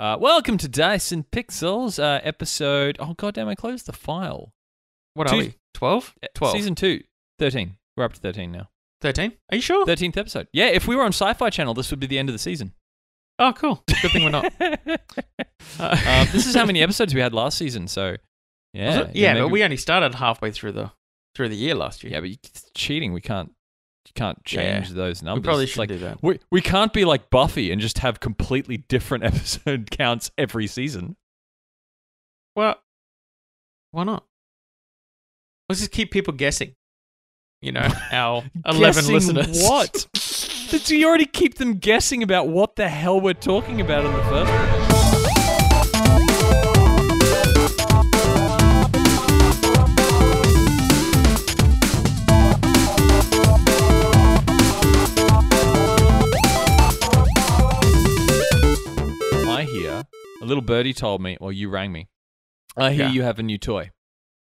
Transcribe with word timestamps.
Uh, 0.00 0.16
welcome 0.18 0.56
to 0.56 0.66
Dice 0.66 1.12
and 1.12 1.30
Pixels, 1.30 2.02
uh, 2.02 2.22
episode. 2.24 2.96
Oh, 2.98 3.12
goddamn, 3.12 3.48
I 3.48 3.54
closed 3.54 3.84
the 3.84 3.92
file. 3.92 4.54
What 5.12 5.28
Two- 5.28 5.34
are 5.34 5.38
we? 5.40 5.54
12? 5.74 6.14
12. 6.34 6.56
Season 6.56 6.74
2, 6.74 7.02
13. 7.38 7.76
We're 7.98 8.04
up 8.04 8.14
to 8.14 8.20
13 8.20 8.50
now. 8.50 8.70
13? 9.02 9.34
Are 9.52 9.56
you 9.56 9.60
sure? 9.60 9.84
13th 9.84 10.16
episode. 10.16 10.48
Yeah, 10.54 10.68
if 10.68 10.88
we 10.88 10.96
were 10.96 11.02
on 11.02 11.12
Sci 11.12 11.34
Fi 11.34 11.50
Channel, 11.50 11.74
this 11.74 11.90
would 11.90 12.00
be 12.00 12.06
the 12.06 12.18
end 12.18 12.30
of 12.30 12.32
the 12.32 12.38
season. 12.38 12.72
Oh, 13.38 13.52
cool. 13.52 13.84
Good 14.00 14.10
thing 14.10 14.24
we're 14.24 14.30
not. 14.30 14.46
um, 15.78 16.28
this 16.32 16.46
is 16.46 16.54
how 16.54 16.64
many 16.64 16.82
episodes 16.82 17.14
we 17.14 17.20
had 17.20 17.34
last 17.34 17.58
season, 17.58 17.86
so. 17.86 18.16
Yeah. 18.72 19.10
Yeah, 19.12 19.34
but 19.34 19.40
maybe- 19.40 19.52
we 19.52 19.64
only 19.64 19.76
started 19.76 20.14
halfway 20.14 20.50
through 20.50 20.72
the 20.72 20.92
through 21.34 21.50
the 21.50 21.56
year 21.56 21.74
last 21.74 22.02
year. 22.02 22.14
Yeah, 22.14 22.20
but 22.20 22.30
it's 22.30 22.70
cheating. 22.74 23.12
We 23.12 23.20
can't. 23.20 23.52
You 24.10 24.14
can't 24.14 24.44
change 24.44 24.88
Yeah. 24.88 24.94
those 24.94 25.22
numbers. 25.22 25.42
we 25.42 25.44
probably 25.44 25.66
should 25.66 25.78
like, 25.78 25.88
do 25.88 25.98
that. 25.98 26.22
We, 26.22 26.40
we 26.50 26.60
can't 26.60 26.92
be 26.92 27.04
like 27.04 27.30
Buffy 27.30 27.70
and 27.70 27.80
just 27.80 27.98
have 27.98 28.18
completely 28.18 28.78
different 28.78 29.22
episode 29.32 29.90
counts 29.90 30.30
every 30.36 30.66
season. 30.66 31.16
Well, 32.56 32.76
why 33.92 34.04
not? 34.04 34.24
Let's 35.68 35.80
just 35.80 35.92
keep 35.92 36.10
people 36.10 36.34
guessing. 36.34 36.74
You 37.62 37.72
know, 37.72 37.88
our 38.12 38.42
11 38.66 39.06
listeners. 39.12 39.62
What? 39.62 40.06
Did 40.70 40.88
you 40.90 41.06
already 41.06 41.26
keep 41.26 41.56
them 41.56 41.74
guessing 41.74 42.22
about 42.22 42.48
what 42.48 42.76
the 42.76 42.88
hell 42.88 43.20
we're 43.20 43.34
talking 43.34 43.80
about 43.80 44.04
in 44.06 44.12
the 44.12 44.22
first 44.24 44.50
a 60.40 60.44
little 60.44 60.62
birdie 60.62 60.94
told 60.94 61.20
me, 61.20 61.36
or 61.40 61.52
you 61.52 61.68
rang 61.68 61.92
me. 61.92 62.08
I 62.76 62.92
hear 62.92 63.06
Yeah. 63.06 63.12
you 63.12 63.22
have 63.22 63.38
a 63.38 63.42
new 63.42 63.58
toy 63.58 63.90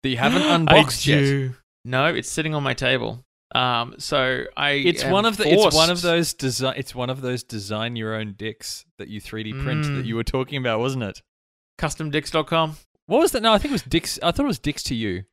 that 0.03 0.09
you 0.09 0.17
haven't 0.17 0.41
unboxed 0.67 1.05
yet. 1.07 1.51
No, 1.85 2.05
it's 2.05 2.29
sitting 2.29 2.53
on 2.53 2.63
my 2.63 2.73
table. 2.73 3.23
Um, 3.55 3.95
so 3.97 4.43
I. 4.55 4.71
It's 4.71 5.03
one 5.03 5.25
of 5.25 5.37
the. 5.37 5.47
It's 5.51 5.75
one 5.75 5.89
of 5.89 6.01
those 6.01 6.33
design. 6.33 6.75
It's 6.77 6.93
one 6.93 7.09
of 7.09 7.21
those 7.21 7.43
design 7.43 7.95
your 7.95 8.13
own 8.15 8.33
dicks 8.37 8.85
that 8.99 9.07
you 9.07 9.19
3D 9.19 9.63
print 9.63 9.83
that 9.85 10.03
Mm. 10.03 10.05
you 10.05 10.15
were 10.15 10.23
talking 10.23 10.57
about, 10.57 10.79
wasn't 10.79 11.03
it? 11.03 11.21
customdicks.com. 11.79 12.77
What 13.07 13.19
was 13.19 13.31
that? 13.31 13.41
No, 13.41 13.53
I 13.53 13.57
think 13.57 13.71
it 13.71 13.73
was 13.73 13.81
Dix. 13.83 14.19
I 14.21 14.31
thought 14.31 14.43
it 14.43 14.47
was 14.47 14.59
Dix 14.59 14.83
to 14.83 14.95
you. 14.95 15.23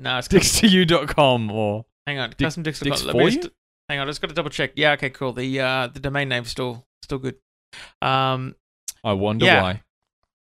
No, 0.00 0.18
it's 0.18 0.26
Dix2u.com 0.28 1.50
or 1.52 1.84
Hang 2.06 2.18
on, 2.18 2.30
Dick- 2.30 2.38
customdicks.com. 2.48 2.90
Dicks 2.90 3.04
Let 3.04 3.12
for 3.12 3.22
you? 3.28 3.30
just, 3.42 3.50
hang 3.88 4.00
on, 4.00 4.08
I 4.08 4.10
just 4.10 4.20
got 4.20 4.28
to 4.28 4.34
double 4.34 4.50
check. 4.50 4.72
Yeah, 4.74 4.92
okay, 4.92 5.10
cool. 5.10 5.32
The 5.32 5.60
uh, 5.60 5.86
the 5.88 6.00
domain 6.00 6.28
name's 6.28 6.48
still 6.50 6.84
still 7.02 7.18
good. 7.18 7.36
Um, 8.02 8.56
I 9.04 9.12
wonder 9.12 9.44
Yeah. 9.46 9.62
why. 9.62 9.82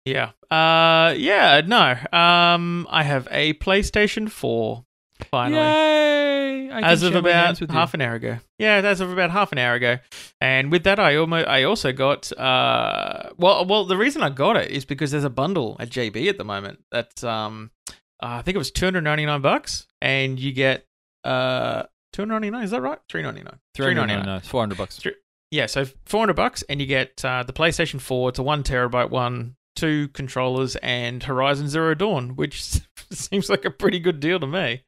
Yeah. 0.09 0.31
Uh, 0.55 1.13
yeah. 1.13 1.61
No. 1.65 1.95
Um, 2.17 2.87
I 2.89 3.03
have 3.03 3.27
a 3.31 3.53
PlayStation 3.53 4.29
Four. 4.29 4.85
Finally. 5.29 5.57
Yay! 5.61 6.69
I 6.71 6.81
as 6.81 7.03
of 7.03 7.13
about 7.13 7.33
hands 7.33 7.59
with 7.59 7.71
you. 7.71 7.77
half 7.77 7.93
an 7.93 7.99
hour 8.01 8.15
ago. 8.15 8.37
Yeah, 8.57 8.75
as 8.77 9.01
of 9.01 9.11
about 9.11 9.31
half 9.31 9.51
an 9.51 9.57
hour 9.57 9.73
ago. 9.75 9.97
And 10.39 10.71
with 10.71 10.83
that, 10.85 10.97
I 10.97 11.17
almost, 11.17 11.45
I 11.47 11.63
also 11.63 11.91
got. 11.91 12.31
Uh, 12.37 13.31
well, 13.37 13.65
well, 13.65 13.85
the 13.85 13.97
reason 13.97 14.23
I 14.23 14.29
got 14.29 14.55
it 14.55 14.71
is 14.71 14.85
because 14.85 15.11
there's 15.11 15.25
a 15.25 15.29
bundle 15.29 15.75
at 15.79 15.89
JB 15.89 16.29
at 16.29 16.37
the 16.37 16.45
moment 16.45 16.79
that's 16.91 17.23
um, 17.23 17.71
uh, 17.89 17.93
I 18.39 18.41
think 18.43 18.55
it 18.55 18.59
was 18.59 18.71
two 18.71 18.85
hundred 18.85 19.01
ninety 19.01 19.25
nine 19.25 19.41
bucks, 19.41 19.87
and 20.01 20.39
you 20.39 20.53
get 20.53 20.85
uh, 21.25 21.83
two 22.13 22.21
hundred 22.21 22.35
ninety 22.35 22.49
nine. 22.51 22.63
Is 22.63 22.71
that 22.71 22.81
right? 22.81 22.99
Three 23.09 23.21
ninety 23.21 23.43
nine. 23.43 23.59
Three 23.75 23.93
ninety 23.93 24.15
nine. 24.15 24.27
It's 24.37 24.47
four 24.47 24.61
hundred 24.61 24.77
bucks. 24.77 24.97
Three- 24.97 25.15
Yeah, 25.51 25.65
so 25.65 25.85
four 26.05 26.21
hundred 26.21 26.35
bucks, 26.37 26.63
and 26.69 26.79
you 26.79 26.87
get 26.87 27.23
uh, 27.25 27.43
the 27.43 27.53
PlayStation 27.53 27.99
Four. 27.99 28.29
It's 28.29 28.39
a 28.39 28.43
one 28.43 28.63
terabyte 28.63 29.09
one, 29.09 29.55
two 29.79 30.07
controllers, 30.09 30.75
and 30.77 31.23
Horizon 31.23 31.67
Zero 31.69 31.93
Dawn, 31.95 32.35
which 32.35 32.61
seems 33.11 33.49
like 33.49 33.65
a 33.65 33.71
pretty 33.71 33.99
good 33.99 34.19
deal 34.19 34.39
to 34.39 34.47
me. 34.47 34.83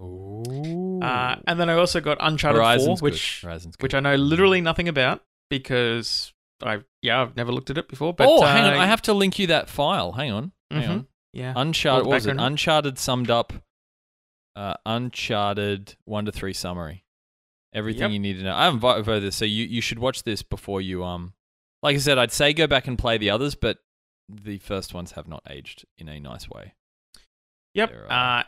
Ooh. 0.00 1.00
Uh, 1.02 1.36
and 1.46 1.58
then 1.60 1.68
I 1.70 1.74
also 1.74 2.00
got 2.00 2.18
Uncharted 2.20 2.56
Horizon's 2.60 3.00
Four, 3.00 3.06
which 3.10 3.40
Horizon's 3.42 3.76
good. 3.76 3.82
which 3.82 3.94
I 3.94 4.00
know 4.00 4.14
literally 4.14 4.60
nothing 4.60 4.88
about 4.88 5.22
because 5.50 6.32
I 6.62 6.80
yeah 7.02 7.22
I've 7.22 7.36
never 7.36 7.52
looked 7.52 7.70
at 7.70 7.78
it 7.78 7.88
before. 7.88 8.12
But 8.12 8.28
oh, 8.28 8.42
uh, 8.42 8.46
hang 8.46 8.64
on. 8.64 8.74
I 8.74 8.86
have 8.86 9.02
to 9.02 9.12
link 9.12 9.38
you 9.38 9.48
that 9.48 9.68
file. 9.68 10.12
Hang 10.12 10.30
on. 10.32 10.52
Hang 10.70 10.82
Mhm. 10.82 10.90
on. 10.90 11.06
yeah 11.32 11.52
Uncharted. 11.56 12.06
What 12.06 12.14
was 12.14 12.26
it? 12.26 12.36
Uncharted 12.38 12.98
summed 12.98 13.30
up. 13.30 13.52
Uh, 14.56 14.74
Uncharted 14.86 15.96
one 16.04 16.24
to 16.24 16.32
three 16.32 16.52
summary. 16.52 17.04
Everything 17.74 18.02
Yep. 18.02 18.10
you 18.12 18.18
need 18.18 18.34
to 18.34 18.42
know. 18.42 18.54
I 18.54 18.64
haven't 18.64 18.80
vo- 18.80 19.00
voted 19.02 19.22
this, 19.22 19.36
so 19.36 19.46
you, 19.46 19.64
you 19.64 19.80
should 19.80 19.98
watch 19.98 20.24
this 20.24 20.42
before 20.42 20.80
you 20.80 21.04
um. 21.04 21.32
Like 21.82 21.96
I 21.96 21.98
said, 21.98 22.18
I'd 22.18 22.32
say 22.32 22.52
go 22.52 22.66
back 22.66 22.86
and 22.86 22.98
play 22.98 23.18
the 23.18 23.30
others, 23.30 23.54
but 23.54 23.78
the 24.28 24.58
first 24.58 24.94
ones 24.94 25.12
have 25.12 25.26
not 25.28 25.42
aged 25.50 25.84
in 25.98 26.08
a 26.08 26.18
nice 26.20 26.48
way. 26.48 26.74
yep 27.74 27.92
are- 28.08 28.38
uh, 28.40 28.42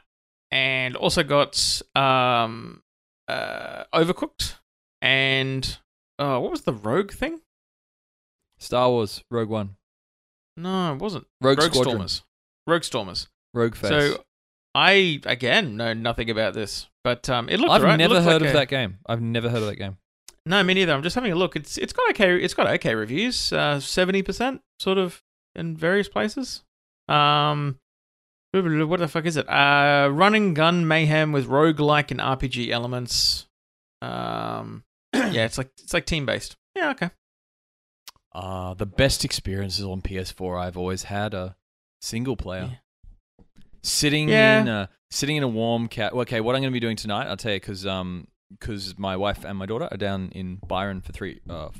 and 0.50 0.96
also 0.96 1.22
got 1.24 1.82
um 1.96 2.82
uh 3.28 3.84
Overcooked 3.94 4.54
and 5.02 5.78
uh 6.18 6.38
what 6.38 6.50
was 6.50 6.62
the 6.62 6.72
Rogue 6.72 7.10
thing? 7.10 7.40
Star 8.58 8.88
Wars 8.90 9.22
Rogue 9.30 9.48
One, 9.48 9.76
No, 10.56 10.92
it 10.94 10.98
wasn't 11.00 11.26
Rogue, 11.40 11.58
Rogue 11.58 11.72
Squadron, 11.72 11.92
Stormers. 12.08 12.22
Rogue 12.66 12.84
Stormers. 12.84 13.28
Rogue 13.52 13.74
Face. 13.74 13.90
So 13.90 14.24
I 14.74 15.20
again 15.26 15.76
know 15.76 15.92
nothing 15.92 16.30
about 16.30 16.54
this, 16.54 16.88
but 17.02 17.28
um 17.28 17.48
it 17.48 17.58
looked 17.58 17.72
I've 17.72 17.80
alright. 17.82 18.00
It 18.00 18.08
never 18.08 18.22
heard 18.22 18.42
like 18.42 18.50
of 18.50 18.54
a- 18.54 18.58
that 18.58 18.68
game. 18.68 18.98
I've 19.06 19.20
never 19.22 19.48
heard 19.50 19.62
of 19.62 19.68
that 19.68 19.76
game. 19.76 19.98
No, 20.46 20.62
me 20.62 20.74
neither. 20.74 20.92
I'm 20.92 21.02
just 21.02 21.14
having 21.14 21.32
a 21.32 21.36
look. 21.36 21.56
It's 21.56 21.78
it's 21.78 21.92
got 21.92 22.08
okay. 22.10 22.36
It's 22.42 22.54
got 22.54 22.66
okay 22.66 22.94
reviews. 22.94 23.52
Uh, 23.52 23.80
seventy 23.80 24.22
percent 24.22 24.60
sort 24.78 24.98
of 24.98 25.22
in 25.54 25.76
various 25.76 26.08
places. 26.08 26.62
Um, 27.08 27.78
what 28.52 28.98
the 29.00 29.08
fuck 29.08 29.24
is 29.26 29.36
it? 29.36 29.48
Uh, 29.48 30.08
running 30.12 30.54
gun 30.54 30.86
mayhem 30.86 31.32
with 31.32 31.46
roguelike 31.48 32.10
and 32.10 32.20
RPG 32.20 32.70
elements. 32.70 33.46
Um, 34.02 34.84
yeah, 35.14 35.44
it's 35.44 35.58
like 35.58 35.70
it's 35.82 35.94
like 35.94 36.04
team 36.06 36.26
based. 36.26 36.56
Yeah, 36.76 36.90
okay. 36.90 37.10
Uh, 38.34 38.74
the 38.74 38.86
best 38.86 39.24
experiences 39.24 39.84
on 39.84 40.02
PS4 40.02 40.60
I've 40.60 40.76
always 40.76 41.04
had 41.04 41.34
are 41.34 41.54
single 42.02 42.36
player. 42.36 42.80
Sitting 43.82 44.28
Yeah. 44.28 44.60
in 44.60 44.68
a 44.68 44.88
sitting 45.10 45.36
in 45.36 45.42
a 45.42 45.48
warm 45.48 45.88
cat. 45.88 46.12
Okay, 46.12 46.40
what 46.40 46.54
I'm 46.54 46.62
going 46.62 46.72
to 46.72 46.74
be 46.76 46.80
doing 46.80 46.96
tonight, 46.96 47.28
I'll 47.28 47.36
tell 47.36 47.52
you, 47.52 47.60
because 47.60 47.86
um, 47.86 48.26
because 48.50 48.98
my 48.98 49.16
wife 49.16 49.44
and 49.44 49.58
my 49.58 49.66
daughter 49.66 49.88
are 49.90 49.96
down 49.96 50.30
in 50.32 50.56
Byron 50.66 51.00
for 51.00 51.12
three, 51.12 51.40
uh, 51.48 51.70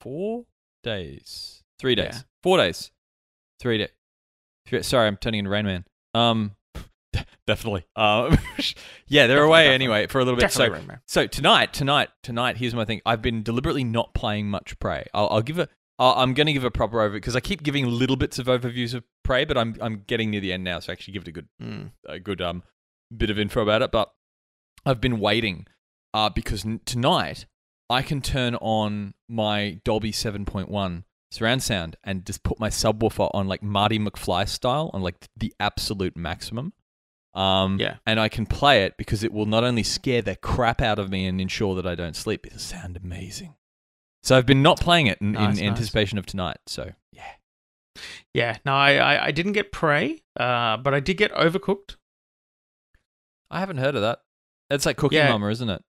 four 0.00 0.44
days, 0.82 1.62
three 1.78 1.94
days, 1.94 2.14
Yeah. 2.14 2.20
four 2.42 2.58
days, 2.58 2.90
three 3.60 3.78
days. 3.78 4.86
Sorry, 4.86 5.06
I'm 5.06 5.16
turning 5.16 5.40
into 5.40 5.50
Rain 5.50 5.64
Man. 5.66 5.84
Um, 6.14 6.52
definitely. 7.46 7.84
Um, 7.96 8.38
yeah, 9.06 9.26
they're 9.26 9.36
Definitely, 9.36 9.36
away 9.40 9.58
definitely. 9.64 9.74
anyway 9.74 10.06
for 10.06 10.20
a 10.20 10.24
little 10.24 10.38
bit. 10.38 10.50
So 10.52 10.60
Definitely 10.60 10.78
Rain 10.80 10.86
Man. 10.88 11.00
so 11.06 11.26
tonight, 11.26 11.72
tonight, 11.72 12.08
tonight. 12.22 12.56
Here's 12.56 12.74
my 12.74 12.84
thing. 12.84 13.00
I've 13.04 13.22
been 13.22 13.42
deliberately 13.42 13.84
not 13.84 14.14
playing 14.14 14.48
much 14.48 14.78
Prey. 14.78 15.06
I'll, 15.14 15.28
I'll 15.28 15.42
give 15.42 15.58
a. 15.58 15.68
I'll, 15.98 16.14
I'm 16.14 16.34
going 16.34 16.48
to 16.48 16.52
give 16.52 16.64
a 16.64 16.72
proper 16.72 16.96
overview 16.98 17.12
because 17.14 17.36
I 17.36 17.40
keep 17.40 17.62
giving 17.62 17.86
little 17.86 18.16
bits 18.16 18.38
of 18.40 18.46
overviews 18.46 18.94
of 18.94 19.04
Prey, 19.22 19.44
but 19.44 19.56
I'm 19.56 19.76
I'm 19.80 20.02
getting 20.06 20.30
near 20.30 20.40
the 20.40 20.52
end 20.52 20.64
now, 20.64 20.80
so 20.80 20.90
I 20.90 20.92
actually 20.94 21.12
give 21.12 21.22
it 21.22 21.28
a 21.28 21.32
good 21.32 21.48
Mm. 21.62 21.90
a 22.08 22.18
good 22.18 22.40
um 22.40 22.62
bit 23.16 23.30
of 23.30 23.38
info 23.38 23.62
about 23.62 23.82
it. 23.82 23.92
But 23.92 24.10
I've 24.84 25.00
been 25.00 25.20
waiting, 25.20 25.66
uh, 26.14 26.30
because 26.30 26.64
n- 26.64 26.80
tonight 26.86 27.44
I 27.90 28.00
can 28.00 28.22
turn 28.22 28.54
on 28.56 29.12
my 29.28 29.80
Dolby 29.84 30.12
7.1 30.12 31.04
surround 31.30 31.62
sound 31.62 31.96
and 32.04 32.24
just 32.24 32.42
put 32.44 32.58
my 32.60 32.68
subwoofer 32.70 33.28
on 33.34 33.48
like 33.48 33.62
Marty 33.62 33.98
McFly 33.98 34.48
style 34.48 34.90
on 34.94 35.02
like 35.02 35.28
the 35.36 35.52
absolute 35.60 36.16
maximum. 36.16 36.72
Um, 37.34 37.78
Yeah. 37.80 37.96
and 38.06 38.20
I 38.20 38.28
can 38.28 38.46
play 38.46 38.84
it 38.84 38.96
because 38.96 39.24
it 39.24 39.32
will 39.32 39.46
not 39.46 39.64
only 39.64 39.82
scare 39.82 40.22
the 40.22 40.36
crap 40.36 40.80
out 40.80 41.00
of 41.00 41.10
me 41.10 41.26
and 41.26 41.40
ensure 41.40 41.74
that 41.74 41.86
I 41.86 41.96
don't 41.96 42.14
sleep, 42.14 42.46
it'll 42.46 42.60
sound 42.60 42.96
amazing. 42.96 43.56
So 44.22 44.38
I've 44.38 44.46
been 44.46 44.62
not 44.62 44.78
playing 44.80 45.08
it 45.08 45.18
in, 45.20 45.32
Nice, 45.32 45.58
in 45.58 45.64
nice. 45.66 45.70
anticipation 45.72 46.16
of 46.18 46.24
tonight. 46.26 46.58
So 46.68 46.92
yeah, 47.12 47.32
Yeah. 48.32 48.58
No, 48.64 48.72
I, 48.72 48.94
I 48.94 49.24
I 49.26 49.30
didn't 49.32 49.52
get 49.52 49.72
Prey, 49.72 50.22
uh, 50.38 50.76
but 50.78 50.94
I 50.94 51.00
did 51.00 51.16
get 51.16 51.32
Overcooked. 51.32 51.96
I 53.50 53.58
haven't 53.60 53.78
heard 53.78 53.96
of 53.96 54.02
that. 54.02 54.20
It's 54.70 54.86
like 54.86 54.96
Cooking 54.96 55.18
Yeah. 55.18 55.30
Mama, 55.32 55.48
isn't 55.50 55.68
it? 55.68 55.82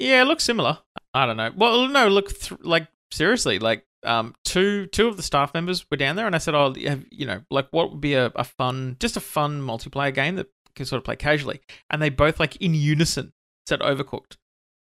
Yeah, 0.00 0.22
it 0.22 0.24
looks 0.24 0.44
similar. 0.44 0.78
I 1.12 1.26
don't 1.26 1.36
know. 1.36 1.50
Well, 1.56 1.88
no, 1.88 2.08
look, 2.08 2.38
th- 2.38 2.60
like 2.62 2.88
seriously, 3.10 3.58
like 3.58 3.84
um, 4.04 4.34
two 4.44 4.86
two 4.86 5.08
of 5.08 5.16
the 5.16 5.22
staff 5.22 5.52
members 5.54 5.84
were 5.90 5.96
down 5.96 6.16
there, 6.16 6.26
and 6.26 6.34
I 6.34 6.38
said, 6.38 6.54
"Oh, 6.54 6.74
have, 6.86 7.04
you 7.10 7.26
know, 7.26 7.42
like 7.50 7.68
what 7.70 7.90
would 7.90 8.00
be 8.00 8.14
a, 8.14 8.26
a 8.34 8.44
fun, 8.44 8.96
just 9.00 9.16
a 9.16 9.20
fun 9.20 9.60
multiplayer 9.60 10.14
game 10.14 10.36
that 10.36 10.48
can 10.74 10.86
sort 10.86 10.98
of 10.98 11.04
play 11.04 11.16
casually?" 11.16 11.60
And 11.90 12.00
they 12.00 12.08
both 12.08 12.40
like 12.40 12.56
in 12.56 12.74
unison 12.74 13.32
said 13.66 13.80
Overcooked, 13.80 14.36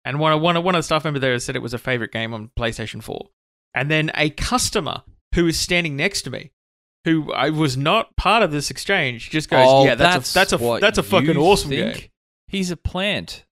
and 0.04 0.20
one 0.20 0.34
of 0.34 0.42
one 0.42 0.62
one 0.64 0.76
of 0.76 0.80
the 0.80 0.84
staff 0.84 1.04
members 1.06 1.22
there 1.22 1.38
said 1.40 1.56
it 1.56 1.62
was 1.62 1.74
a 1.74 1.80
favorite 1.80 2.12
game 2.12 2.34
on 2.34 2.52
PlayStation 2.60 3.02
Four, 3.02 3.30
and 3.74 3.90
then 3.90 4.12
a 4.16 4.30
customer 4.32 5.04
who 5.34 5.46
was 5.46 5.60
standing 5.60 5.96
next 5.96 6.24
to 6.24 6.30
me. 6.30 6.52
Who 7.06 7.32
I 7.34 7.52
was 7.52 7.78
not 7.78 8.16
part 8.18 8.42
of 8.42 8.52
this 8.52 8.72
exchange 8.72 9.30
just 9.30 9.48
goes, 9.48 9.64
Oh, 9.70 9.86
yeah, 9.86 9.94
that's, 9.94 10.32
a 10.32 10.34
that's 10.34 10.54
a 10.54 10.78
that's 10.82 10.98
a 10.98 11.04
fucking 11.04 11.38
awesome 11.38 11.70
think? 11.70 11.96
game. 11.96 12.10
He's 12.48 12.72
a 12.72 12.78
plant. 12.78 13.46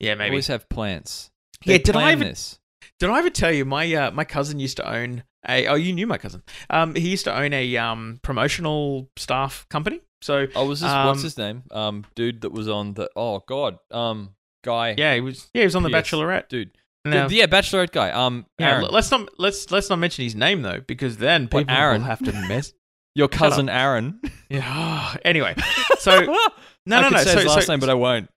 Yeah, 0.00 0.14
maybe. 0.14 0.30
Always 0.30 0.46
have 0.48 0.68
plants. 0.68 1.30
Yeah, 1.64 1.74
They 1.78 1.82
did 1.82 1.96
I 1.96 2.12
even- 2.12 2.28
this? 2.28 2.58
Did 3.00 3.10
I 3.10 3.18
ever 3.18 3.30
tell 3.30 3.52
you 3.52 3.64
my 3.64 3.92
uh, 3.94 4.10
my 4.10 4.24
cousin 4.24 4.58
used 4.58 4.76
to 4.78 4.88
own 4.88 5.22
a 5.48 5.68
oh 5.68 5.74
you 5.76 5.92
knew 5.92 6.06
my 6.06 6.18
cousin. 6.18 6.42
Um, 6.68 6.94
he 6.96 7.08
used 7.10 7.24
to 7.24 7.36
own 7.36 7.52
a 7.52 7.76
um 7.76 8.18
promotional 8.22 9.08
staff 9.16 9.66
company. 9.68 10.00
So 10.20 10.48
Oh, 10.56 10.66
was 10.66 10.80
this 10.80 10.90
Um, 10.90 11.06
what's 11.06 11.22
his 11.22 11.38
name? 11.38 11.62
Um, 11.70 12.04
dude 12.16 12.40
that 12.40 12.50
was 12.50 12.68
on 12.68 12.94
the 12.94 13.08
oh 13.14 13.40
god, 13.46 13.78
um, 13.92 14.30
guy, 14.64 14.96
yeah, 14.98 15.14
he 15.14 15.20
was 15.20 15.48
yeah 15.54 15.60
he 15.60 15.64
was 15.66 15.76
on 15.76 15.84
the 15.84 15.90
Yes. 15.90 16.08
Bachelorette. 16.10 16.48
dude, 16.48 16.70
Now, 17.04 17.28
The- 17.28 17.36
yeah, 17.36 17.46
Bachelorette 17.46 17.92
guy. 17.92 18.10
Um, 18.10 18.46
yeah, 18.58 18.74
Aaron, 18.78 18.88
let's 18.90 19.10
not 19.12 19.28
let's 19.38 19.70
let's 19.70 19.88
not 19.90 20.00
mention 20.00 20.24
his 20.24 20.34
name 20.34 20.62
though 20.62 20.80
because 20.84 21.18
then 21.18 21.46
people 21.46 21.72
Aaron? 21.72 22.00
will 22.02 22.08
have 22.08 22.18
to 22.24 22.32
mess. 22.48 22.72
your 23.14 23.28
cousin 23.28 23.68
Aaron. 23.68 24.20
Yeah. 24.50 25.14
Anyway, 25.24 25.54
so 26.00 26.20
no, 26.86 26.96
I 26.98 27.00
no, 27.02 27.08
no. 27.10 27.16
say 27.18 27.24
So, 27.32 27.38
his 27.38 27.46
last 27.46 27.66
so, 27.66 27.72
name, 27.74 27.80
but 27.80 27.90
I 27.90 27.94
won't. 27.94 28.28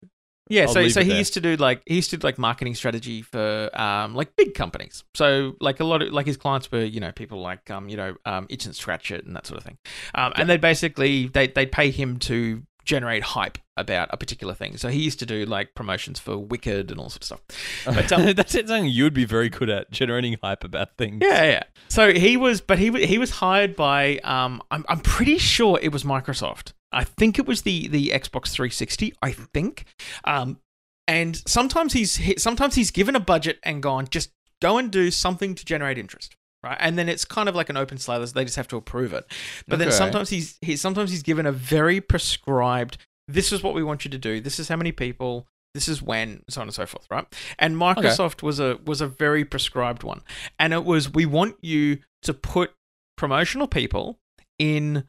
Yeah, 0.52 0.64
I'll 0.64 0.74
so 0.74 0.88
so 0.90 1.02
he 1.02 1.10
there. 1.10 1.18
used 1.18 1.34
to 1.34 1.42
do 1.42 1.56
like 1.56 1.82
he 1.86 1.96
used 1.96 2.10
to 2.12 2.18
do 2.18 2.26
like 2.26 2.38
marketing 2.38 2.76
strategy 2.76 3.22
for 3.22 3.70
um 3.74 4.16
like 4.16 4.36
big 4.36 4.54
companies. 4.54 5.04
So 5.16 5.54
like 5.60 5.80
a 5.80 5.86
lot 5.86 6.02
of 6.02 6.12
like 6.12 6.26
his 6.26 6.38
clients 6.38 6.72
were 6.72 6.84
you 6.84 7.00
know 7.00 7.12
people 7.12 7.42
like 7.42 7.70
um 7.72 7.90
you 7.90 7.98
know 7.98 8.16
um 8.26 8.48
Itch 8.50 8.66
and 8.66 8.76
Scratch 8.76 9.12
It 9.12 9.26
and 9.26 9.36
that 9.36 9.48
sort 9.48 9.58
of 9.58 9.64
thing. 9.64 9.78
Um, 10.16 10.34
and 10.36 10.50
they 10.50 10.58
basically 10.58 11.28
they 11.28 11.48
they'd 11.48 11.72
pay 11.72 11.92
him 11.92 12.20
to 12.20 12.64
generate 12.84 13.24
hype 13.24 13.58
about 13.78 14.10
a 14.12 14.18
particular 14.18 14.54
thing. 14.54 14.78
So 14.78 14.90
he 14.90 15.00
used 15.02 15.20
to 15.20 15.26
do 15.26 15.46
like 15.46 15.76
promotions 15.76 16.20
for 16.20 16.38
Wicked 16.38 16.92
and 16.92 17.00
all 17.00 17.10
sorts 17.10 17.32
of 17.32 17.40
stuff. 17.40 17.86
But, 17.96 18.12
um, 18.12 18.34
That's 18.34 18.54
something 18.54 18.86
you 18.86 19.04
would 19.04 19.14
be 19.14 19.26
very 19.26 19.50
good 19.50 19.70
at 19.70 19.92
generating 19.92 20.38
hype 20.42 20.64
about 20.64 20.98
things. 20.98 21.20
Yeah, 21.22 21.44
yeah. 21.44 21.64
So 21.88 22.14
he 22.14 22.38
was, 22.38 22.62
but 22.62 22.80
he 22.80 22.92
he 23.06 23.18
was 23.18 23.32
hired 23.32 23.76
by. 23.76 24.18
Um, 24.24 24.62
I'm 24.72 24.86
I'm 24.90 25.00
pretty 25.00 25.38
sure 25.38 25.80
it 25.82 25.92
was 25.92 26.04
Microsoft. 26.04 26.74
I 26.92 27.04
think 27.04 27.40
it 27.40 27.46
was 27.46 27.62
the 27.64 27.88
the 27.88 28.10
Xbox 28.10 28.50
360. 28.52 29.14
I 29.22 29.32
think. 29.32 29.86
Um, 30.24 30.60
and 31.08 31.42
sometimes 31.48 31.94
he's 31.94 32.16
he- 32.18 32.38
sometimes 32.38 32.76
he's 32.76 32.92
given 32.92 33.16
a 33.16 33.20
budget 33.20 33.60
and 33.64 33.82
gone 33.82 34.08
just 34.10 34.32
go 34.62 34.78
and 34.78 34.92
do 34.92 35.12
something 35.12 35.56
to 35.56 35.66
generate 35.66 35.98
interest. 35.98 36.36
Right, 36.64 36.78
and 36.80 36.96
then 36.96 37.10
it's 37.10 37.26
kind 37.26 37.50
of 37.50 37.56
like 37.56 37.70
an 37.70 37.78
open 37.78 37.98
slate. 37.98 38.28
They 38.36 38.44
just 38.46 38.56
have 38.56 38.68
to 38.68 38.78
approve 38.78 39.14
it. 39.14 39.26
But 39.68 39.80
then 39.80 39.88
sometimes 39.98 40.30
he's 40.30 40.58
he 40.62 40.76
sometimes 40.76 41.10
he's 41.10 41.24
given 41.24 41.48
a 41.48 41.52
very 41.52 42.00
prescribed. 42.02 42.98
This 43.28 43.52
is 43.52 43.64
what 43.64 43.74
we 43.74 43.82
want 43.84 44.06
you 44.06 44.12
to 44.12 44.18
do. 44.20 44.40
This 44.42 44.60
is 44.60 44.68
how 44.70 44.76
many 44.76 44.92
people. 44.92 45.48
This 45.74 45.88
is 45.88 46.02
when, 46.02 46.44
so 46.50 46.60
on 46.60 46.68
and 46.68 46.76
so 46.76 46.86
forth, 46.86 47.08
right? 47.10 47.26
And 47.58 47.78
Microsoft 47.78 48.44
was 48.44 48.60
a 48.60 48.78
was 48.86 49.00
a 49.02 49.08
very 49.08 49.44
prescribed 49.46 50.04
one, 50.04 50.22
and 50.60 50.72
it 50.74 50.84
was 50.84 51.10
we 51.12 51.26
want 51.26 51.56
you 51.62 52.00
to 52.24 52.34
put 52.34 52.74
promotional 53.18 53.68
people 53.68 54.20
in 54.60 55.06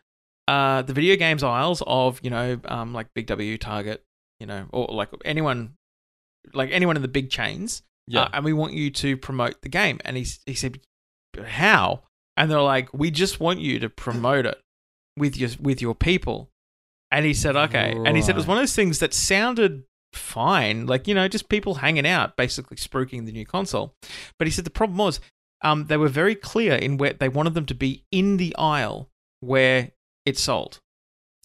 uh, 0.49 0.83
the 0.83 0.93
video 0.93 1.17
games 1.17 1.43
aisles 1.43 1.83
of 1.87 2.21
you 2.23 2.31
know 2.31 2.61
um, 2.65 2.93
like 2.93 3.09
Big 3.15 3.27
W, 3.27 3.59
Target, 3.59 4.03
you 4.41 4.47
know, 4.47 4.67
or 4.73 4.89
like 4.91 5.09
anyone 5.25 5.75
like 6.53 6.71
anyone 6.73 6.97
in 6.97 7.03
the 7.03 7.09
big 7.09 7.31
chains, 7.31 7.83
Yeah. 8.09 8.23
uh, 8.23 8.29
and 8.35 8.45
we 8.45 8.53
want 8.53 8.73
you 8.73 8.91
to 8.91 9.17
promote 9.17 9.63
the 9.63 9.69
game. 9.69 9.99
And 10.05 10.17
he 10.17 10.27
he 10.47 10.55
said, 10.55 10.81
how? 11.45 12.03
And 12.37 12.51
they're 12.51 12.61
like, 12.61 12.93
we 12.93 13.11
just 13.11 13.41
want 13.41 13.61
you 13.61 13.79
to 13.79 13.89
promote 13.89 14.47
it 14.47 14.61
with 15.17 15.37
your 15.37 15.51
with 15.61 15.81
your 15.81 15.95
people. 15.95 16.51
And 17.11 17.25
he 17.27 17.35
said, 17.35 17.57
okay. 17.57 17.93
And 17.93 18.17
he 18.17 18.23
said 18.23 18.31
it 18.35 18.37
was 18.39 18.47
one 18.47 18.57
of 18.57 18.63
those 18.63 18.75
things 18.75 18.99
that 19.01 19.13
sounded 19.15 19.85
fine, 20.15 20.87
like 20.87 21.07
you 21.07 21.15
know, 21.15 21.29
just 21.29 21.49
people 21.49 21.75
hanging 21.75 22.07
out, 22.07 22.37
basically 22.37 22.77
spruiking 22.79 23.27
the 23.27 23.33
new 23.33 23.47
console. 23.47 23.95
But 24.39 24.47
he 24.49 24.51
said 24.53 24.65
the 24.65 24.71
problem 24.71 24.99
was, 24.99 25.21
um, 25.63 25.87
they 25.87 25.97
were 25.99 26.09
very 26.09 26.35
clear 26.35 26.75
in 26.75 26.97
where 26.97 27.13
they 27.13 27.29
wanted 27.29 27.55
them 27.55 27.67
to 27.67 27.75
be 27.75 28.05
in 28.11 28.37
the 28.39 28.57
aisle 28.57 29.11
where 29.41 29.93
it's 30.25 30.41
sold. 30.41 30.81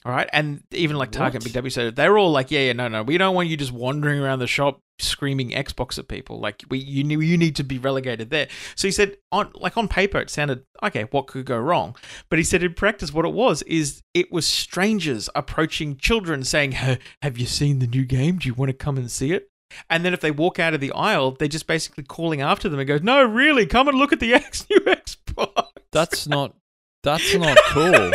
All 0.06 0.12
right, 0.12 0.30
and 0.32 0.64
even 0.72 0.96
like 0.96 1.12
Target, 1.12 1.36
and 1.36 1.44
Big 1.44 1.54
W 1.54 1.70
said 1.70 1.96
they 1.96 2.08
were 2.08 2.18
all 2.18 2.32
like, 2.32 2.50
"Yeah, 2.50 2.62
yeah, 2.62 2.74
no, 2.74 2.88
no, 2.88 3.04
we 3.04 3.18
don't 3.18 3.36
want 3.36 3.50
you 3.50 3.58
just 3.58 3.74
wandering 3.74 4.22
around 4.22 4.40
the 4.40 4.48
shop 4.48 4.80
screaming 5.00 5.50
Xbox 5.50 6.00
at 6.00 6.08
people. 6.08 6.40
Like, 6.40 6.64
we 6.70 6.78
you 6.78 7.04
you 7.20 7.38
need 7.38 7.58
to 7.58 7.64
be 7.64 7.78
relegated 7.78 8.30
there." 8.30 8.48
So 8.76 8.88
he 8.88 8.92
said, 8.92 9.18
on 9.34 9.52
like 9.56 9.76
on 9.76 9.90
paper, 9.90 10.20
it 10.20 10.30
sounded 10.30 10.64
okay. 10.82 11.08
What 11.12 11.28
could 11.28 11.46
go 11.46 11.58
wrong? 11.58 11.96
But 12.30 12.40
he 12.40 12.46
said 12.46 12.64
in 12.64 12.74
practice, 12.74 13.12
what 13.12 13.26
it 13.26 13.34
was 13.34 13.64
is 13.64 14.02
it 14.14 14.32
was 14.32 14.46
strangers 14.46 15.30
approaching 15.36 15.98
children 15.98 16.44
saying, 16.46 16.72
"Have 16.74 17.38
you 17.38 17.46
seen 17.46 17.80
the 17.80 17.88
new 17.88 18.06
game? 18.06 18.38
Do 18.38 18.48
you 18.48 18.54
want 18.54 18.70
to 18.70 18.78
come 18.78 18.98
and 18.98 19.12
see 19.12 19.34
it?" 19.34 19.50
And 19.90 20.06
then 20.06 20.14
if 20.14 20.22
they 20.22 20.32
walk 20.32 20.60
out 20.60 20.74
of 20.74 20.80
the 20.80 20.94
aisle, 20.94 21.32
they're 21.32 21.48
just 21.48 21.68
basically 21.68 22.04
calling 22.04 22.40
after 22.40 22.70
them 22.70 22.80
and 22.80 22.88
go, 22.88 23.00
"No, 23.02 23.24
really, 23.26 23.66
come 23.66 23.88
and 23.88 23.98
look 23.98 24.14
at 24.14 24.20
the 24.20 24.34
X 24.36 24.68
new 24.70 24.80
Xbox." 24.80 25.68
That's 25.92 26.28
not. 26.28 26.56
That's 27.04 27.34
not 27.36 27.58
cool. 27.68 28.12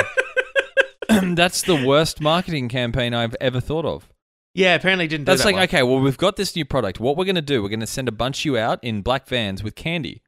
that's 1.37 1.63
the 1.63 1.85
worst 1.85 2.21
marketing 2.21 2.69
campaign 2.69 3.15
I've 3.15 3.37
ever 3.41 3.61
thought 3.61 3.85
of. 3.85 4.09
yeah, 4.55 4.75
apparently 4.75 5.09
didn't. 5.09 5.27
That's 5.27 5.43
do 5.43 5.45
that 5.45 5.49
like, 5.49 5.55
one. 5.55 5.63
okay, 5.65 5.83
well, 5.83 6.01
we've 6.01 6.19
got 6.19 6.37
this 6.37 6.55
new 6.55 6.65
product. 6.65 7.01
What 7.01 7.17
we're 7.17 7.25
going 7.25 7.37
to 7.37 7.43
do, 7.43 7.63
we're 7.63 7.69
going 7.69 7.81
to 7.81 7.87
send 7.87 8.09
a 8.09 8.13
bunch 8.13 8.41
of 8.41 8.45
you 8.45 8.59
out 8.59 8.83
in 8.83 9.03
black 9.03 9.27
vans 9.27 9.63
with 9.63 9.75
candy. 9.75 10.23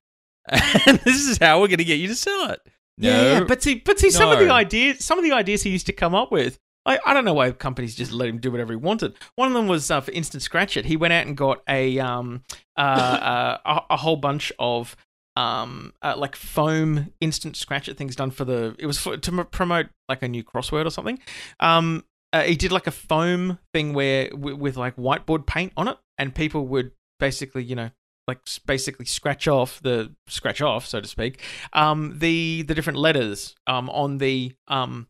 And 0.87 0.99
this 1.01 1.27
is 1.27 1.39
how 1.39 1.61
we're 1.61 1.69
going 1.69 1.79
to 1.79 1.85
get 1.85 1.99
you 1.99 2.09
to 2.09 2.15
sell 2.15 2.51
it. 2.51 2.61
No. 2.99 3.11
Yeah, 3.11 3.45
but 3.45 3.63
see, 3.63 3.77
but 3.77 3.99
see, 3.99 4.11
some 4.11 4.31
of 4.31 4.39
the 4.39 4.51
ideas, 4.51 5.05
some 5.05 5.19
of 5.19 5.25
the 5.25 5.33
ideas 5.33 5.63
he 5.63 5.71
used 5.71 5.87
to 5.87 5.93
come 5.93 6.15
up 6.15 6.31
with, 6.31 6.59
I, 6.87 6.99
I 7.05 7.15
don't 7.15 7.25
know 7.25 7.35
why 7.35 7.51
companies 7.53 7.95
just 7.95 8.13
let 8.13 8.29
him 8.29 8.39
do 8.39 8.51
whatever 8.51 8.73
he 8.73 8.77
wanted. 8.77 9.15
One 9.37 9.49
of 9.49 9.55
them 9.55 9.67
was, 9.67 9.91
uh, 9.91 10.01
for 10.01 10.13
instance, 10.13 10.45
Scratch 10.45 10.77
It. 10.77 10.85
He 10.85 10.97
went 10.97 11.13
out 11.13 11.27
and 11.27 11.37
got 11.37 11.63
a 11.69 11.99
um 11.99 12.43
uh, 12.77 12.81
uh 12.81 13.59
a, 13.65 13.95
a 13.95 13.97
whole 13.97 14.17
bunch 14.17 14.53
of 14.59 14.97
um 15.37 15.93
uh, 16.03 16.15
like 16.17 16.37
foam 16.37 17.13
instant 17.21 17.57
Scratch 17.57 17.89
things 17.93 18.17
done 18.17 18.31
for 18.31 18.45
the. 18.45 18.75
It 18.79 18.87
was 18.87 18.99
for, 18.99 19.17
to 19.17 19.31
m- 19.33 19.47
promote 19.51 19.87
like 20.09 20.23
a 20.23 20.29
new 20.29 20.45
crossword 20.45 20.87
or 20.87 20.91
something. 20.91 21.19
Um, 21.61 22.05
uh, 22.33 22.43
he 22.43 22.57
did 22.57 22.73
like 22.73 22.87
a 22.87 22.93
foam 22.93 23.59
thing 23.73 23.93
where 23.95 24.29
w- 24.31 24.57
with 24.57 24.77
like 24.77 24.97
whiteboard 24.97 25.47
paint 25.47 25.73
on 25.77 25.89
it, 25.89 25.97
and 26.19 26.35
people 26.35 26.67
would 26.69 26.93
basically, 27.19 27.65
you 27.65 27.77
know. 27.77 27.91
Like 28.27 28.39
basically 28.65 29.05
scratch 29.05 29.47
off 29.49 29.83
the 29.83 30.15
scratch 30.29 30.63
off, 30.63 30.87
so 30.87 30.99
to 30.99 31.07
speak, 31.07 31.43
um, 31.75 32.21
the 32.21 32.63
the 32.63 32.75
different 32.75 32.99
letters 32.99 33.55
um, 33.67 33.91
on 33.91 34.17
the 34.17 34.55
um, 34.67 35.09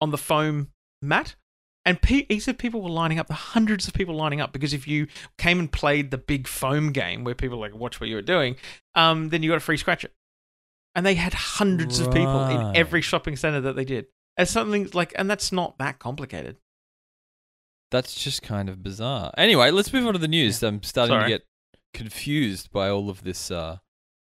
on 0.00 0.10
the 0.10 0.18
foam 0.18 0.72
mat. 1.00 1.36
And 1.86 2.02
pe- 2.02 2.26
he 2.28 2.40
said 2.40 2.58
people 2.58 2.82
were 2.82 2.90
lining 2.90 3.20
up, 3.20 3.28
the 3.28 3.34
hundreds 3.34 3.86
of 3.86 3.94
people 3.94 4.16
lining 4.16 4.40
up, 4.40 4.52
because 4.52 4.74
if 4.74 4.88
you 4.88 5.06
came 5.38 5.60
and 5.60 5.70
played 5.70 6.10
the 6.10 6.18
big 6.18 6.48
foam 6.48 6.90
game 6.90 7.22
where 7.22 7.34
people 7.34 7.60
like 7.60 7.74
watch 7.76 8.00
what 8.00 8.08
you 8.08 8.16
were 8.16 8.22
doing, 8.22 8.56
um, 8.96 9.28
then 9.28 9.44
you 9.44 9.50
got 9.50 9.58
a 9.58 9.60
free 9.60 9.76
scratch 9.76 10.04
it. 10.04 10.12
And 10.96 11.06
they 11.06 11.14
had 11.14 11.32
hundreds 11.32 12.00
of 12.00 12.12
people 12.12 12.44
in 12.46 12.76
every 12.76 13.02
shopping 13.02 13.36
center 13.36 13.60
that 13.60 13.76
they 13.76 13.84
did. 13.84 14.06
It's 14.36 14.50
something 14.50 14.90
like, 14.94 15.12
and 15.16 15.30
that's 15.30 15.52
not 15.52 15.78
that 15.78 16.00
complicated. 16.00 16.56
That's 17.92 18.14
just 18.14 18.42
kind 18.42 18.68
of 18.68 18.82
bizarre. 18.82 19.30
Anyway, 19.38 19.70
let's 19.70 19.92
move 19.92 20.06
on 20.06 20.14
to 20.14 20.18
the 20.18 20.26
news. 20.26 20.62
I'm 20.64 20.82
starting 20.82 21.14
Sorry. 21.14 21.22
to 21.24 21.28
get 21.38 21.46
confused 21.94 22.72
by 22.72 22.88
all 22.88 23.08
of 23.08 23.22
this 23.22 23.50
uh, 23.50 23.76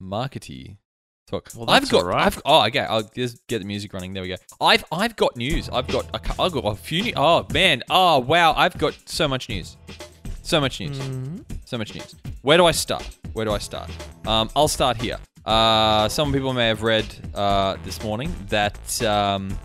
markety 0.02 0.78
talk. 1.26 1.50
Well, 1.56 1.70
I've 1.70 1.90
got. 1.90 2.06
right. 2.06 2.26
I've, 2.28 2.42
oh, 2.46 2.66
okay. 2.68 2.80
I'll 2.80 3.04
just 3.04 3.46
get 3.48 3.60
the 3.60 3.66
music 3.66 3.94
running. 3.94 4.14
There 4.14 4.24
we 4.24 4.30
go. 4.30 4.36
I've 4.62 4.84
I've 4.92 5.16
got 5.16 5.36
news. 5.36 5.70
I've 5.70 5.88
got 5.88 6.06
a, 6.14 6.42
I've 6.42 6.52
got 6.52 6.66
a 6.66 6.76
few. 6.76 7.04
New, 7.04 7.14
oh 7.16 7.46
man. 7.54 7.84
Oh 7.90 8.20
wow. 8.20 8.54
I've 8.56 8.78
got 8.78 8.98
so 9.06 9.28
much 9.28 9.50
news. 9.50 9.78
So 10.42 10.62
much 10.62 10.80
news. 10.80 10.98
Mhm. 11.00 11.44
So 11.66 11.78
much 11.78 11.94
news. 11.96 12.16
Where 12.42 12.58
do 12.58 12.66
I 12.66 12.72
start? 12.72 13.18
Where 13.34 13.46
do 13.46 13.52
I 13.52 13.58
start? 13.58 13.90
Um, 14.28 14.50
I'll 14.56 14.68
start 14.68 15.02
here. 15.02 15.18
Uh, 15.46 16.08
some 16.10 16.32
people 16.34 16.54
may 16.54 16.68
have 16.68 16.82
read 16.84 17.06
uh, 17.36 17.78
this 17.84 18.02
morning 18.04 18.34
that 18.50 19.04
um, 19.04 19.58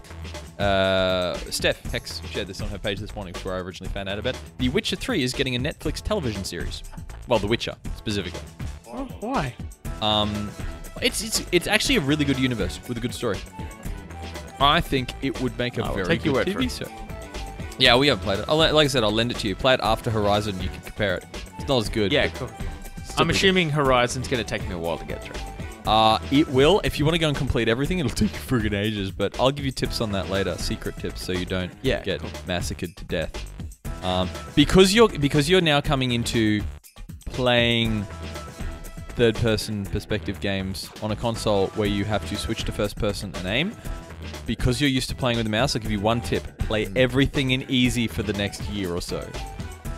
uh, 0.58 1.34
Steph 1.50 1.80
Hex 1.90 2.20
shared 2.30 2.46
this 2.46 2.60
on 2.60 2.68
her 2.68 2.78
page 2.78 2.98
this 3.00 3.14
morning, 3.14 3.32
before 3.32 3.54
I 3.54 3.58
originally 3.60 3.90
found 3.92 4.08
out 4.08 4.18
about 4.18 4.34
it. 4.34 4.40
The 4.58 4.68
Witcher 4.68 4.96
3 4.96 5.22
is 5.22 5.32
getting 5.32 5.56
a 5.56 5.58
Netflix 5.58 6.02
television 6.02 6.44
series. 6.44 6.82
Well, 7.28 7.38
The 7.38 7.46
Witcher 7.46 7.76
specifically. 7.96 8.40
Oh, 8.88 9.04
why? 9.20 9.54
Um, 10.02 10.50
it's 11.02 11.22
it's 11.22 11.44
it's 11.52 11.66
actually 11.66 11.96
a 11.96 12.00
really 12.00 12.24
good 12.24 12.38
universe 12.38 12.80
with 12.88 12.96
a 12.96 13.00
good 13.00 13.14
story. 13.14 13.38
I 14.60 14.80
think 14.80 15.10
it 15.22 15.40
would 15.40 15.56
make 15.58 15.78
a 15.78 15.84
I 15.84 15.88
will 15.88 15.94
very 15.94 16.06
take 16.08 16.24
your 16.24 16.34
good 16.34 16.46
word 16.48 16.52
for 16.54 16.60
TV 16.60 16.66
it. 16.82 16.86
show. 16.86 16.92
Yeah, 17.78 17.96
we 17.96 18.08
haven't 18.08 18.22
played 18.24 18.40
it. 18.40 18.44
I'll, 18.46 18.58
le- 18.58 18.72
like 18.72 18.84
I 18.84 18.88
said, 18.88 19.02
I'll 19.04 19.10
lend 19.12 19.30
it 19.30 19.38
to 19.38 19.48
you. 19.48 19.56
Play 19.56 19.72
it 19.74 19.80
after 19.82 20.10
Horizon. 20.10 20.60
You 20.60 20.68
can 20.68 20.80
compare 20.82 21.16
it. 21.16 21.24
It's 21.58 21.66
not 21.66 21.78
as 21.78 21.88
good. 21.88 22.12
Yeah, 22.12 22.28
cool. 22.28 22.48
I'm 23.16 23.26
pretty 23.26 23.30
assuming 23.38 23.70
Horizon's 23.70 24.28
going 24.28 24.42
to 24.44 24.48
take 24.48 24.66
me 24.68 24.74
a 24.74 24.78
while 24.78 24.98
to 24.98 25.04
get 25.06 25.24
through. 25.24 25.36
Uh, 25.90 26.18
it 26.30 26.46
will. 26.48 26.82
If 26.84 26.98
you 26.98 27.06
want 27.06 27.14
to 27.14 27.18
go 27.18 27.28
and 27.28 27.36
complete 27.36 27.68
everything, 27.68 27.98
it'll 27.98 28.10
take 28.14 28.32
you 28.32 28.38
friggin' 28.38 28.74
ages. 28.74 29.10
But 29.10 29.40
I'll 29.40 29.50
give 29.50 29.64
you 29.64 29.70
tips 29.72 30.02
on 30.02 30.12
that 30.12 30.28
later, 30.28 30.54
secret 30.58 30.98
tips, 30.98 31.22
so 31.24 31.32
you 31.32 31.46
don't 31.46 31.72
Yeah, 31.80 32.02
get 32.02 32.20
cool. 32.20 32.28
massacred 32.46 32.94
to 32.98 33.04
death. 33.06 34.04
Um, 34.04 34.28
because 34.54 34.92
you're 34.94 35.08
because 35.08 35.48
you're 35.48 35.60
now 35.62 35.80
coming 35.80 36.12
into 36.12 36.62
playing 37.26 38.06
third-person 39.20 39.84
perspective 39.86 40.40
games 40.40 40.88
on 41.02 41.10
a 41.12 41.16
console 41.16 41.66
where 41.76 41.86
you 41.88 42.04
have 42.06 42.26
to 42.30 42.36
switch 42.36 42.64
to 42.64 42.72
first-person 42.72 43.30
and 43.36 43.46
aim. 43.46 43.76
Because 44.46 44.80
you're 44.80 44.88
used 44.88 45.10
to 45.10 45.14
playing 45.14 45.36
with 45.36 45.46
a 45.46 45.50
mouse, 45.50 45.76
I'll 45.76 45.82
give 45.82 45.90
you 45.90 46.00
one 46.00 46.22
tip: 46.22 46.44
play 46.60 46.86
Hmm. 46.86 46.96
everything 46.96 47.50
in 47.50 47.66
easy 47.68 48.06
for 48.08 48.22
the 48.22 48.32
next 48.32 48.62
year 48.70 48.94
or 48.94 49.02
so. 49.02 49.20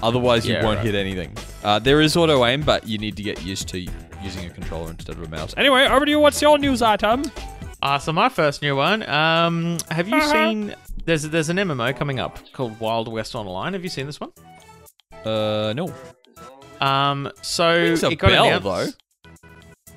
Otherwise, 0.03 0.45
you 0.47 0.55
Yeah, 0.55 0.65
won't 0.65 0.79
right. 0.79 0.87
hit 0.87 0.97
anything. 0.97 1.37
Uh, 1.63 1.79
there 1.79 2.01
is 2.01 2.17
auto 2.17 2.45
aim, 2.45 2.63
but 2.63 2.87
you 2.89 2.99
need 2.99 3.17
to 3.17 3.23
get 3.23 3.43
used 3.45 3.69
to 3.69 3.79
using 4.25 4.45
a 4.47 4.51
controller 4.51 4.91
instead 4.91 5.15
of 5.17 5.23
a 5.23 5.29
mouse. 5.29 5.55
Anyway, 5.57 5.87
over 5.87 6.05
to 6.05 6.11
you. 6.11 6.19
What's 6.19 6.43
your 6.43 6.59
news 6.59 6.83
item? 6.83 7.23
Uh, 7.81 7.99
so 8.01 8.13
my 8.13 8.29
first 8.29 8.61
new 8.63 8.75
one. 8.75 9.09
Um, 9.09 9.79
have 9.93 10.09
you 10.09 10.17
Uh-huh. 10.17 10.33
seen? 10.33 10.75
There's 11.05 11.23
there's 11.35 11.49
an 11.49 11.59
MMO 11.59 11.93
coming 11.97 12.19
up 12.19 12.39
called 12.53 12.79
Wild 12.81 13.07
West 13.07 13.35
Online. 13.37 13.73
Have 13.75 13.85
you 13.85 13.91
seen 13.91 14.07
this 14.07 14.19
one? 14.19 14.31
Uh, 15.25 15.73
no. 15.77 15.93
Um, 16.81 17.31
so 17.43 17.73
Rings 17.73 18.03
a 18.03 18.11
it 18.11 18.17
got 18.19 18.31
bell, 18.31 18.45
announced. 18.47 18.97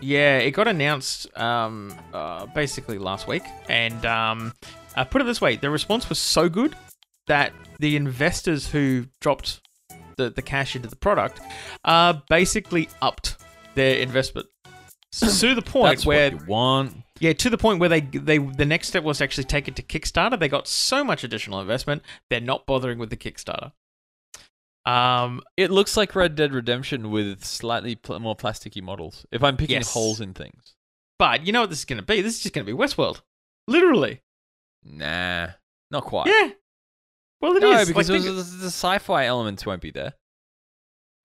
Yeah, 0.01 0.37
it 0.37 0.51
got 0.51 0.67
announced 0.67 1.35
um, 1.37 1.93
uh, 2.13 2.45
basically 2.47 2.97
last 2.97 3.27
week, 3.27 3.43
and 3.69 4.05
um, 4.05 4.53
uh, 4.95 5.03
put 5.05 5.21
it 5.21 5.25
this 5.25 5.41
way: 5.41 5.55
the 5.55 5.69
response 5.69 6.09
was 6.09 6.19
so 6.19 6.49
good 6.49 6.75
that 7.27 7.53
the 7.79 7.95
investors 7.95 8.67
who 8.69 9.05
dropped 9.19 9.61
the, 10.17 10.29
the 10.29 10.41
cash 10.41 10.75
into 10.75 10.87
the 10.87 10.95
product 10.95 11.39
uh, 11.83 12.13
basically 12.29 12.89
upped 13.01 13.37
their 13.75 13.97
investment 13.97 14.47
to 15.11 15.55
the 15.55 15.61
point 15.61 15.97
That's 15.97 16.05
where 16.05 16.31
what 16.31 16.41
you 16.41 16.47
want. 16.47 16.97
yeah, 17.19 17.33
to 17.33 17.49
the 17.49 17.57
point 17.57 17.79
where 17.79 17.89
they 17.89 18.01
they 18.01 18.37
the 18.37 18.65
next 18.65 18.89
step 18.89 19.03
was 19.03 19.19
to 19.19 19.23
actually 19.23 19.45
take 19.45 19.67
it 19.67 19.75
to 19.77 19.81
Kickstarter. 19.81 20.39
They 20.39 20.49
got 20.49 20.67
so 20.67 21.03
much 21.03 21.23
additional 21.23 21.61
investment, 21.61 22.03
they're 22.29 22.41
not 22.41 22.65
bothering 22.65 22.99
with 22.99 23.09
the 23.09 23.17
Kickstarter. 23.17 23.71
Um, 24.85 25.41
It 25.57 25.71
looks 25.71 25.97
like 25.97 26.15
Red 26.15 26.35
Dead 26.35 26.53
Redemption 26.53 27.09
with 27.11 27.43
slightly 27.43 27.95
pl- 27.95 28.19
more 28.19 28.35
plasticky 28.35 28.81
models. 28.83 29.25
If 29.31 29.43
I'm 29.43 29.57
picking 29.57 29.77
Yes. 29.77 29.91
holes 29.93 30.21
in 30.21 30.33
things, 30.33 30.75
but 31.17 31.45
you 31.45 31.51
know 31.53 31.61
what 31.61 31.69
this 31.71 31.79
is 31.79 31.85
going 31.85 31.97
to 31.99 32.05
be? 32.05 32.21
This 32.21 32.35
is 32.37 32.43
just 32.43 32.53
going 32.53 32.65
to 32.67 32.71
be 32.71 32.77
Westworld, 32.77 33.21
literally. 33.67 34.21
nah, 34.83 35.47
not 35.91 36.03
quite. 36.03 36.27
Yeah. 36.27 36.51
Well, 37.41 37.55
it 37.57 37.61
no, 37.61 37.71
is. 37.79 37.87
because 37.87 38.09
Like, 38.09 38.21
the, 38.21 38.29
think- 38.43 38.61
the, 38.61 38.67
sci-fi 38.67 39.25
elements 39.25 39.65
won't 39.65 39.81
be 39.81 39.91
there. 39.91 40.13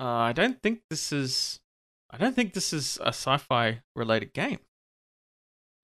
uh, 0.00 0.04
I 0.06 0.32
don't 0.32 0.60
think 0.62 0.80
this 0.90 1.12
is. 1.12 1.60
I 2.10 2.16
don't 2.18 2.34
think 2.34 2.54
this 2.54 2.72
is 2.72 2.98
a 3.02 3.08
sci-fi 3.08 3.82
related 3.94 4.32
game. 4.32 4.58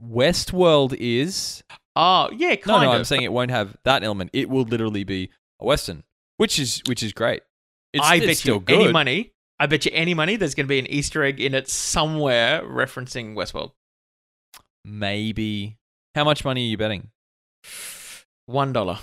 Westworld 0.02 0.94
is 0.98 1.62
Oh, 1.98 2.28
yeah, 2.36 2.56
no, 2.66 2.80
no. 2.82 2.90
of. 2.90 2.94
I'm 2.98 3.04
saying 3.04 3.22
it 3.22 3.32
won't 3.32 3.50
have 3.50 3.76
that 3.84 4.02
element. 4.04 4.30
It 4.34 4.50
will 4.50 4.64
literally 4.64 5.04
be 5.04 5.30
a 5.60 5.64
western, 5.64 6.04
which 6.36 6.58
is 6.58 6.82
which 6.86 7.02
is 7.02 7.12
great. 7.14 7.42
It's, 7.96 8.04
I 8.06 8.16
it's 8.16 8.26
bet 8.26 8.44
you 8.44 8.60
good. 8.60 8.80
any 8.82 8.92
money. 8.92 9.32
I 9.58 9.66
bet 9.66 9.84
you 9.86 9.90
any 9.94 10.14
money 10.14 10.36
there's 10.36 10.54
going 10.54 10.66
to 10.66 10.68
be 10.68 10.78
an 10.78 10.86
Easter 10.86 11.24
egg 11.24 11.40
in 11.40 11.54
it 11.54 11.68
somewhere 11.68 12.62
referencing 12.62 13.34
Westworld. 13.34 13.72
Maybe. 14.84 15.78
How 16.14 16.24
much 16.24 16.44
money 16.44 16.62
are 16.66 16.70
you 16.70 16.76
betting? 16.76 17.08
One 18.46 18.72
dollar. 18.72 18.98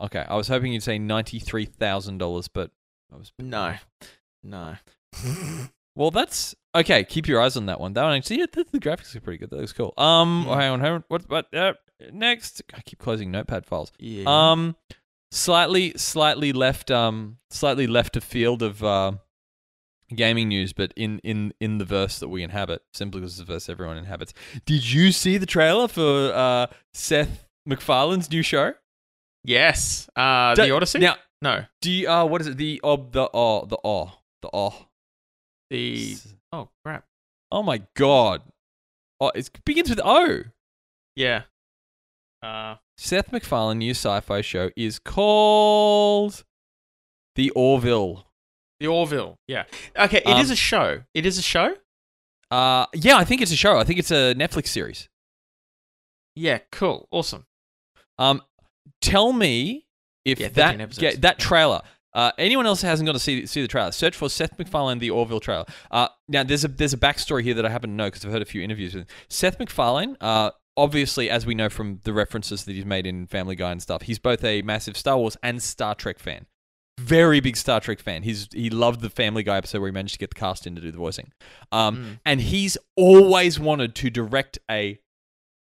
Okay, 0.00 0.24
I 0.28 0.34
was 0.36 0.48
hoping 0.48 0.72
you'd 0.72 0.82
say 0.82 0.98
ninety-three 0.98 1.66
thousand 1.66 2.18
dollars, 2.18 2.48
but 2.48 2.70
I 3.12 3.16
was 3.16 3.32
No. 3.38 3.74
No. 4.42 4.76
Well, 5.96 6.10
that's 6.10 6.56
okay. 6.74 7.04
Keep 7.04 7.28
your 7.28 7.40
eyes 7.40 7.56
on 7.56 7.66
that 7.66 7.78
one. 7.78 7.92
That 7.92 8.02
one, 8.02 8.16
actually, 8.16 8.40
yeah, 8.40 8.46
the, 8.52 8.66
the 8.72 8.80
graphics 8.80 9.14
are 9.14 9.20
pretty 9.20 9.38
good. 9.38 9.50
That 9.50 9.60
looks 9.60 9.72
cool. 9.72 9.94
Um, 9.96 10.44
Mm. 10.44 10.56
hang 10.56 10.70
on, 10.72 10.80
hang 10.80 10.92
on. 10.94 11.04
What? 11.06 11.30
What? 11.30 11.54
Uh, 11.54 11.74
next, 12.12 12.62
I 12.74 12.80
keep 12.80 12.98
closing 12.98 13.30
Notepad 13.30 13.64
files. 13.64 13.92
Yeah. 14.00 14.24
Um, 14.26 14.74
slightly, 15.34 15.92
slightly 15.96 16.52
left. 16.52 16.90
Um, 16.90 17.38
slightly 17.50 17.86
left 17.86 18.16
of 18.16 18.24
field 18.24 18.62
of 18.62 18.82
uh, 18.82 19.12
gaming 20.14 20.48
news, 20.48 20.72
but 20.72 20.92
in 20.96 21.18
in 21.20 21.52
in 21.60 21.78
the 21.78 21.84
verse 21.84 22.18
that 22.20 22.28
we 22.28 22.42
inhabit, 22.42 22.82
simply 22.92 23.20
because 23.20 23.38
it's 23.38 23.46
the 23.46 23.52
verse 23.52 23.68
everyone 23.68 23.96
inhabits. 23.96 24.32
Did 24.64 24.90
you 24.90 25.12
see 25.12 25.36
the 25.38 25.46
trailer 25.46 25.88
for 25.88 26.32
uh 26.32 26.66
Seth 26.92 27.46
MacFarlane's 27.66 28.30
new 28.30 28.42
show? 28.42 28.74
yes. 29.44 30.08
Uh, 30.16 30.54
Do- 30.54 30.62
the 30.62 30.70
Odyssey. 30.70 31.00
Now, 31.00 31.16
no. 31.42 31.64
do 31.82 31.90
you, 31.90 32.08
uh, 32.08 32.24
what 32.24 32.40
is 32.40 32.46
it? 32.46 32.56
The 32.56 32.80
ob 32.82 33.12
the 33.12 33.28
oh 33.34 33.66
the 33.66 33.78
oh 33.84 34.12
the 34.40 34.50
oh. 34.52 34.86
The 35.70 36.16
oh 36.52 36.68
crap. 36.84 37.04
Oh 37.50 37.62
my 37.62 37.82
god. 37.94 38.42
Oh, 39.20 39.30
it 39.34 39.50
begins 39.64 39.90
with 39.90 40.00
O. 40.04 40.42
Yeah. 41.16 41.42
Uh, 42.42 42.76
Seth 42.96 43.32
MacFarlane 43.32 43.78
new 43.78 43.90
sci-fi 43.92 44.40
show 44.40 44.70
is 44.76 44.98
called 44.98 46.44
The 47.34 47.50
Orville. 47.50 48.26
the 48.80 48.86
Orville. 48.86 49.38
Yeah. 49.48 49.64
Okay. 49.96 50.18
It 50.24 50.38
is 50.38 50.50
Um, 50.50 50.52
a 50.52 50.56
show. 50.56 51.02
It 51.14 51.26
is 51.26 51.38
a 51.38 51.42
show. 51.42 51.76
Uh 52.50 52.86
yeah, 52.94 53.16
I 53.16 53.24
think 53.24 53.40
it's 53.40 53.50
a 53.52 53.56
show. 53.56 53.78
I 53.78 53.84
think 53.84 53.98
it's 53.98 54.10
a 54.10 54.34
Netflix 54.34 54.68
series. 54.68 55.08
Yeah. 56.36 56.58
Cool. 56.70 57.08
Awesome. 57.10 57.46
Um 58.18 58.42
tell 59.00 59.32
me 59.32 59.86
if 60.24 60.38
Yeah, 60.38 60.48
that 60.48 60.96
ga- 60.98 61.16
that 61.16 61.38
trailer 61.38 61.80
uh, 62.12 62.30
anyone 62.38 62.64
else 62.64 62.80
hasn't 62.82 63.06
got 63.08 63.14
to 63.14 63.18
see 63.18 63.44
see 63.44 63.60
the 63.60 63.66
trailer? 63.66 63.90
Search 63.90 64.14
for 64.14 64.30
Seth 64.30 64.56
MacFarlane 64.56 65.00
the 65.00 65.10
Orville 65.10 65.40
trailer. 65.40 65.64
Uh, 65.90 66.06
now 66.28 66.44
there's 66.44 66.64
a 66.64 66.68
there's 66.68 66.92
a 66.92 66.96
backstory 66.96 67.42
here 67.42 67.54
that 67.54 67.66
I 67.66 67.70
happen 67.70 67.90
to 67.90 67.96
know 67.96 68.04
because 68.04 68.24
I've 68.24 68.30
heard 68.30 68.40
a 68.40 68.44
few 68.44 68.62
interviews 68.62 68.94
with 68.94 69.02
him. 69.08 69.16
Seth 69.28 69.58
MacFarlane. 69.58 70.16
Uh, 70.20 70.52
obviously, 70.76 71.30
as 71.30 71.46
we 71.46 71.54
know 71.54 71.68
from 71.68 72.00
the 72.04 72.12
references 72.12 72.64
that 72.64 72.72
he's 72.74 72.84
made 72.86 73.06
in 73.06 73.26
Family 73.26 73.54
Guy 73.56 73.72
and 73.72 73.82
stuff, 73.82 74.02
he's 74.02 74.18
both 74.18 74.42
a 74.44 74.62
massive 74.62 74.96
Star 74.96 75.18
Wars 75.18 75.36
and 75.42 75.62
Star 75.62 75.94
Trek 75.94 76.18
fan. 76.18 76.46
Very 77.00 77.40
big 77.40 77.56
Star 77.56 77.80
Trek 77.80 77.98
fan. 78.00 78.22
He's 78.22 78.48
he 78.52 78.70
loved 78.70 79.00
the 79.00 79.10
Family 79.10 79.42
Guy 79.42 79.56
episode 79.56 79.80
where 79.80 79.88
he 79.88 79.92
managed 79.92 80.14
to 80.14 80.18
get 80.20 80.30
the 80.30 80.38
cast 80.38 80.66
in 80.66 80.74
to 80.76 80.80
do 80.80 80.92
the 80.92 80.98
voicing. 80.98 81.32
Um, 81.72 81.96
Mm. 81.96 82.20
and 82.24 82.40
he's 82.40 82.76
always 82.96 83.58
wanted 83.58 83.94
to 83.96 84.10
direct 84.10 84.58
a 84.70 84.98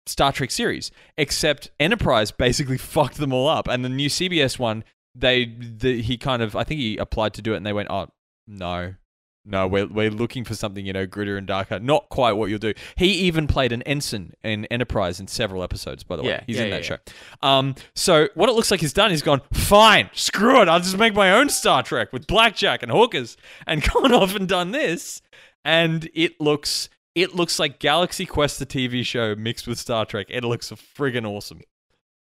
Star 0.07 0.31
Trek 0.31 0.49
series, 0.49 0.89
except 1.17 1.69
Enterprise 1.79 2.31
basically 2.31 2.77
fucked 2.79 3.17
them 3.17 3.31
all 3.33 3.47
up. 3.47 3.67
And 3.67 3.85
the 3.85 3.89
new 3.89 4.09
CBS 4.09 4.57
one, 4.57 4.83
they 5.13 5.45
the, 5.45 6.01
he 6.01 6.17
kind 6.17 6.41
of 6.41 6.55
I 6.55 6.63
think 6.63 6.79
he 6.79 6.97
applied 6.97 7.35
to 7.35 7.41
do 7.43 7.53
it, 7.53 7.57
and 7.57 7.65
they 7.67 7.73
went, 7.73 7.89
"Oh 7.91 8.07
no, 8.47 8.95
no, 9.43 9.67
we're 9.67 9.87
we're 9.87 10.11
looking 10.11 10.43
for 10.43 10.53
something 10.53 10.85
you 10.85 10.93
know 10.93 11.07
grittier 11.07 11.37
and 11.37 11.47
darker. 11.47 11.79
Not 11.79 12.09
quite 12.09 12.33
what 12.33 12.49
you'll 12.49 12.59
do." 12.59 12.73
He 12.95 13.07
even 13.07 13.47
played 13.47 13.71
an 13.71 13.81
ensign 13.83 14.33
in 14.43 14.65
Enterprise 14.65 15.19
in 15.19 15.27
several 15.27 15.63
episodes. 15.63 16.03
By 16.03 16.15
the 16.15 16.23
way, 16.23 16.43
he's 16.45 16.57
yeah, 16.57 16.63
in 16.63 16.69
yeah, 16.69 16.75
that 16.75 16.85
show. 16.85 16.97
Um, 17.41 17.75
so 17.95 18.27
what 18.35 18.49
it 18.49 18.53
looks 18.53 18.69
like 18.69 18.81
he's 18.81 18.93
done, 18.93 19.09
he's 19.09 19.23
gone, 19.23 19.41
"Fine, 19.51 20.11
screw 20.13 20.61
it, 20.61 20.69
I'll 20.69 20.79
just 20.79 20.97
make 20.97 21.15
my 21.15 21.31
own 21.31 21.49
Star 21.49 21.81
Trek 21.81 22.13
with 22.13 22.27
blackjack 22.27 22.83
and 22.83 22.91
hookers," 22.91 23.35
and 23.65 23.81
gone 23.93 24.13
off 24.13 24.35
and 24.35 24.47
done 24.47 24.71
this, 24.71 25.21
and 25.65 26.09
it 26.13 26.39
looks. 26.39 26.89
It 27.13 27.35
looks 27.35 27.59
like 27.59 27.79
Galaxy 27.79 28.25
Quest, 28.25 28.57
the 28.57 28.65
TV 28.65 29.05
show, 29.05 29.35
mixed 29.35 29.67
with 29.67 29.77
Star 29.77 30.05
Trek. 30.05 30.27
It 30.29 30.45
looks 30.45 30.71
friggin' 30.71 31.27
awesome. 31.27 31.59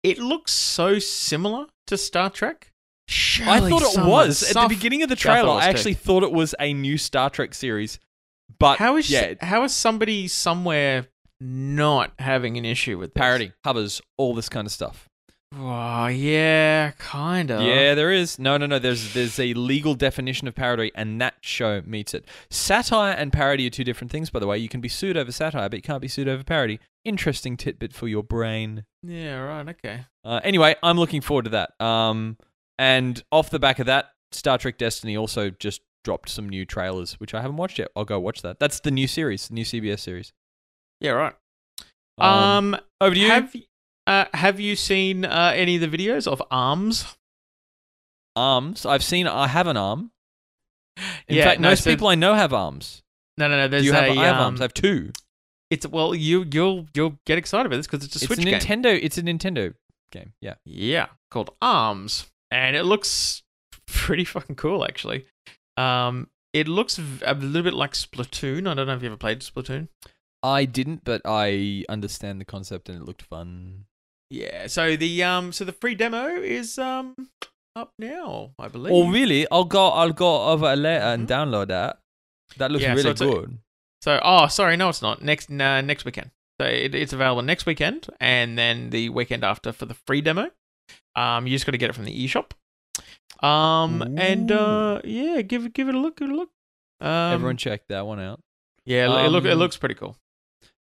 It 0.04 0.18
looks 0.18 0.52
so 0.52 1.00
similar 1.00 1.66
to 1.88 1.96
Star 1.96 2.30
Trek. 2.30 2.72
I 3.42 3.68
thought 3.68 3.82
it 3.82 4.04
was 4.04 4.42
at 4.54 4.62
the 4.62 4.68
beginning 4.68 5.02
of 5.02 5.08
the 5.08 5.14
I 5.14 5.16
trailer. 5.16 5.52
I 5.52 5.64
too. 5.64 5.70
actually 5.70 5.94
thought 5.94 6.22
it 6.22 6.32
was 6.32 6.54
a 6.60 6.72
new 6.72 6.98
Star 6.98 7.30
Trek 7.30 7.54
series, 7.54 7.98
but 8.58 8.78
How 8.78 8.96
is 8.96 9.10
yeah, 9.10 9.34
how 9.40 9.64
is 9.64 9.74
somebody 9.74 10.28
somewhere 10.28 11.08
not 11.40 12.12
having 12.18 12.56
an 12.56 12.64
issue 12.64 12.98
with 12.98 13.14
this? 13.14 13.20
parody, 13.20 13.52
covers, 13.64 14.00
all 14.16 14.34
this 14.34 14.48
kind 14.48 14.66
of 14.66 14.72
stuff. 14.72 15.08
Oh, 15.54 16.06
yeah, 16.08 16.90
kind 16.98 17.50
of. 17.50 17.62
Yeah, 17.62 17.94
there 17.94 18.10
is. 18.10 18.38
No, 18.38 18.56
no, 18.56 18.66
no. 18.66 18.78
There's 18.78 19.14
there's 19.14 19.38
a 19.38 19.54
legal 19.54 19.94
definition 19.94 20.48
of 20.48 20.54
parody, 20.54 20.90
and 20.94 21.20
that 21.20 21.34
show 21.40 21.82
meets 21.86 22.14
it. 22.14 22.24
Satire 22.50 23.12
and 23.12 23.32
parody 23.32 23.66
are 23.66 23.70
two 23.70 23.84
different 23.84 24.10
things, 24.10 24.28
by 24.28 24.40
the 24.40 24.46
way. 24.46 24.58
You 24.58 24.68
can 24.68 24.80
be 24.80 24.88
sued 24.88 25.16
over 25.16 25.30
satire, 25.30 25.68
but 25.68 25.76
you 25.76 25.82
can't 25.82 26.02
be 26.02 26.08
sued 26.08 26.28
over 26.28 26.42
parody. 26.42 26.80
Interesting 27.04 27.56
tidbit 27.56 27.92
for 27.92 28.08
your 28.08 28.24
brain. 28.24 28.84
Yeah, 29.04 29.38
right. 29.38 29.68
Okay. 29.68 30.00
Uh, 30.24 30.40
anyway, 30.42 30.74
I'm 30.82 30.98
looking 30.98 31.20
forward 31.20 31.44
to 31.44 31.50
that. 31.50 31.80
Um, 31.80 32.36
and 32.78 33.22
off 33.32 33.50
the 33.50 33.58
back 33.58 33.78
of 33.78 33.86
that, 33.86 34.10
Star 34.32 34.58
Trek 34.58 34.78
Destiny 34.78 35.16
also 35.16 35.50
just 35.50 35.80
dropped 36.04 36.28
some 36.28 36.48
new 36.48 36.64
trailers, 36.64 37.14
which 37.14 37.34
I 37.34 37.40
haven't 37.42 37.56
watched 37.56 37.78
yet. 37.78 37.88
I'll 37.96 38.04
go 38.04 38.18
watch 38.20 38.42
that. 38.42 38.58
That's 38.60 38.80
the 38.80 38.90
new 38.90 39.06
series, 39.06 39.48
the 39.48 39.54
new 39.54 39.64
CBS 39.64 40.00
series. 40.00 40.32
Yeah, 41.00 41.10
right. 41.12 41.34
Um, 42.18 42.74
Um, 42.74 42.80
over 43.00 43.14
to 43.14 43.20
you. 43.20 43.28
have 43.28 43.54
uh, 44.06 44.24
have 44.34 44.60
you 44.60 44.76
seen 44.76 45.24
uh, 45.24 45.52
any 45.54 45.76
of 45.82 45.90
the 45.90 45.96
videos 45.98 46.26
of 46.26 46.40
Arms? 46.50 47.16
arms. 48.34 48.84
I've 48.86 49.02
seen. 49.04 49.26
I 49.26 49.46
have 49.48 49.66
an 49.66 49.76
arm. 49.76 50.10
In 51.28 51.36
Yeah, 51.36 51.44
fact, 51.44 51.60
no, 51.60 51.70
most 51.70 51.84
so- 51.84 51.90
people 51.90 52.08
I 52.08 52.14
know 52.14 52.34
have 52.34 52.52
arms. 52.52 53.02
No, 53.38 53.48
no, 53.48 53.56
no. 53.56 53.68
There's 53.68 53.82
Do 53.82 53.86
you 53.88 53.92
have? 53.92 54.04
I 54.16 54.24
have 54.24 54.36
um, 54.36 54.42
arms. 54.42 54.60
I 54.60 54.64
have 54.64 54.74
two. 54.74 55.10
It's 55.70 55.86
well, 55.86 56.14
you 56.14 56.46
you'll 56.52 56.86
you'll 56.94 57.18
get 57.26 57.36
excited 57.38 57.66
about 57.66 57.76
this 57.76 57.86
because 57.86 58.04
it's 58.04 58.14
a 58.16 58.18
It's 58.18 58.26
Switch 58.26 58.38
a 58.38 58.42
game. 58.44 58.60
Nintendo. 58.60 58.98
It's 59.02 59.18
a 59.18 59.22
Nintendo 59.22 59.74
game. 60.12 60.32
Yeah. 60.40 60.54
Yeah, 60.64 61.06
called 61.30 61.50
Arms, 61.60 62.26
and 62.50 62.76
it 62.76 62.84
looks 62.84 63.42
pretty 63.86 64.24
fucking 64.24 64.56
cool 64.56 64.84
actually. 64.84 65.24
Um, 65.76 66.28
it 66.52 66.68
looks 66.68 66.98
a 66.98 67.34
little 67.34 67.62
bit 67.62 67.74
like 67.74 67.92
Splatoon. 67.92 68.68
I 68.68 68.74
don't 68.74 68.86
know 68.86 68.94
if 68.94 69.02
you 69.02 69.08
ever 69.08 69.16
played 69.16 69.40
Splatoon. 69.40 69.88
I 70.42 70.64
didn't, 70.64 71.04
but 71.04 71.20
I 71.24 71.84
understand 71.88 72.40
the 72.40 72.44
concept 72.44 72.88
and 72.88 72.98
it 73.02 73.04
looked 73.04 73.22
fun. 73.22 73.84
Yeah. 74.30 74.66
So 74.68 74.96
the 74.96 75.22
um, 75.22 75.52
so 75.52 75.64
the 75.64 75.72
free 75.72 75.94
demo 75.94 76.28
is 76.28 76.78
um 76.78 77.14
up 77.74 77.92
now, 77.98 78.52
I 78.58 78.68
believe. 78.68 78.92
Oh, 78.94 79.10
really? 79.10 79.46
I'll 79.50 79.64
go. 79.64 79.88
I'll 79.88 80.12
go 80.12 80.46
over 80.46 80.74
later 80.74 81.04
and 81.04 81.28
Mhm. 81.28 81.30
download 81.30 81.68
that. 81.68 81.98
That 82.56 82.70
looks 82.70 82.82
Yeah, 82.84 82.94
so 82.94 82.96
really 82.96 83.10
a- 83.10 83.14
good. 83.14 83.58
So, 84.02 84.20
oh, 84.22 84.46
sorry, 84.46 84.76
no, 84.76 84.88
it's 84.88 85.02
not. 85.02 85.20
Next, 85.20 85.50
uh, 85.50 85.80
next 85.80 86.04
weekend. 86.04 86.30
So 86.60 86.66
it, 86.66 86.94
it's 86.94 87.12
available 87.12 87.42
next 87.42 87.66
weekend, 87.66 88.06
and 88.20 88.56
then 88.56 88.90
the 88.90 89.08
weekend 89.08 89.42
after 89.44 89.72
for 89.72 89.84
the 89.84 89.94
free 90.06 90.20
demo. 90.20 90.50
Um, 91.16 91.46
you 91.46 91.52
just 91.54 91.66
got 91.66 91.72
to 91.72 91.78
get 91.78 91.90
it 91.90 91.94
from 91.94 92.04
the 92.04 92.26
eShop. 92.26 92.50
Um, 93.44 94.02
and 94.18 94.52
uh, 94.52 95.00
yeah, 95.04 95.42
give 95.42 95.64
it, 95.66 95.72
give 95.74 95.88
it 95.88 95.94
a 95.94 95.98
look, 95.98 96.16
give 96.18 96.28
it 96.28 96.32
a 96.32 96.36
look. 96.36 96.50
Um, 97.00 97.34
Everyone 97.34 97.56
check 97.56 97.82
that 97.88 98.06
one 98.06 98.20
out. 98.20 98.40
yeah, 98.84 99.06
it 99.06 99.28
look, 99.28 99.44
it 99.44 99.52
Um, 99.52 99.58
looks 99.58 99.76
pretty 99.76 99.94
cool. 99.94 100.16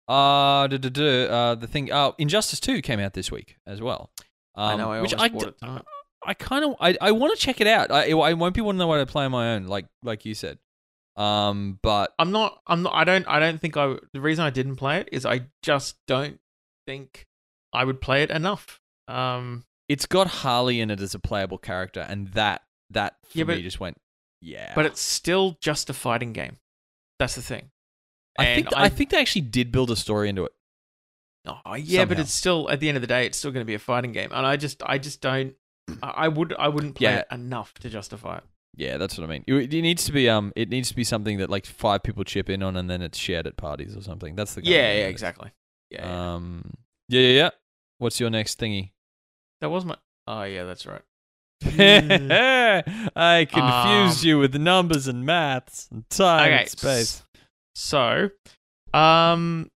Uh, 0.07 0.67
duh, 0.67 0.77
duh, 0.79 0.91
duh, 0.91 1.03
uh, 1.03 1.55
the 1.55 1.67
thing. 1.67 1.91
Oh, 1.91 2.15
Injustice 2.19 2.61
Two 2.61 2.83
came 2.83 3.01
out 3.01 3.15
this 3.15 3.33
week 3.33 3.57
as 3.67 3.81
well. 3.81 4.11
Um, 4.55 4.71
I 4.71 4.77
know, 4.77 4.93
I 4.93 5.01
which 5.01 5.15
I, 5.17 5.29
bought 5.29 5.43
it. 5.49 5.55
I 6.27 6.35
kind 6.35 6.65
of 6.65 6.75
I, 6.81 6.97
I 7.01 7.11
want 7.13 7.37
to 7.37 7.45
check 7.45 7.61
it 7.61 7.67
out. 7.67 7.91
I 7.91 8.11
I 8.11 8.35
won't 8.35 8.55
be 8.55 8.61
one 8.61 8.77
that 8.77 8.87
to 8.87 9.07
play 9.07 9.25
on 9.25 9.33
my 9.33 9.55
own, 9.55 9.67
like 9.67 9.87
like 10.03 10.25
you 10.25 10.35
said. 10.35 10.59
Um, 11.17 11.79
but 11.83 12.13
I'm 12.19 12.31
not. 12.33 12.61
I'm 12.67 12.83
not. 12.83 12.95
I 12.95 13.05
don't. 13.05 13.27
I 13.27 13.39
don't 13.41 13.61
think 13.61 13.77
I. 13.77 13.97
The 14.13 14.21
reason 14.21 14.45
I 14.45 14.51
didn't 14.51 14.77
play 14.77 14.99
it 15.01 15.09
is 15.13 15.25
I 15.27 15.47
just 15.63 15.97
don't 16.07 16.39
think 16.87 17.27
I 17.73 17.85
would 17.85 18.01
play 18.01 18.23
it 18.23 18.31
enough. 18.31 18.81
Um, 19.09 19.65
it's 19.89 20.07
got 20.07 20.27
Harley 20.27 20.81
in 20.81 20.91
it 20.91 21.01
as 21.01 21.15
a 21.15 21.19
playable 21.19 21.59
character, 21.59 22.01
and 22.09 22.29
that 22.29 22.63
that 22.91 23.17
for 23.25 23.39
Yeah, 23.39 23.45
me 23.45 23.63
just 23.63 23.81
went, 23.81 23.97
yeah. 24.41 24.73
but 24.75 24.87
it's 24.87 25.01
still 25.01 25.57
just 25.61 25.91
a 25.91 25.93
fighting 25.95 26.33
game. 26.33 26.59
That's 27.19 27.35
the 27.35 27.43
thing. 27.43 27.71
I 28.39 28.45
and 28.45 28.65
think 28.65 28.77
I, 28.77 28.89
think 28.89 29.11
they 29.11 29.21
actually 29.21 29.43
did 29.43 29.71
build 29.71 29.91
a 29.91 29.97
story 29.97 30.29
into 30.29 30.45
it. 30.45 30.53
Oh 31.47 31.75
yeah, 31.75 32.05
but 32.05 32.19
it's 32.19 32.33
still 32.33 32.71
at 32.71 32.81
the 32.81 32.89
end 32.89 32.97
of 32.97 33.03
the 33.03 33.07
day, 33.07 33.27
it's 33.27 33.37
still 33.39 33.51
going 33.51 33.61
to 33.65 33.67
be 33.67 33.75
a 33.75 33.79
fighting 33.79 34.13
game, 34.13 34.31
and 34.33 34.47
I 34.47 34.57
just, 34.57 34.83
I 34.85 34.99
just 34.99 35.21
don't. 35.21 35.55
I 36.03 36.09
I 36.09 36.29
would, 36.29 36.55
I 36.59 36.69
wouldn't 36.69 36.95
play 36.95 37.09
Yeah. 37.13 37.19
it 37.21 37.27
enough 37.31 37.75
to 37.75 37.91
justify 37.91 38.39
it. 38.39 38.45
Yeah, 38.77 38.97
that's 38.97 39.17
what 39.19 39.25
I 39.25 39.29
mean. 39.29 39.45
It, 39.47 39.73
it 39.73 39.83
needs 39.83 40.05
to 40.07 40.13
be 40.13 40.29
um, 40.29 40.53
it 40.57 40.71
needs 40.71 40.89
to 40.89 40.97
be 40.97 41.05
something 41.05 41.37
that 41.39 41.51
like 41.51 41.67
five 41.67 42.03
people 42.03 42.25
chip 42.25 42.49
in 42.49 42.63
on, 42.63 42.77
and 42.77 42.89
then 42.89 43.03
it's 43.03 43.19
shared 43.19 43.47
at 43.47 43.57
parties 43.59 43.95
or 43.97 44.01
something. 44.03 44.35
That's 44.35 44.55
the 44.55 44.65
Yeah, 44.65 44.93
yeah, 44.95 45.07
exactly. 45.07 45.53
Yeah, 45.91 46.07
yeah. 46.07 46.35
Um, 46.35 46.73
yeah, 47.09 47.21
yeah, 47.21 47.37
yeah. 47.37 47.51
What's 47.99 48.19
your 48.19 48.31
next 48.31 48.59
thingy? 48.59 48.93
That 49.61 49.71
was 49.71 49.85
my. 49.85 49.97
Oh 50.27 50.43
yeah, 50.45 50.65
that's 50.65 50.87
right. 50.87 51.03
I 51.65 53.47
confused 53.51 54.25
Um, 54.25 54.29
you 54.29 54.39
with 54.39 54.55
numbers 54.55 55.07
and 55.09 55.25
maths 55.25 55.89
and 55.91 56.09
time 56.11 56.53
Okay, 56.53 56.61
and 56.63 56.69
space. 56.71 57.23
So, 57.75 58.31
um, 58.93 59.71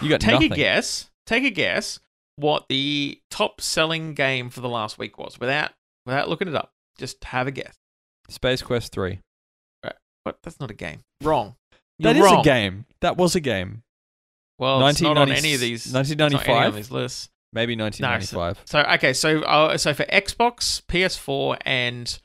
You 0.00 0.08
got 0.10 0.20
take 0.20 0.32
nothing. 0.34 0.52
a 0.52 0.56
guess. 0.56 1.10
Take 1.26 1.44
a 1.44 1.50
guess 1.50 2.00
what 2.36 2.66
the 2.68 3.20
top 3.30 3.60
selling 3.60 4.14
game 4.14 4.50
for 4.50 4.60
the 4.60 4.68
last 4.68 4.98
week 4.98 5.18
was 5.18 5.38
without 5.40 5.70
without 6.06 6.28
looking 6.28 6.48
it 6.48 6.54
up. 6.54 6.72
Just 6.98 7.22
have 7.24 7.46
a 7.46 7.50
guess. 7.50 7.74
Space 8.28 8.62
Quest 8.62 8.92
Three. 8.92 9.20
What? 10.24 10.38
That's 10.42 10.58
not 10.58 10.70
a 10.70 10.74
game. 10.74 11.00
Wrong. 11.22 11.54
You're 11.98 12.14
That 12.14 12.18
is 12.18 12.24
wrong. 12.24 12.40
a 12.40 12.42
game. 12.42 12.86
That 13.02 13.18
was 13.18 13.34
a 13.36 13.40
game. 13.40 13.82
Well, 14.58 14.86
it's 14.88 15.00
not 15.02 15.18
on 15.18 15.30
any 15.30 15.52
of 15.54 15.60
these. 15.60 15.84
it's 15.84 15.92
not 15.92 16.06
any 16.10 16.22
on 16.22 16.32
1995? 16.32 16.74
these 16.74 16.90
lists. 16.90 17.28
Maybe 17.54 17.76
1995. 17.76 18.62
So 18.64 18.80
okay, 18.94 19.12
so 19.12 19.40
uh, 19.42 19.78
so 19.78 19.94
for 19.94 20.04
Xbox, 20.06 20.82
PS4, 20.86 21.58
and 21.64 22.20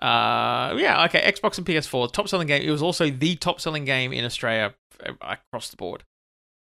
uh, 0.00 0.74
yeah, 0.78 1.04
okay, 1.04 1.20
Xbox 1.30 1.58
and 1.58 1.66
PS4, 1.66 2.10
top 2.12 2.28
selling 2.28 2.46
game. 2.46 2.62
It 2.62 2.70
was 2.70 2.82
also 2.82 3.10
the 3.10 3.36
top 3.36 3.60
selling 3.60 3.84
game 3.84 4.12
in 4.12 4.24
Australia 4.24 4.74
uh, 5.06 5.12
across 5.20 5.68
the 5.70 5.76
board. 5.76 6.04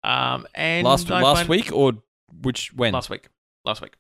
Um, 0.04 0.46
and 0.54 0.86
last 0.86 1.10
I 1.10 1.20
last 1.20 1.48
week 1.48 1.72
or 1.72 1.94
which 2.42 2.72
when? 2.74 2.92
last 2.92 3.10
week, 3.10 3.28
last 3.64 3.82
week. 3.82 3.96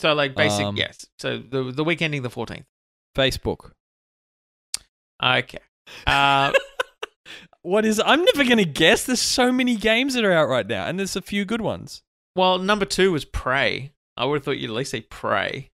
So 0.00 0.12
like 0.14 0.34
basic, 0.34 0.66
Um, 0.66 0.76
yes. 0.76 1.06
So 1.18 1.38
the 1.38 1.70
the 1.70 1.84
week 1.84 2.02
ending 2.02 2.22
the 2.22 2.30
fourteenth. 2.30 2.66
Facebook. 3.16 3.72
Okay. 5.22 5.58
Uh, 6.06 6.52
What 7.62 7.84
is? 7.84 8.00
I'm 8.04 8.24
never 8.24 8.44
gonna 8.44 8.64
guess. 8.64 9.04
There's 9.04 9.20
so 9.20 9.52
many 9.52 9.76
games 9.76 10.14
that 10.14 10.24
are 10.24 10.32
out 10.32 10.48
right 10.48 10.66
now, 10.66 10.86
and 10.86 10.98
there's 10.98 11.16
a 11.16 11.20
few 11.20 11.44
good 11.44 11.60
ones. 11.60 12.02
Well, 12.38 12.58
number 12.58 12.84
two 12.84 13.12
was 13.12 13.24
Prey. 13.24 13.92
I 14.16 14.24
would 14.24 14.36
have 14.36 14.44
thought 14.44 14.58
you'd 14.58 14.70
at 14.70 14.76
least 14.76 14.90
say 14.92 15.02
Prey. 15.02 15.70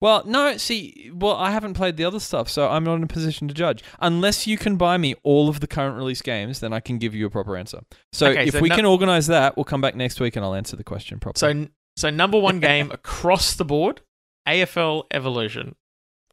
Well, 0.00 0.22
no, 0.24 0.56
see, 0.58 1.10
well, 1.12 1.34
I 1.34 1.50
haven't 1.50 1.74
played 1.74 1.96
the 1.96 2.04
other 2.04 2.20
stuff, 2.20 2.48
so 2.48 2.68
I'm 2.68 2.84
not 2.84 2.94
in 2.94 3.02
a 3.02 3.06
position 3.08 3.48
to 3.48 3.54
judge. 3.54 3.82
Unless 3.98 4.46
you 4.46 4.56
can 4.56 4.76
buy 4.76 4.96
me 4.96 5.16
all 5.24 5.48
of 5.48 5.58
the 5.58 5.66
current 5.66 5.96
release 5.96 6.22
games, 6.22 6.60
then 6.60 6.72
I 6.72 6.78
can 6.78 6.98
give 6.98 7.16
you 7.16 7.26
a 7.26 7.30
proper 7.30 7.56
answer. 7.56 7.80
So 8.12 8.28
Okay, 8.28 8.46
if 8.46 8.52
so 8.54 8.60
we 8.60 8.68
no- 8.68 8.76
can 8.76 8.84
organize 8.84 9.26
that, 9.26 9.56
we'll 9.56 9.64
come 9.64 9.80
back 9.80 9.96
next 9.96 10.20
week 10.20 10.36
and 10.36 10.44
I'll 10.44 10.54
answer 10.54 10.76
the 10.76 10.84
question 10.84 11.18
properly. 11.18 11.64
So 11.64 11.68
so 11.96 12.10
number 12.10 12.38
one 12.38 12.60
game 12.70 12.92
across 12.92 13.56
the 13.56 13.64
board, 13.64 14.00
AFL 14.46 15.04
Evolution. 15.10 15.74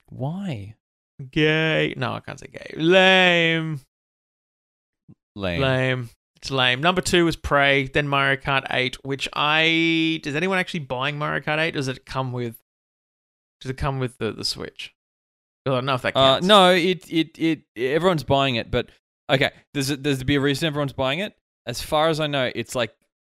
why? 0.09 0.75
Gay. 1.31 1.93
No, 1.97 2.13
I 2.13 2.19
can't 2.19 2.39
say 2.39 2.47
gay. 2.47 2.73
Lame. 2.77 3.79
Lame. 5.35 5.61
Lame. 5.61 6.09
It's 6.45 6.51
lame. 6.51 6.79
Number 6.79 7.01
two 7.01 7.25
was 7.25 7.35
Prey, 7.35 7.87
then 7.87 8.07
Mario 8.07 8.35
Kart 8.39 8.67
8, 8.69 9.03
which 9.03 9.27
I. 9.33 10.19
Does 10.21 10.35
anyone 10.35 10.59
actually 10.59 10.81
buying 10.81 11.17
Mario 11.17 11.41
Kart 11.41 11.57
8? 11.57 11.71
Does 11.73 11.87
it 11.87 12.05
come 12.05 12.31
with. 12.31 12.55
Does 13.61 13.71
it 13.71 13.77
come 13.77 13.97
with 13.97 14.19
the, 14.19 14.31
the 14.31 14.45
Switch? 14.45 14.93
I 15.65 15.71
don't 15.71 15.85
know 15.87 15.95
if 15.95 16.03
that 16.03 16.15
Uh, 16.15 16.33
counts. 16.35 16.45
no, 16.47 16.71
it, 16.71 17.11
it 17.11 17.39
it 17.39 17.61
everyone's 17.75 18.23
buying 18.23 18.57
it, 18.57 18.69
but 18.69 18.89
okay, 19.27 19.49
there's 19.73 19.89
a, 19.89 19.97
there's 19.97 20.19
to 20.19 20.25
be 20.25 20.35
a 20.35 20.39
reason 20.39 20.67
everyone's 20.67 20.93
buying 20.93 21.17
it. 21.17 21.33
As 21.65 21.81
far 21.81 22.09
as 22.09 22.19
I 22.19 22.27
know, 22.27 22.51
it's 22.53 22.75
like 22.75 22.93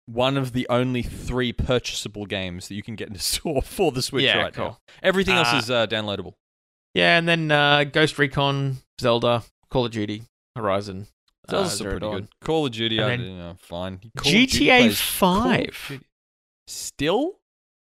one 0.07 0.37
of 0.37 0.53
the 0.53 0.67
only 0.69 1.03
three 1.05 1.53
purchasable 1.53 2.27
games 2.27 2.67
that 2.67 2.75
you 2.75 2.83
can 2.83 2.97
get 2.97 3.07
in 3.07 3.13
the 3.13 3.19
store 3.37 3.63
for 3.63 3.93
the 3.93 4.03
Switch 4.03 4.25
Yeah, 4.25 4.43
right 4.43 4.53
cool. 4.53 4.65
now. 4.65 4.79
Everything 5.01 5.37
else 5.37 5.53
Uh, 5.55 5.57
is 5.59 5.71
uh, 5.71 5.87
downloadable. 5.87 6.33
Yeah, 6.93 7.17
and 7.19 7.29
then 7.29 7.53
uh, 7.53 7.85
Ghost 7.85 8.19
Recon, 8.19 8.79
Zelda, 9.01 9.45
Call 9.71 9.85
of 9.87 9.93
Duty, 9.93 10.23
Horizon. 10.57 11.07
Those 11.49 11.81
uh, 11.81 11.85
are 11.85 11.91
pretty 11.91 12.01
Dawn. 12.07 12.15
good. 12.21 12.29
Call 12.43 12.67
of 12.67 12.73
Duty, 12.73 12.99
And 12.99 13.07
I 13.07 13.17
then 13.17 13.39
don't 13.39 13.61
fine. 13.61 14.01
Call 14.17 14.33
GTA 14.33 14.79
plays- 14.81 15.19
Call 15.19 15.51
of 15.53 15.75
5. 15.75 16.01
Still? 16.69 17.39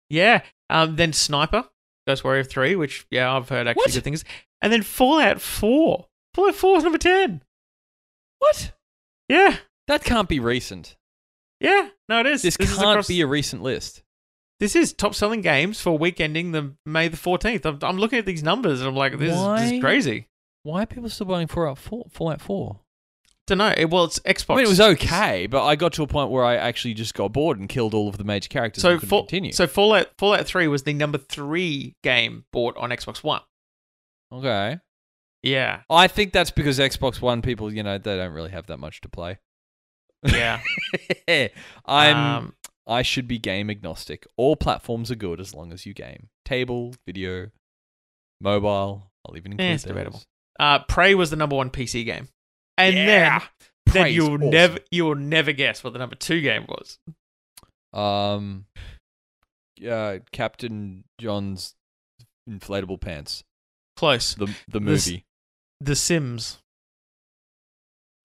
Yeah. 0.09 0.41
Um, 0.69 0.95
then 0.95 1.13
Sniper, 1.13 1.65
Ghost 2.07 2.23
Warrior 2.23 2.43
3, 2.43 2.75
which, 2.75 3.05
yeah, 3.09 3.35
I've 3.35 3.49
heard 3.49 3.67
actually 3.67 3.81
What? 3.81 3.93
good 3.93 4.03
things. 4.03 4.23
And 4.61 4.71
then 4.71 4.83
Fallout 4.83 5.41
4. 5.41 6.07
Fallout 6.33 6.55
4 6.55 6.77
is 6.77 6.83
number 6.83 6.97
10. 6.99 7.41
What? 8.39 8.73
Yeah. 9.29 9.57
That 9.87 10.03
can't 10.03 10.29
be 10.29 10.39
recent. 10.39 10.95
Yeah. 11.59 11.89
No, 12.09 12.19
it 12.19 12.25
is. 12.27 12.41
This, 12.41 12.57
is 12.59 12.69
can't 12.75 12.79
across- 12.89 13.07
be 13.07 13.21
a 13.21 13.27
recent 13.27 13.61
list. 13.63 14.03
This 14.59 14.75
is 14.75 14.93
top 14.93 15.13
selling 15.13 15.41
games 15.41 15.81
for 15.81 15.97
week 15.97 16.21
ending 16.21 16.51
the 16.53 16.75
May 16.85 17.09
the 17.09 17.17
14th. 17.17 17.65
I'm, 17.65 17.77
I'm 17.81 17.97
looking 17.97 18.19
at 18.19 18.25
these 18.25 18.41
numbers 18.41 18.79
and 18.79 18.87
I'm 18.87 18.95
like, 18.95 19.17
this, 19.19 19.35
is, 19.35 19.47
this 19.59 19.71
is 19.73 19.81
crazy. 19.81 20.27
Why 20.63 20.83
are 20.83 20.85
people 20.85 21.09
still 21.09 21.25
buying 21.27 21.47
Fallout 21.47 21.77
4? 21.77 22.05
Fallout 22.09 22.41
4? 22.41 22.79
Don't 23.47 23.59
know. 23.59 23.73
Well, 23.89 24.05
it's 24.05 24.17
Xbox. 24.19 24.53
I 24.53 24.55
mean, 24.55 24.65
it 24.65 24.69
was 24.69 24.81
okay, 24.81 25.45
but 25.47 25.63
I 25.63 25.75
got 25.75 25.93
to 25.93 26.03
a 26.03 26.07
point 26.07 26.31
where 26.31 26.43
I 26.43 26.55
actually 26.55 26.95
just 26.95 27.13
got 27.13 27.31
bored 27.31 27.59
and 27.59 27.69
killed 27.69 27.93
all 27.93 28.09
of 28.09 28.17
the 28.17 28.23
major 28.23 28.49
characters 28.49 28.81
So, 28.81 28.97
continue. 28.97 29.51
so 29.51 29.67
Fallout 29.67 30.07
Fallout 30.17 30.47
3 30.47 30.67
was 30.67 30.81
the 30.83 30.93
number 30.93 31.19
three 31.19 31.95
game 32.01 32.45
bought 32.51 32.75
on 32.77 32.89
Xbox 32.89 33.23
One. 33.23 33.41
okay. 34.31 34.79
Yeah. 35.43 35.81
I 35.91 36.07
think 36.07 36.33
that's 36.33 36.49
because 36.49 36.79
Xbox 36.79 37.21
One 37.21 37.43
people, 37.43 37.71
you 37.71 37.83
know, 37.83 37.99
they 37.99 38.17
don't 38.17 38.33
really 38.33 38.49
have 38.49 38.65
that 38.65 38.77
much 38.77 38.99
to 39.01 39.09
play. 39.09 39.37
Yeah. 40.23 40.59
I'm 41.85 42.15
Um, 42.17 42.53
I 42.87 43.03
should 43.03 43.27
be 43.27 43.37
game 43.37 43.69
agnostic. 43.69 44.25
All 44.37 44.55
platforms 44.55 45.11
are 45.11 45.15
good 45.15 45.39
as 45.39 45.53
long 45.53 45.71
as 45.71 45.85
you 45.85 45.93
game. 45.93 46.29
Table, 46.45 46.95
video, 47.05 47.49
mobile. 48.41 49.11
I'll 49.27 49.37
even 49.37 49.51
include 49.53 49.69
Eh, 49.69 49.73
it's 49.73 49.83
those. 49.83 49.93
debatable. 49.93 50.23
uh, 50.59 50.79
Prey 50.79 51.13
was 51.15 51.29
the 51.29 51.35
number 51.35 51.55
one 51.55 51.69
PC 51.69 52.05
game. 52.05 52.29
And 52.77 52.95
Yeah. 52.95 53.39
then, 53.85 53.93
then 53.93 54.13
you'll 54.13 54.35
awesome. 54.35 54.49
never 54.49 54.79
you'll 54.91 55.15
never 55.15 55.51
guess 55.51 55.83
what 55.83 55.93
the 55.93 55.99
number 55.99 56.15
two 56.15 56.41
game 56.41 56.65
was. 56.67 56.99
Um, 57.93 58.65
uh, 59.89 60.17
Captain 60.31 61.03
John's 61.19 61.75
inflatable 62.49 62.99
pants. 62.99 63.43
Close. 63.95 64.35
The 64.35 64.53
the 64.67 64.79
movie. 64.81 65.23
The 65.81 65.95
Sims. 65.95 66.59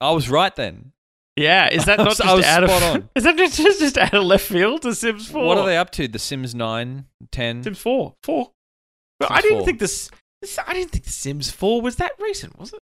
I 0.00 0.12
was 0.12 0.28
right 0.30 0.54
then. 0.56 0.92
Yeah, 1.36 1.68
is 1.70 1.84
that 1.84 1.98
not 1.98 2.08
just 2.08 2.24
I 2.24 2.34
was 2.34 2.44
out 2.44 2.64
of 2.64 2.70
spot 2.70 2.82
on. 2.82 3.08
Is 3.14 3.24
that 3.24 3.36
just, 3.36 3.56
just 3.56 3.96
out 3.98 4.12
of 4.14 4.24
left 4.24 4.44
field? 4.46 4.82
The 4.82 4.94
Sims 4.94 5.28
Four. 5.30 5.46
What 5.46 5.58
are 5.58 5.66
they 5.66 5.76
up 5.76 5.90
to? 5.92 6.08
The 6.08 6.18
Sims 6.18 6.54
9, 6.54 7.06
10? 7.30 7.62
Sims 7.62 7.78
Four. 7.78 8.14
Four. 8.22 8.50
Sims 9.22 9.30
I 9.30 9.40
didn't 9.40 9.58
4. 9.58 9.66
think 9.66 9.78
this, 9.78 10.10
this. 10.42 10.58
I 10.58 10.74
didn't 10.74 10.90
think 10.90 11.04
the 11.04 11.10
Sims 11.10 11.50
Four 11.50 11.80
was 11.80 11.96
that 11.96 12.12
recent, 12.18 12.58
was 12.58 12.72
it? 12.72 12.80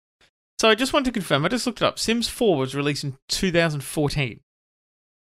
So 0.60 0.68
I 0.68 0.74
just 0.74 0.92
want 0.92 1.06
to 1.06 1.12
confirm. 1.12 1.44
I 1.44 1.48
just 1.48 1.66
looked 1.66 1.82
it 1.82 1.84
up. 1.84 1.98
Sims 1.98 2.28
Four 2.28 2.56
was 2.56 2.74
released 2.74 3.04
in 3.04 3.16
2014. 3.28 4.40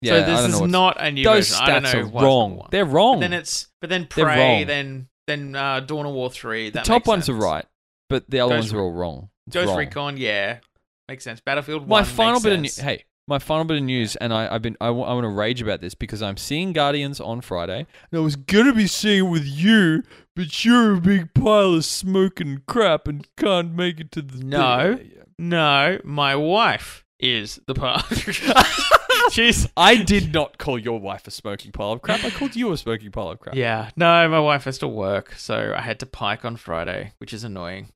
Yeah, 0.01 0.11
so 0.11 0.17
I 0.17 0.21
this 0.21 0.53
is 0.53 0.61
not 0.61 0.97
a 0.99 1.11
new 1.11 1.23
Those 1.23 1.49
version. 1.49 1.63
I 1.63 1.67
don't 1.67 1.83
stats 1.83 1.93
know 1.93 1.99
are 1.99 2.03
why 2.03 2.05
it's 2.05 2.13
number 2.13 2.25
wrong. 2.25 2.57
one. 2.57 2.67
They're 2.71 2.85
wrong. 2.85 3.15
But 3.15 3.21
then 3.21 3.33
it's 3.33 3.67
but 3.81 3.89
then 3.89 4.05
Prey, 4.05 4.63
then 4.63 5.07
then 5.27 5.55
uh, 5.55 5.79
Dawn 5.79 6.05
of 6.05 6.13
War 6.13 6.29
Three. 6.29 6.69
the 6.69 6.81
top 6.81 7.07
ones 7.07 7.27
are 7.29 7.33
right, 7.33 7.65
but 8.09 8.29
the 8.29 8.39
other 8.41 8.55
Ghost 8.55 8.65
ones 8.67 8.73
are 8.73 8.81
all 8.81 8.91
wrong. 8.91 9.29
It's 9.47 9.55
Ghost 9.55 9.69
wrong. 9.69 9.77
Recon, 9.77 10.17
yeah, 10.17 10.59
makes 11.07 11.23
sense. 11.23 11.39
Battlefield 11.39 11.87
My 11.87 12.03
final 12.03 12.39
bit 12.39 12.53
of 12.53 12.59
news. 12.59 12.77
Hey, 12.77 13.05
my 13.27 13.39
final 13.39 13.65
bit 13.65 13.77
of 13.77 13.83
news, 13.83 14.15
and 14.17 14.31
I, 14.31 14.53
I've 14.53 14.61
been 14.61 14.77
I, 14.79 14.91
want 14.91 15.23
to 15.23 15.29
rage 15.29 15.61
about 15.61 15.81
this 15.81 15.95
because 15.95 16.21
I'm 16.21 16.37
seeing 16.37 16.73
Guardians 16.73 17.19
on 17.19 17.41
Friday, 17.41 17.87
and 18.11 18.19
I 18.19 18.21
was 18.21 18.35
gonna 18.35 18.73
be 18.73 18.87
seeing 18.87 19.25
it 19.25 19.29
with 19.29 19.45
you, 19.45 20.03
but 20.35 20.63
you're 20.63 20.95
a 20.95 21.01
big 21.01 21.33
pile 21.33 21.73
of 21.75 21.85
smoking 21.85 22.61
crap 22.67 23.07
and 23.07 23.27
can't 23.37 23.73
make 23.73 23.99
it 23.99 24.11
to 24.11 24.21
the 24.21 24.43
No. 24.43 24.99
No, 25.37 25.99
my 26.03 26.35
wife 26.35 27.03
is 27.19 27.59
the 27.67 27.73
part. 27.73 28.05
She's 29.31 29.67
I 29.75 29.95
did 29.97 30.33
not 30.33 30.57
call 30.57 30.77
your 30.77 30.99
wife 30.99 31.27
a 31.27 31.31
smoking 31.31 31.71
pile 31.71 31.93
of 31.93 32.01
crap. 32.01 32.23
I 32.23 32.29
called 32.29 32.55
you 32.55 32.71
a 32.71 32.77
smoking 32.77 33.11
pile 33.11 33.29
of 33.29 33.39
crap. 33.39 33.55
yeah. 33.55 33.89
No, 33.95 34.27
my 34.29 34.39
wife 34.39 34.65
has 34.65 34.77
to 34.79 34.87
work, 34.87 35.33
so 35.33 35.73
I 35.75 35.81
had 35.81 35.99
to 35.99 36.05
pike 36.05 36.45
on 36.45 36.55
Friday, 36.55 37.13
which 37.17 37.33
is 37.33 37.43
annoying. 37.43 37.89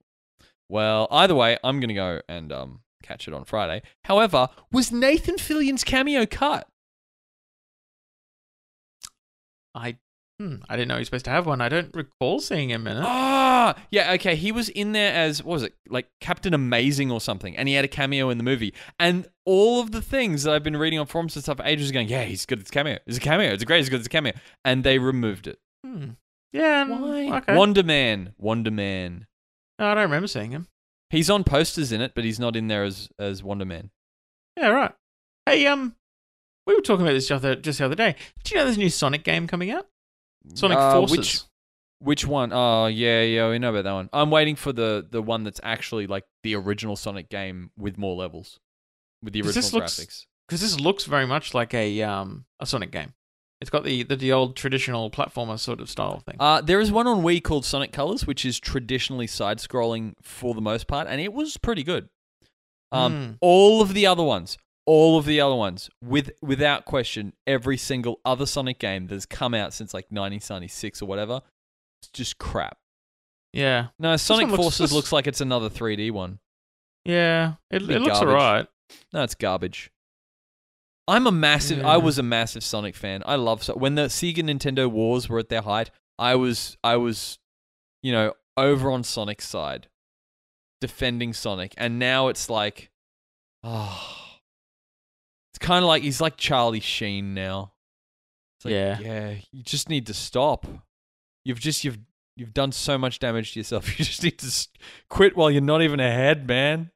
Well, 0.67 1.07
either 1.11 1.35
way, 1.35 1.57
I'm 1.63 1.79
gonna 1.79 1.93
go 1.93 2.21
and 2.27 2.51
um 2.51 2.81
catch 3.03 3.27
it 3.27 3.33
on 3.33 3.45
Friday. 3.45 3.81
However, 4.05 4.49
was 4.71 4.91
Nathan 4.91 5.37
Fillion's 5.37 5.83
cameo 5.83 6.25
cut? 6.25 6.67
I 9.75 9.97
Hmm, 10.39 10.55
I 10.69 10.77
didn't 10.77 10.87
know 10.87 10.95
he 10.95 10.99
was 10.99 11.07
supposed 11.07 11.25
to 11.25 11.31
have 11.31 11.45
one. 11.45 11.59
I 11.59 11.67
don't 11.67 11.93
recall 11.93 12.39
seeing 12.39 12.69
him 12.69 12.87
in 12.87 12.95
it. 12.95 13.03
Ah, 13.05 13.75
yeah, 13.91 14.13
okay. 14.13 14.37
He 14.37 14.53
was 14.53 14.69
in 14.69 14.93
there 14.93 15.13
as 15.13 15.43
what 15.43 15.53
was 15.55 15.63
it, 15.63 15.73
like 15.89 16.07
Captain 16.21 16.53
Amazing 16.53 17.11
or 17.11 17.19
something, 17.19 17.57
and 17.57 17.67
he 17.67 17.73
had 17.73 17.83
a 17.83 17.89
cameo 17.89 18.29
in 18.29 18.37
the 18.37 18.43
movie. 18.45 18.73
And 18.97 19.27
all 19.45 19.81
of 19.81 19.91
the 19.91 20.01
things 20.01 20.43
that 20.43 20.53
I've 20.53 20.63
been 20.63 20.77
reading 20.77 20.97
on 20.97 21.07
forums 21.07 21.35
and 21.35 21.43
stuff 21.43 21.57
for 21.57 21.65
ages, 21.65 21.91
going, 21.91 22.07
yeah, 22.07 22.23
he's 22.23 22.45
good 22.45 22.59
at 22.59 22.63
his 22.63 22.71
cameo. 22.71 22.99
It's 23.05 23.17
a 23.17 23.19
cameo. 23.19 23.51
It's 23.51 23.65
great. 23.65 23.81
It's 23.81 23.89
good. 23.89 23.99
It's 23.99 24.07
a 24.07 24.09
cameo. 24.09 24.31
And 24.63 24.85
they 24.85 24.97
removed 24.97 25.47
it. 25.47 25.59
Hmm. 25.85 26.11
Yeah. 26.53 26.85
Why? 26.85 27.37
Okay. 27.39 27.57
Wonder 27.57 27.83
Man. 27.83 28.33
Wonder 28.37 28.71
Man. 28.71 29.27
No, 29.77 29.87
I 29.87 29.93
don't 29.93 30.03
remember 30.03 30.27
seeing 30.27 30.51
him. 30.51 30.67
He's 31.09 31.29
on 31.29 31.43
posters 31.43 31.91
in 31.91 31.99
it, 31.99 32.13
but 32.15 32.23
he's 32.23 32.39
not 32.39 32.55
in 32.55 32.67
there 32.67 32.85
as 32.85 33.09
as 33.19 33.43
Wonder 33.43 33.65
Man. 33.65 33.89
Yeah, 34.55 34.67
right. 34.67 34.93
Hey, 35.45 35.65
um, 35.67 35.95
we 36.65 36.75
were 36.75 36.81
talking 36.81 37.05
about 37.05 37.13
this 37.13 37.27
just 37.27 37.41
the, 37.41 37.55
just 37.57 37.79
the 37.79 37.85
other 37.85 37.95
day. 37.95 38.15
Do 38.43 38.53
you 38.53 38.57
know 38.57 38.65
there's 38.65 38.77
a 38.77 38.79
new 38.79 38.89
Sonic 38.89 39.23
game 39.23 39.47
coming 39.47 39.71
out? 39.71 39.87
Sonic 40.53 40.77
Uh, 40.77 40.91
Forces. 40.93 41.17
Which 41.17 41.39
which 42.01 42.25
one? 42.25 42.51
Oh 42.53 42.87
yeah, 42.87 43.21
yeah, 43.23 43.49
we 43.49 43.59
know 43.59 43.69
about 43.71 43.83
that 43.83 43.91
one. 43.93 44.09
I'm 44.13 44.31
waiting 44.31 44.55
for 44.55 44.71
the 44.71 45.05
the 45.09 45.21
one 45.21 45.43
that's 45.43 45.59
actually 45.63 46.07
like 46.07 46.23
the 46.43 46.55
original 46.55 46.95
Sonic 46.95 47.29
game 47.29 47.71
with 47.77 47.97
more 47.97 48.15
levels, 48.15 48.59
with 49.21 49.33
the 49.33 49.41
original 49.41 49.81
graphics. 49.99 50.25
Because 50.47 50.61
this 50.61 50.79
looks 50.79 51.05
very 51.05 51.27
much 51.27 51.53
like 51.53 51.73
a 51.73 52.01
um 52.03 52.45
a 52.59 52.65
Sonic 52.65 52.91
game. 52.91 53.13
It's 53.61 53.69
got 53.69 53.83
the 53.83 54.03
the, 54.03 54.15
the 54.15 54.31
old 54.31 54.55
traditional 54.55 55.11
platformer 55.11 55.59
sort 55.59 55.81
of 55.81 55.89
style 55.89 56.19
thing. 56.25 56.37
Uh, 56.39 56.61
there 56.61 56.79
is 56.79 56.91
one 56.91 57.05
on 57.07 57.21
Wii 57.23 57.43
called 57.43 57.65
Sonic 57.65 57.91
Colors, 57.91 58.25
which 58.25 58.45
is 58.45 58.57
traditionally 58.59 59.27
side 59.27 59.57
scrolling 59.57 60.13
for 60.21 60.53
the 60.55 60.61
most 60.61 60.87
part, 60.87 61.07
and 61.09 61.19
it 61.19 61.33
was 61.33 61.57
pretty 61.57 61.83
good. 61.83 62.07
Um, 62.91 63.13
Hmm. 63.13 63.31
all 63.41 63.81
of 63.81 63.93
the 63.93 64.07
other 64.07 64.23
ones, 64.23 64.57
all 64.89 65.19
of 65.19 65.25
the 65.25 65.39
other 65.39 65.53
ones, 65.55 65.89
with 66.03 66.31
without 66.41 66.85
question, 66.85 67.33
every 67.45 67.77
single 67.77 68.19
other 68.25 68.47
Sonic 68.47 68.79
game 68.79 69.05
that's 69.05 69.27
come 69.27 69.53
out 69.53 69.71
since 69.73 69.93
like 69.93 70.05
1996 70.05 71.01
or 71.01 71.05
whatever, 71.05 71.41
it's 72.01 72.09
just 72.11 72.39
crap. 72.39 72.77
Yeah, 73.53 73.87
No, 73.99 74.15
Sonic 74.17 74.47
looks- 74.47 74.57
Forces 74.63 74.79
this- 74.89 74.91
looks 74.93 75.11
like 75.11 75.27
it's 75.27 75.41
another 75.41 75.69
3D 75.69 76.11
one. 76.11 76.39
yeah. 77.05 77.53
It, 77.71 77.83
it 77.83 78.01
looks 78.01 78.17
alright. 78.19 78.67
No, 79.13 79.23
it's 79.23 79.35
garbage. 79.35 79.91
I'm 81.07 81.25
a 81.27 81.31
massive. 81.31 81.85
I 81.85 81.97
was 81.97 82.17
a 82.19 82.23
massive 82.23 82.63
Sonic 82.63 82.95
fan. 82.95 83.23
I 83.25 83.35
love 83.35 83.63
so 83.63 83.75
when 83.75 83.95
the 83.95 84.03
Sega 84.03 84.37
Nintendo 84.43 84.87
wars 84.89 85.27
were 85.29 85.39
at 85.39 85.49
their 85.49 85.61
height. 85.61 85.89
I 86.19 86.35
was 86.35 86.77
I 86.83 86.97
was, 86.97 87.39
you 88.03 88.11
know, 88.11 88.33
over 88.57 88.91
on 88.91 89.03
Sonic's 89.03 89.47
side, 89.47 89.87
defending 90.81 91.33
Sonic, 91.33 91.73
and 91.77 91.97
now 91.97 92.27
it's 92.27 92.49
like, 92.49 92.91
oh, 93.63 94.18
kind 95.59 95.83
of 95.83 95.87
like 95.87 96.03
he's 96.03 96.21
like 96.21 96.37
Charlie 96.37 96.79
Sheen 96.79 97.33
now. 97.33 97.73
It's 98.57 98.65
like, 98.65 98.73
Yeah. 98.73 98.99
yeah. 98.99 99.33
You 99.51 99.63
just 99.63 99.89
need 99.89 100.07
to 100.07 100.13
stop. 100.13 100.65
You've 101.45 101.59
just 101.59 101.83
you've 101.83 101.97
you've 102.35 102.53
done 102.53 102.71
so 102.71 102.97
much 102.97 103.19
damage 103.19 103.53
to 103.53 103.59
yourself. 103.59 103.87
You 103.99 104.05
just 104.05 104.23
need 104.23 104.37
to 104.39 104.67
quit 105.09 105.35
while 105.35 105.51
you're 105.51 105.61
not 105.61 105.81
even 105.81 105.99
ahead, 105.99 106.47
man. 106.47 106.91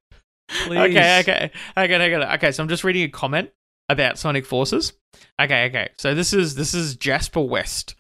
Please. 0.66 0.78
Okay, 0.78 1.20
okay, 1.22 1.52
okay, 1.78 1.96
okay, 1.96 2.34
okay. 2.36 2.52
So 2.52 2.62
I'm 2.64 2.70
just 2.70 2.84
reading 2.84 3.04
a 3.04 3.10
comment 3.10 3.50
about 3.90 4.18
Sonic 4.20 4.46
Forces. 4.46 4.94
Okay, 5.42 5.66
okay. 5.68 5.90
So 5.98 6.14
this 6.14 6.34
is 6.34 6.56
this 6.56 6.74
is 6.74 6.96
Jasper 6.96 7.42
West. 7.42 7.96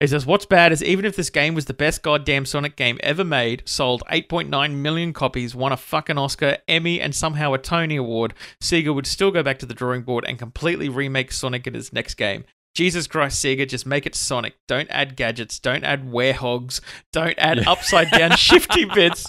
He 0.00 0.06
says, 0.06 0.24
"What's 0.24 0.46
bad 0.46 0.72
is 0.72 0.82
even 0.82 1.04
if 1.04 1.14
this 1.14 1.28
game 1.28 1.54
was 1.54 1.66
the 1.66 1.74
best 1.74 2.02
goddamn 2.02 2.46
Sonic 2.46 2.74
game 2.74 2.98
ever 3.02 3.22
made, 3.22 3.62
sold 3.66 4.02
8.9 4.10 4.76
million 4.76 5.12
copies, 5.12 5.54
won 5.54 5.72
a 5.72 5.76
fucking 5.76 6.16
Oscar, 6.16 6.56
Emmy, 6.66 6.98
and 6.98 7.14
somehow 7.14 7.52
a 7.52 7.58
Tony 7.58 7.96
Award, 7.96 8.32
Sega 8.62 8.94
would 8.94 9.06
still 9.06 9.30
go 9.30 9.42
back 9.42 9.58
to 9.58 9.66
the 9.66 9.74
drawing 9.74 10.00
board 10.00 10.24
and 10.26 10.38
completely 10.38 10.88
remake 10.88 11.32
Sonic 11.32 11.66
in 11.66 11.74
his 11.74 11.92
next 11.92 12.14
game." 12.14 12.44
Jesus 12.74 13.06
Christ, 13.08 13.44
Sega, 13.44 13.68
just 13.68 13.84
make 13.84 14.06
it 14.06 14.14
Sonic. 14.14 14.54
Don't 14.68 14.88
add 14.90 15.16
gadgets. 15.16 15.58
Don't 15.58 15.82
add 15.82 16.04
werehogs. 16.06 16.80
Don't 17.12 17.34
add 17.36 17.58
Yeah. 17.58 17.70
upside 17.70 18.10
down 18.12 18.30
shifty 18.36 18.84
bits. 18.84 19.26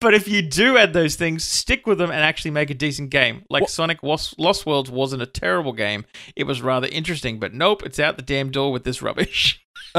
But 0.00 0.12
if 0.14 0.28
you 0.28 0.42
do 0.42 0.76
add 0.76 0.92
those 0.92 1.16
things, 1.16 1.42
stick 1.42 1.86
with 1.86 1.96
them 1.98 2.10
and 2.10 2.20
actually 2.20 2.50
make 2.50 2.68
a 2.70 2.74
decent 2.74 3.10
game. 3.10 3.44
Like 3.48 3.62
What- 3.62 3.70
Sonic 3.70 4.02
Lost 4.02 4.66
Worlds 4.66 4.90
wasn't 4.90 5.22
a 5.22 5.26
terrible 5.26 5.72
game. 5.72 6.04
It 6.36 6.44
was 6.44 6.60
rather 6.60 6.86
interesting, 6.88 7.38
but 7.40 7.54
nope, 7.54 7.82
it's 7.84 7.98
out 7.98 8.16
the 8.16 8.22
damn 8.22 8.50
door 8.50 8.70
with 8.72 8.84
this 8.84 9.00
rubbish. 9.00 9.64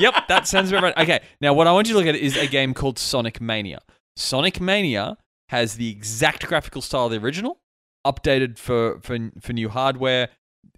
yep, 0.00 0.14
that 0.28 0.46
sounds 0.46 0.70
about 0.70 0.82
right. 0.82 0.98
Okay, 0.98 1.20
now 1.40 1.52
what 1.52 1.66
I 1.66 1.72
want 1.72 1.88
you 1.88 1.94
to 1.94 1.98
look 1.98 2.06
at 2.08 2.14
is 2.14 2.36
a 2.36 2.46
game 2.46 2.72
called 2.74 2.98
Sonic 2.98 3.40
Mania. 3.40 3.80
Sonic 4.16 4.60
Mania 4.60 5.16
has 5.48 5.74
the 5.76 5.90
exact 5.90 6.46
graphical 6.46 6.80
style 6.80 7.06
of 7.06 7.12
the 7.12 7.18
original, 7.18 7.60
updated 8.06 8.58
for 8.58 8.98
for, 9.02 9.18
for 9.40 9.52
new 9.52 9.68
hardware, 9.68 10.28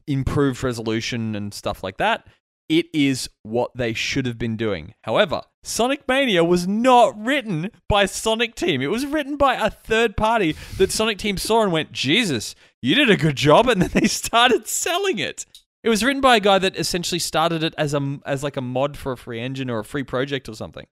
improved 0.06 0.62
resolution 0.62 1.34
and 1.34 1.52
stuff 1.54 1.82
like 1.82 1.96
that. 1.98 2.26
It 2.68 2.86
is 2.94 3.28
what 3.42 3.72
they 3.76 3.92
should 3.92 4.24
have 4.24 4.38
been 4.38 4.56
doing. 4.56 4.94
However, 5.02 5.42
Sonic 5.62 6.08
Mania 6.08 6.42
was 6.42 6.66
not 6.66 7.14
written 7.22 7.70
by 7.90 8.06
Sonic 8.06 8.54
Team. 8.54 8.80
It 8.80 8.86
was 8.86 9.04
written 9.04 9.36
by 9.36 9.54
a 9.54 9.68
third 9.68 10.16
party 10.16 10.56
that 10.78 10.90
Sonic 10.90 11.18
Team 11.18 11.36
saw 11.36 11.62
and 11.62 11.72
went, 11.72 11.92
Jesus, 11.92 12.54
you 12.80 12.94
did 12.94 13.10
a 13.10 13.16
good 13.18 13.36
job. 13.36 13.68
And 13.68 13.82
then 13.82 13.90
they 13.92 14.06
started 14.08 14.66
selling 14.66 15.18
it. 15.18 15.44
It 15.82 15.90
was 15.90 16.02
written 16.02 16.22
by 16.22 16.36
a 16.36 16.40
guy 16.40 16.58
that 16.58 16.76
essentially 16.78 17.18
started 17.18 17.62
it 17.62 17.74
as 17.76 17.92
a 17.92 18.18
as 18.24 18.42
like 18.42 18.56
a 18.56 18.62
mod 18.62 18.96
for 18.96 19.12
a 19.12 19.16
free 19.18 19.40
engine 19.40 19.68
or 19.68 19.80
a 19.80 19.84
free 19.84 20.02
project 20.02 20.48
or 20.48 20.54
something. 20.54 20.86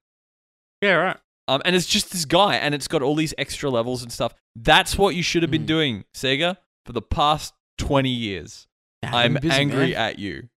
Yeah, 0.83 0.93
right. 0.95 1.17
Um, 1.49 1.63
and 1.65 1.75
it's 1.75 1.87
just 1.87 2.13
this 2.13 2.27
guy, 2.27 2.57
and 2.57 2.75
it's 2.75 2.87
got 2.89 3.01
all 3.03 3.15
these 3.15 3.33
extra 3.39 3.71
levels 3.71 4.03
and 4.03 4.13
stuff. 4.13 4.35
That's 4.55 4.99
what 4.99 5.15
you 5.15 5.23
should 5.23 5.43
have 5.43 5.51
been 5.51 5.63
Mm. 5.65 5.67
doing, 5.67 6.05
Sega, 6.15 6.59
for 6.85 6.93
the 6.93 7.01
past 7.03 7.55
twenty 7.79 8.11
years. 8.11 8.67
I'm 9.03 9.39
angry 9.51 9.95
at 9.97 10.19
you. 10.19 10.49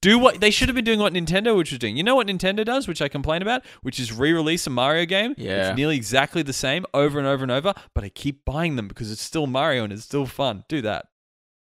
Do 0.00 0.18
what 0.18 0.40
they 0.40 0.50
should 0.50 0.68
have 0.68 0.74
been 0.74 0.84
doing. 0.84 0.98
What 0.98 1.12
Nintendo, 1.12 1.56
which 1.56 1.70
was 1.70 1.78
doing. 1.78 1.96
You 1.96 2.02
know 2.02 2.16
what 2.16 2.26
Nintendo 2.26 2.64
does, 2.64 2.88
which 2.88 3.00
I 3.00 3.06
complain 3.06 3.40
about, 3.40 3.64
which 3.82 4.00
is 4.00 4.12
re-release 4.12 4.66
a 4.66 4.70
Mario 4.70 5.06
game. 5.06 5.34
Yeah. 5.38 5.68
it's 5.68 5.76
nearly 5.76 5.94
exactly 5.96 6.42
the 6.42 6.52
same 6.52 6.84
over 6.92 7.20
and 7.20 7.28
over 7.28 7.44
and 7.44 7.52
over, 7.52 7.72
but 7.94 8.02
I 8.02 8.08
keep 8.08 8.44
buying 8.44 8.74
them 8.74 8.88
because 8.88 9.12
it's 9.12 9.22
still 9.22 9.46
Mario 9.46 9.84
and 9.84 9.92
it's 9.92 10.02
still 10.02 10.26
fun. 10.26 10.64
Do 10.68 10.82
that. 10.82 11.06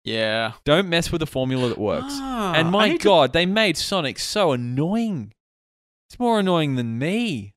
Yeah. 0.06 0.54
Don't 0.64 0.88
mess 0.88 1.12
with 1.12 1.22
a 1.22 1.26
formula 1.26 1.68
that 1.68 1.78
works. 1.78 2.06
Ah, 2.14 2.54
and 2.54 2.72
my 2.72 2.90
need 2.90 3.02
to- 3.02 3.04
god, 3.04 3.34
they 3.34 3.46
made 3.46 3.76
Sonic 3.76 4.18
so 4.20 4.54
annoying. 4.54 5.34
It's 6.10 6.18
more 6.18 6.40
annoying 6.40 6.76
than 6.76 6.98
me. 6.98 7.56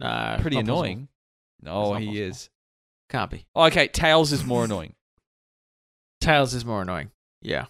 Nah, 0.00 0.38
Pretty 0.38 0.56
not 0.56 0.62
possible. 0.64 0.78
annoying. 0.82 1.08
No, 1.62 1.94
he 1.94 2.06
possible. 2.06 2.22
is. 2.24 2.50
Can't 3.10 3.30
be. 3.30 3.46
Okay, 3.54 3.86
Tails 3.86 4.32
is 4.32 4.44
more 4.44 4.64
annoying. 4.64 4.94
Tails 6.26 6.54
is 6.54 6.64
more 6.64 6.82
annoying. 6.82 7.10
Yeah. 7.40 7.66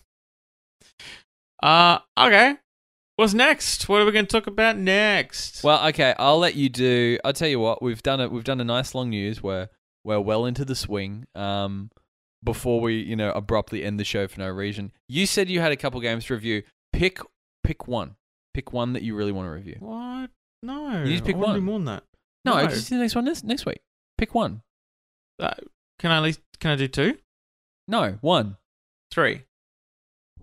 Uh, 1.62 1.98
okay. 2.18 2.56
What's 3.16 3.34
next? 3.34 3.86
What 3.88 4.00
are 4.00 4.06
we 4.06 4.12
going 4.12 4.26
to 4.26 4.30
talk 4.32 4.46
about 4.46 4.76
next? 4.78 5.62
Well, 5.62 5.86
okay, 5.88 6.14
I'll 6.18 6.38
let 6.38 6.54
you 6.54 6.68
do. 6.70 7.18
I'll 7.24 7.32
tell 7.34 7.48
you 7.48 7.60
what. 7.60 7.82
We've 7.82 8.02
done 8.02 8.20
it. 8.20 8.30
We've 8.32 8.44
done 8.44 8.60
a 8.60 8.64
nice 8.64 8.94
long 8.94 9.10
news 9.10 9.42
where 9.42 9.68
we're 10.04 10.20
well 10.20 10.46
into 10.46 10.64
the 10.64 10.74
swing. 10.74 11.26
Um, 11.34 11.90
before 12.44 12.80
we, 12.80 12.94
you 12.96 13.14
know, 13.16 13.30
abruptly 13.32 13.84
end 13.84 14.00
the 14.00 14.04
show 14.04 14.26
for 14.28 14.40
no 14.40 14.48
reason. 14.48 14.92
You 15.08 15.26
said 15.26 15.48
you 15.50 15.60
had 15.60 15.72
a 15.72 15.76
couple 15.76 16.00
games 16.00 16.24
to 16.26 16.34
review. 16.34 16.62
Pick, 16.92 17.18
pick 17.62 17.86
one. 17.86 18.16
Pick 18.54 18.72
one 18.72 18.94
that 18.94 19.02
you 19.02 19.14
really 19.14 19.32
want 19.32 19.46
to 19.48 19.50
review. 19.50 19.76
what? 19.80 20.30
No. 20.62 21.02
You 21.02 21.12
just 21.12 21.24
pick 21.24 21.36
I 21.36 21.38
wanna 21.38 21.54
do 21.54 21.58
one. 21.60 21.64
more 21.64 21.78
than 21.78 21.84
that. 21.86 22.04
No, 22.44 22.56
No. 22.56 22.66
just 22.68 22.88
do 22.88 22.96
the 22.96 23.02
next 23.02 23.14
one 23.14 23.24
this 23.26 23.44
next 23.44 23.66
week. 23.66 23.80
Pick 24.16 24.34
one. 24.34 24.62
Uh, 25.38 25.52
can 25.98 26.10
I 26.10 26.16
at 26.18 26.22
least 26.22 26.40
can 26.60 26.70
I 26.70 26.76
do 26.76 26.88
two? 26.88 27.18
No, 27.88 28.18
one. 28.20 28.56
Three. 29.12 29.42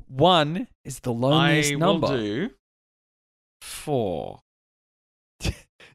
One 0.08 0.68
is 0.86 1.00
the 1.00 1.12
loneliest 1.14 1.74
I 1.74 1.76
number. 1.76 2.08
will 2.08 2.18
do 2.18 2.50
four. 3.62 4.40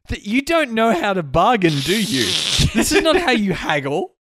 That 0.09 0.25
you 0.25 0.41
don't 0.41 0.71
know 0.71 0.91
how 0.99 1.13
to 1.13 1.21
bargain, 1.21 1.73
do 1.83 1.95
you? 1.95 2.23
this 2.73 2.91
is 2.91 3.03
not 3.03 3.15
how 3.15 3.29
you 3.29 3.53
haggle. 3.53 4.15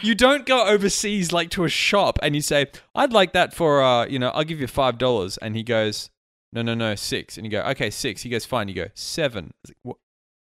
You 0.00 0.14
don't 0.14 0.46
go 0.46 0.66
overseas 0.66 1.30
like 1.30 1.50
to 1.50 1.64
a 1.64 1.68
shop 1.68 2.18
and 2.22 2.34
you 2.34 2.40
say, 2.40 2.68
"I'd 2.94 3.12
like 3.12 3.34
that 3.34 3.52
for 3.52 3.82
uh, 3.82 4.06
you 4.06 4.18
know, 4.18 4.30
I'll 4.30 4.44
give 4.44 4.60
you 4.62 4.66
five 4.66 4.96
dollars," 4.96 5.36
and 5.36 5.54
he 5.56 5.62
goes, 5.62 6.08
"No, 6.54 6.62
no, 6.62 6.74
no, 6.74 6.94
six. 6.94 7.36
And 7.36 7.44
you 7.44 7.50
go, 7.50 7.60
"Okay, 7.60 7.90
six. 7.90 8.22
He 8.22 8.30
goes, 8.30 8.46
"Fine." 8.46 8.68
You 8.68 8.74
go, 8.74 8.86
seven. 8.94 9.52
Like, 9.66 9.76
what? 9.82 9.96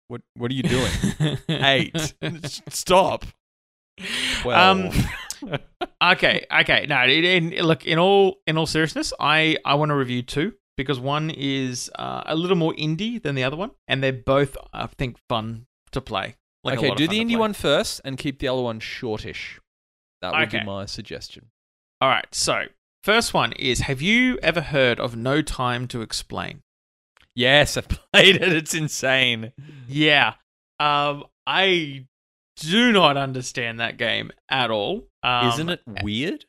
What? 0.06 0.20
What 0.36 0.50
are 0.52 0.54
you 0.54 0.62
doing? 0.62 1.38
Eight. 1.48 2.14
Stop. 2.68 3.24
Um, 3.24 4.04
Twelve. 4.42 5.06
Okay, 6.02 6.46
okay. 6.60 6.86
No, 6.88 7.02
in, 7.04 7.52
in, 7.52 7.64
look. 7.64 7.86
In 7.86 7.98
all, 7.98 8.36
in 8.46 8.56
all 8.58 8.66
seriousness, 8.66 9.12
I 9.20 9.56
I 9.64 9.74
want 9.74 9.90
to 9.90 9.94
review 9.94 10.22
two 10.22 10.54
because 10.76 11.00
one 11.00 11.30
is 11.30 11.90
uh, 11.98 12.22
a 12.26 12.34
little 12.36 12.56
more 12.56 12.72
indie 12.74 13.20
than 13.22 13.34
the 13.34 13.44
other 13.44 13.56
one, 13.56 13.70
and 13.88 14.02
they're 14.02 14.12
both, 14.12 14.56
I 14.72 14.86
think, 14.86 15.16
fun 15.28 15.66
to 15.92 16.00
play. 16.00 16.36
Like 16.64 16.78
okay, 16.78 16.94
do 16.94 17.08
the 17.08 17.22
indie 17.24 17.38
one 17.38 17.52
first 17.52 18.00
and 18.04 18.18
keep 18.18 18.38
the 18.40 18.48
other 18.48 18.62
one 18.62 18.80
shortish. 18.80 19.60
That 20.22 20.32
would 20.32 20.48
Okay. 20.48 20.60
be 20.60 20.64
my 20.64 20.86
suggestion. 20.86 21.50
All 22.00 22.08
right. 22.08 22.26
So, 22.32 22.64
first 23.04 23.32
one 23.32 23.52
is: 23.52 23.80
Have 23.80 24.02
you 24.02 24.38
ever 24.42 24.60
heard 24.60 24.98
of 25.00 25.16
No 25.16 25.42
Time 25.42 25.86
to 25.88 26.02
Explain? 26.02 26.62
Yes, 27.34 27.76
I've 27.78 27.88
played 27.88 28.36
it. 28.36 28.52
It's 28.52 28.74
insane. 28.74 29.52
Yeah. 29.88 30.34
Um, 30.80 31.24
I 31.46 32.06
do 32.60 32.92
not 32.92 33.16
understand 33.16 33.80
that 33.80 33.96
game 33.96 34.30
at 34.50 34.70
all. 34.70 35.06
Um, 35.22 35.48
Isn't 35.48 35.68
it 35.70 35.80
weird? 36.02 36.44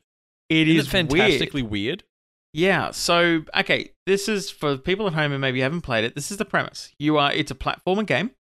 It 0.48 0.68
Isn't 0.68 0.80
is 0.80 0.86
it 0.86 0.90
fantastically 0.90 1.62
weird? 1.62 2.04
Yeah. 2.52 2.90
So, 2.90 3.44
okay, 3.56 3.92
this 4.06 4.28
is 4.28 4.50
for 4.50 4.76
people 4.76 5.06
at 5.06 5.12
home 5.14 5.30
who 5.30 5.38
maybe 5.38 5.60
haven't 5.60 5.82
played 5.82 6.04
it. 6.04 6.14
This 6.14 6.30
is 6.30 6.36
the 6.36 6.44
premise. 6.44 6.92
You 6.98 7.16
are. 7.18 7.32
It's 7.32 7.50
a 7.50 7.54
platformer 7.54 8.04
game. 8.04 8.32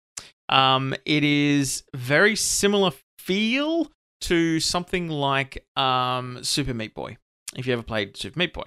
Um, 0.48 0.94
it 1.04 1.24
is 1.24 1.85
very 1.94 2.35
similar 2.35 2.92
feel 3.18 3.90
to 4.22 4.59
something 4.59 5.09
like 5.09 5.66
um 5.76 6.38
Super 6.42 6.74
Meat 6.74 6.94
Boy. 6.94 7.18
If 7.57 7.66
you 7.66 7.72
ever 7.72 7.83
played 7.83 8.16
Super 8.16 8.38
Meat 8.38 8.52
Boy, 8.52 8.64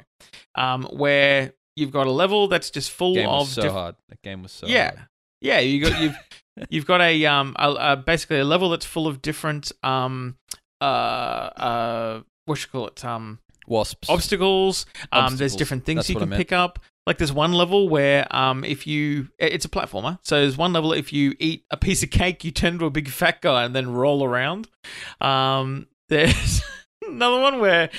um, 0.56 0.84
where 0.84 1.54
you've 1.76 1.92
got 1.92 2.08
a 2.08 2.12
level 2.12 2.48
that's 2.48 2.70
just 2.70 2.92
full 2.92 3.16
game 3.16 3.28
of 3.28 3.48
so 3.48 3.64
diff- 3.64 3.72
hard. 3.72 3.96
That 4.10 4.22
game 4.22 4.44
was 4.44 4.52
so 4.52 4.68
yeah, 4.68 4.96
hard. 4.96 5.08
Yeah. 5.42 5.60
You 5.60 5.84
got 5.84 6.00
you've 6.00 6.16
you've 6.70 6.86
got 6.86 7.02
a 7.02 7.26
um 7.26 7.56
a, 7.60 7.72
a, 7.72 7.98
basically 7.98 8.40
a 8.40 8.46
level 8.46 8.70
that's 8.70 8.86
full 8.86 9.08
of 9.08 9.22
different 9.22 9.72
um 9.84 10.38
uh 10.80 10.84
uh 10.84 12.22
what 12.46 12.62
you 12.62 12.68
call 12.72 12.88
it 12.88 13.04
um 13.04 13.40
Wasps. 13.68 14.10
obstacles. 14.10 14.86
Um, 15.12 15.38
there's 15.38 15.56
different 15.56 15.86
things 15.86 16.00
That's 16.00 16.10
you 16.10 16.16
can 16.18 16.30
pick 16.32 16.52
up. 16.52 16.80
Like 17.08 17.18
there's 17.18 17.32
one 17.34 17.54
level 17.54 17.90
where 17.90 18.28
um 18.36 18.64
if 18.64 18.86
you 18.86 19.30
it's 19.40 19.66
a 19.66 19.70
platformer, 19.70 20.20
so 20.24 20.40
there's 20.42 20.58
one 20.58 20.74
level 20.74 20.94
if 20.94 21.14
you 21.14 21.36
eat 21.40 21.64
a 21.72 21.78
piece 21.78 22.04
of 22.04 22.10
cake, 22.10 22.44
you 22.44 22.52
turn 22.52 22.74
into 22.74 22.86
a 22.86 22.92
big 22.92 23.10
fat 23.10 23.42
guy 23.42 23.64
and 23.64 23.76
then 23.76 23.92
roll 23.92 24.24
around. 24.24 24.68
Um, 25.20 25.88
there's 26.10 26.62
another 27.08 27.40
one 27.40 27.60
where 27.60 27.90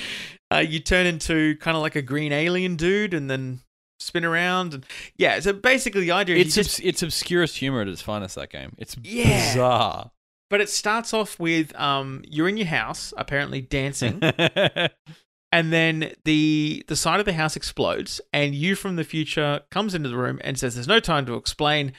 uh, 0.51 0.59
you 0.59 0.79
turn 0.79 1.05
into 1.05 1.57
kind 1.57 1.75
of 1.75 1.81
like 1.81 1.95
a 1.95 2.01
green 2.01 2.31
alien 2.31 2.75
dude 2.75 3.13
and 3.13 3.29
then 3.29 3.59
spin 4.03 4.25
around 4.25 4.73
and 4.73 4.85
yeah. 5.17 5.39
So 5.39 5.53
basically 5.53 6.01
the 6.01 6.11
idea 6.11 6.35
is 6.37 6.47
it's 6.47 6.57
you 6.57 6.63
just 6.63 6.79
it's 6.81 7.03
obscurest 7.03 7.57
humor 7.57 7.81
at 7.81 7.87
its 7.87 8.01
finest. 8.01 8.35
That 8.35 8.49
game. 8.51 8.73
It's 8.77 8.95
Yeah. 9.03 9.49
bizarre. 9.53 10.11
but 10.49 10.61
it 10.61 10.69
starts 10.69 11.13
off 11.13 11.39
with 11.39 11.75
um 11.79 12.23
you're 12.29 12.47
in 12.49 12.57
your 12.57 12.67
house 12.67 13.13
apparently 13.17 13.61
dancing. 13.61 14.19
and 15.51 15.71
then 15.73 16.11
the 16.25 16.83
the 16.87 16.95
side 16.95 17.19
of 17.19 17.25
the 17.25 17.33
house 17.33 17.55
explodes 17.55 18.19
and 18.31 18.55
you 18.55 18.75
from 18.75 18.95
the 18.95 19.03
future 19.03 19.61
comes 19.71 19.93
into 19.95 20.09
the 20.09 20.17
room 20.17 20.39
and 20.43 20.57
says 20.59 20.75
there's 20.75 20.87
no 20.87 20.99
time 20.99 21.25
to 21.25 21.35
explain 21.35 21.93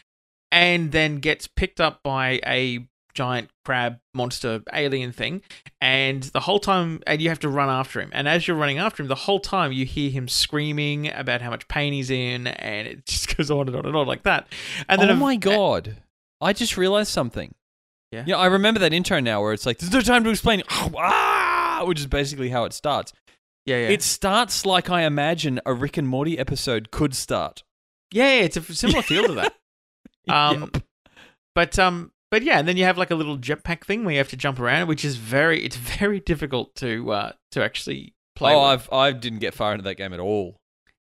and 0.53 0.93
then 0.93 1.17
gets 1.17 1.47
picked 1.47 1.81
up 1.81 2.01
by 2.03 2.40
a 2.47 2.87
giant 3.14 3.48
crab 3.64 3.98
monster 4.12 4.61
alien 4.72 5.12
thing 5.12 5.40
and 5.81 6.24
the 6.24 6.40
whole 6.40 6.59
time 6.59 7.00
and 7.07 7.22
you 7.22 7.29
have 7.29 7.38
to 7.38 7.48
run 7.48 7.68
after 7.70 8.00
him 8.00 8.11
and 8.12 8.29
as 8.29 8.46
you're 8.46 8.57
running 8.57 8.79
after 8.79 9.03
him 9.03 9.09
the 9.09 9.14
whole 9.14 9.38
time 9.40 9.70
you 9.72 9.85
hear 9.85 10.11
him 10.11 10.27
screaming 10.29 11.11
about 11.12 11.40
how 11.40 11.48
much 11.50 11.66
pain 11.68 11.92
he's 11.92 12.11
in 12.11 12.46
and 12.48 12.88
it 12.88 13.07
just 13.07 13.37
goes 13.37 13.50
on 13.50 13.68
and 13.68 13.77
on 13.77 13.87
and 13.87 13.96
on 13.96 14.07
like 14.07 14.24
that 14.24 14.46
and 14.88 15.00
then 15.00 15.11
oh 15.11 15.16
my 15.16 15.37
god! 15.37 15.96
I 16.40 16.53
just 16.53 16.77
realized 16.77 17.11
something. 17.11 17.55
Yeah? 18.11 18.24
Yeah, 18.27 18.37
I 18.37 18.46
remember 18.46 18.79
that 18.81 18.92
intro 18.92 19.18
now, 19.18 19.40
where 19.40 19.53
it's 19.53 19.64
like, 19.66 19.79
"There's 19.79 19.92
no 19.92 20.00
time 20.03 20.22
to 20.24 20.31
explain," 20.31 20.62
ah, 20.70 21.83
which 21.87 21.98
is 22.00 22.07
basically 22.07 22.48
how 22.50 22.64
it 22.64 22.72
starts. 22.72 23.12
yeah 23.66 23.77
yeah 23.79 23.88
It 23.88 24.03
starts 24.03 24.66
like 24.66 24.90
I 24.90 25.03
imagine 25.03 25.61
a 25.64 25.72
Rick 25.72 25.96
and 25.96 26.07
Morty 26.07 26.38
episode 26.38 26.90
could 26.90 27.14
start. 27.14 27.62
yeah, 28.12 28.38
yeah 28.38 28.44
it's 28.44 28.57
a 28.57 28.62
similar 28.74 29.03
feel 29.03 29.27
to 29.27 29.33
that 29.35 29.55
Um, 30.29 30.70
Yep. 30.74 30.83
But 31.55 31.79
um, 31.79 32.11
but 32.35 32.42
yeah, 32.42 32.59
and 32.59 32.66
then 32.66 32.77
you 32.77 32.83
have 32.83 32.99
like 32.99 33.12
a 33.12 33.14
little 33.14 33.38
jetpack 33.38 33.85
thing 33.85 34.05
where 34.05 34.11
you 34.11 34.18
have 34.18 34.31
to 34.31 34.37
jump 34.37 34.59
around, 34.59 34.88
which 34.88 35.05
is 35.05 35.14
very 35.14 35.64
it's 35.64 35.77
very 35.77 36.18
difficult 36.18 36.75
to 36.75 37.12
uh 37.12 37.31
to 37.53 37.62
actually 37.62 38.12
play. 38.35 38.53
oh, 38.53 38.61
with. 38.61 38.88
I've 38.90 38.92
I 38.92 39.12
didn't 39.12 39.38
get 39.38 39.55
far 39.55 39.70
into 39.70 39.85
that 39.85 39.94
game 39.94 40.12
at 40.12 40.18
all. 40.18 40.57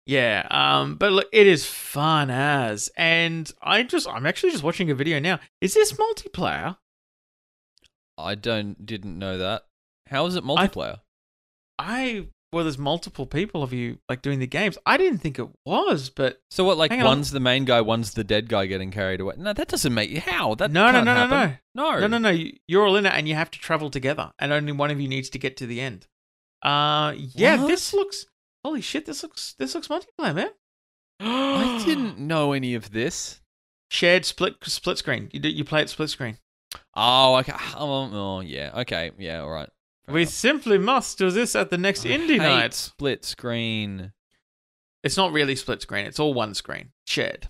yeah. 0.04 0.46
Um, 0.50 0.96
but 0.96 1.10
look, 1.10 1.28
it 1.32 1.46
is 1.46 1.64
fun 1.64 2.28
as, 2.28 2.90
and 2.98 3.50
I 3.62 3.82
just 3.82 4.06
I'm 4.06 4.26
actually 4.26 4.52
just 4.52 4.62
watching 4.62 4.90
a 4.90 4.94
video 4.94 5.20
now. 5.20 5.40
Is 5.62 5.72
this 5.72 5.94
multiplayer? 5.94 6.76
I 8.18 8.34
don't 8.34 8.84
didn't 8.84 9.18
know 9.18 9.38
that. 9.38 9.62
How 10.08 10.26
is 10.26 10.36
it 10.36 10.44
multiplayer? 10.44 10.98
I 11.78 12.26
well, 12.52 12.64
there's 12.64 12.78
multiple 12.78 13.26
people 13.26 13.62
of 13.62 13.72
you 13.72 13.98
like 14.08 14.20
doing 14.22 14.38
the 14.38 14.46
games. 14.46 14.76
I 14.84 14.96
didn't 14.96 15.18
think 15.20 15.38
it 15.38 15.48
was, 15.64 16.10
but 16.10 16.40
so 16.50 16.64
what? 16.64 16.76
Like 16.78 16.90
Hang 16.90 17.00
on. 17.00 17.06
one's 17.06 17.30
the 17.30 17.40
main 17.40 17.64
guy, 17.64 17.80
one's 17.80 18.12
the 18.14 18.24
dead 18.24 18.48
guy 18.48 18.66
getting 18.66 18.90
carried 18.90 19.20
away. 19.20 19.34
No, 19.38 19.52
that 19.52 19.68
doesn't 19.68 19.94
make 19.94 20.10
you 20.10 20.20
how 20.20 20.54
that. 20.56 20.70
no, 20.70 20.90
no, 20.92 21.02
no, 21.02 21.14
no, 21.14 21.14
happen. 21.36 21.58
no, 21.74 21.90
no, 21.92 21.98
no, 22.00 22.06
no, 22.06 22.18
no. 22.18 22.28
you- 22.30 22.56
You're 22.68 22.86
all 22.86 22.96
in 22.96 23.06
it, 23.06 23.12
and 23.14 23.26
you 23.26 23.34
have 23.34 23.50
to 23.52 23.58
travel 23.58 23.88
together, 23.90 24.32
and 24.38 24.52
only 24.52 24.72
one 24.72 24.90
of 24.90 25.00
you 25.00 25.08
needs 25.08 25.30
to 25.30 25.38
get 25.38 25.56
to 25.58 25.66
the 25.66 25.80
end. 25.80 26.06
Uh, 26.62 27.14
yeah, 27.16 27.56
What? 27.60 27.68
this 27.68 27.92
looks. 27.94 28.26
Holy 28.64 28.80
shit! 28.80 29.06
This 29.06 29.22
looks. 29.22 29.54
This 29.58 29.74
looks 29.74 29.88
multiplayer, 29.88 30.34
man. 30.34 30.50
I 31.20 31.82
didn't 31.86 32.18
know 32.18 32.52
any 32.52 32.74
of 32.74 32.92
this. 32.92 33.40
shared 33.90 34.24
split 34.24 34.54
split 34.62 34.98
screen. 34.98 35.28
You 35.32 35.40
do, 35.40 35.48
you 35.48 35.64
play 35.64 35.82
it 35.82 35.88
split 35.90 36.10
screen. 36.10 36.38
Oh, 36.94 37.36
okay. 37.36 37.52
Oh, 37.76 38.08
oh, 38.12 38.40
yeah. 38.40 38.70
Okay. 38.80 39.10
Yeah. 39.18 39.40
All 39.40 39.50
right. 39.50 39.68
Fair 40.06 40.14
we 40.14 40.22
enough. 40.22 40.32
simply 40.32 40.78
must 40.78 41.18
do 41.18 41.30
this 41.30 41.54
at 41.54 41.70
the 41.70 41.78
next 41.78 42.04
I 42.04 42.10
indie 42.10 42.38
night. 42.38 42.74
split 42.74 43.24
screen. 43.24 44.12
It's 45.02 45.16
not 45.16 45.32
really 45.32 45.56
split 45.56 45.82
screen. 45.82 46.06
It's 46.06 46.18
all 46.20 46.34
one 46.34 46.54
screen 46.54 46.90
shared. 47.06 47.48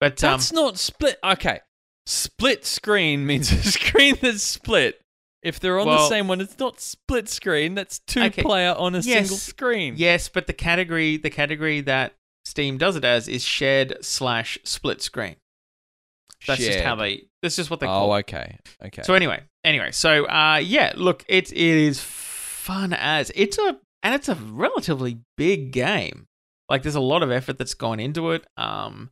But 0.00 0.22
um, 0.24 0.32
That's 0.32 0.52
not 0.52 0.78
split. 0.78 1.18
Okay. 1.24 1.60
Split 2.06 2.64
screen 2.64 3.26
means 3.26 3.50
a 3.52 3.56
screen 3.62 4.16
that's 4.20 4.42
split. 4.42 5.00
If 5.42 5.60
they're 5.60 5.78
on 5.78 5.86
the 5.86 6.08
same 6.08 6.26
one, 6.26 6.40
it's 6.40 6.58
not 6.58 6.80
split 6.80 7.28
screen. 7.28 7.74
That's 7.74 8.00
two 8.00 8.22
Okay. 8.22 8.42
player 8.42 8.74
on 8.76 8.94
a 8.94 8.98
Yes. 8.98 9.04
single 9.28 9.36
screen. 9.36 9.94
yes, 9.96 10.28
but 10.28 10.46
the 10.46 10.52
category 10.52 11.16
the 11.16 11.30
category 11.30 11.80
that 11.82 12.14
Steam 12.44 12.76
does 12.78 12.96
it 12.96 13.04
as 13.04 13.28
is 13.28 13.44
shared 13.44 13.98
slash 14.04 14.58
split 14.64 15.00
screen. 15.02 15.36
That's 16.46 16.60
just 16.60 16.80
how 16.80 16.96
Shared. 16.96 16.98
they. 17.00 17.22
That's 17.42 17.56
just 17.56 17.70
what 17.70 17.80
they 17.80 17.86
call. 17.86 18.10
Oh, 18.12 18.16
okay. 18.16 18.58
Okay. 18.86 19.02
So 19.02 19.14
anyway, 19.14 19.42
anyway, 19.64 19.92
so 19.92 20.26
uh, 20.26 20.60
yeah, 20.62 20.92
look, 20.96 21.24
it 21.28 21.52
it 21.52 21.56
is 21.56 22.00
fun 22.00 22.92
as 22.92 23.32
it's 23.34 23.58
a 23.58 23.78
and 24.02 24.14
it's 24.14 24.28
a 24.28 24.34
relatively 24.34 25.20
big 25.36 25.72
game. 25.72 26.26
Like 26.68 26.82
there's 26.82 26.94
a 26.94 27.00
lot 27.00 27.22
of 27.22 27.30
effort 27.30 27.58
that's 27.58 27.74
gone 27.74 28.00
into 28.00 28.32
it. 28.32 28.46
Um, 28.56 29.10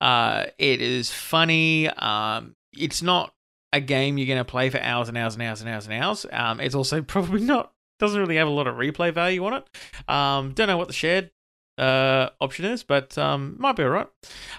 uh, 0.00 0.46
it 0.58 0.80
is 0.80 1.10
funny. 1.10 1.88
Um, 1.88 2.54
it's 2.76 3.02
not 3.02 3.32
a 3.72 3.80
game 3.80 4.18
you're 4.18 4.28
gonna 4.28 4.44
play 4.44 4.70
for 4.70 4.80
hours 4.80 5.08
and 5.08 5.16
hours 5.16 5.34
and 5.34 5.42
hours 5.42 5.60
and 5.60 5.70
hours 5.70 5.86
and 5.86 5.94
hours. 5.94 6.26
Um, 6.30 6.60
it's 6.60 6.74
also 6.74 7.02
probably 7.14 7.40
not 7.42 7.72
doesn't 7.98 8.18
really 8.18 8.36
have 8.36 8.48
a 8.48 8.50
lot 8.50 8.66
of 8.66 8.76
replay 8.76 9.12
value 9.12 9.44
on 9.44 9.54
it. 9.54 10.10
Um, 10.10 10.52
don't 10.52 10.68
know 10.68 10.78
what 10.78 10.88
the 10.88 10.94
shared 10.94 11.30
uh 11.78 12.28
option 12.40 12.66
is, 12.66 12.82
but 12.82 13.16
um, 13.16 13.56
might 13.58 13.76
be 13.76 13.82
alright. 13.84 14.08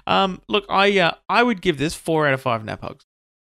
Um, 0.07 0.41
look, 0.47 0.65
I 0.69 0.97
uh, 0.99 1.13
I 1.29 1.43
would 1.43 1.61
give 1.61 1.77
this 1.77 1.93
four 1.93 2.27
out 2.27 2.33
of 2.33 2.41
five 2.41 2.63
nap 2.63 2.83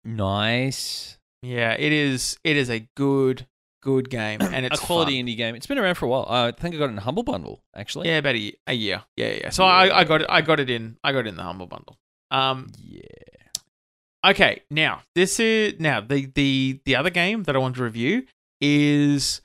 nice. 0.04 1.18
Yeah, 1.42 1.72
it 1.72 1.92
is. 1.92 2.38
It 2.44 2.56
is 2.56 2.70
a 2.70 2.86
good, 2.96 3.46
good 3.82 4.10
game, 4.10 4.40
and 4.42 4.66
it's 4.66 4.80
a 4.80 4.84
quality 4.84 5.18
fun. 5.20 5.26
indie 5.26 5.36
game. 5.36 5.54
It's 5.54 5.66
been 5.66 5.78
around 5.78 5.94
for 5.96 6.06
a 6.06 6.08
while. 6.08 6.26
I 6.28 6.52
think 6.52 6.74
I 6.74 6.78
got 6.78 6.86
it 6.86 6.92
in 6.92 6.98
a 6.98 7.02
Humble 7.02 7.22
Bundle, 7.22 7.62
actually. 7.74 8.08
Yeah, 8.08 8.18
about 8.18 8.34
a, 8.34 8.38
ye- 8.38 8.56
a 8.66 8.72
year. 8.74 9.02
Yeah, 9.16 9.32
yeah. 9.40 9.50
So 9.50 9.64
I, 9.64 10.00
I 10.00 10.04
got 10.04 10.20
it. 10.22 10.26
I 10.30 10.42
got 10.42 10.60
it 10.60 10.68
in. 10.70 10.96
I 11.02 11.12
got 11.12 11.20
it 11.20 11.26
in 11.28 11.36
the 11.36 11.42
humble 11.42 11.66
bundle. 11.66 11.96
Um. 12.30 12.70
Yeah. 12.78 13.00
Okay. 14.24 14.62
Now 14.70 15.02
this 15.14 15.40
is 15.40 15.80
now 15.80 16.00
the 16.00 16.26
the 16.34 16.80
the 16.84 16.96
other 16.96 17.10
game 17.10 17.44
that 17.44 17.56
I 17.56 17.58
want 17.58 17.76
to 17.76 17.82
review 17.82 18.26
is. 18.60 19.40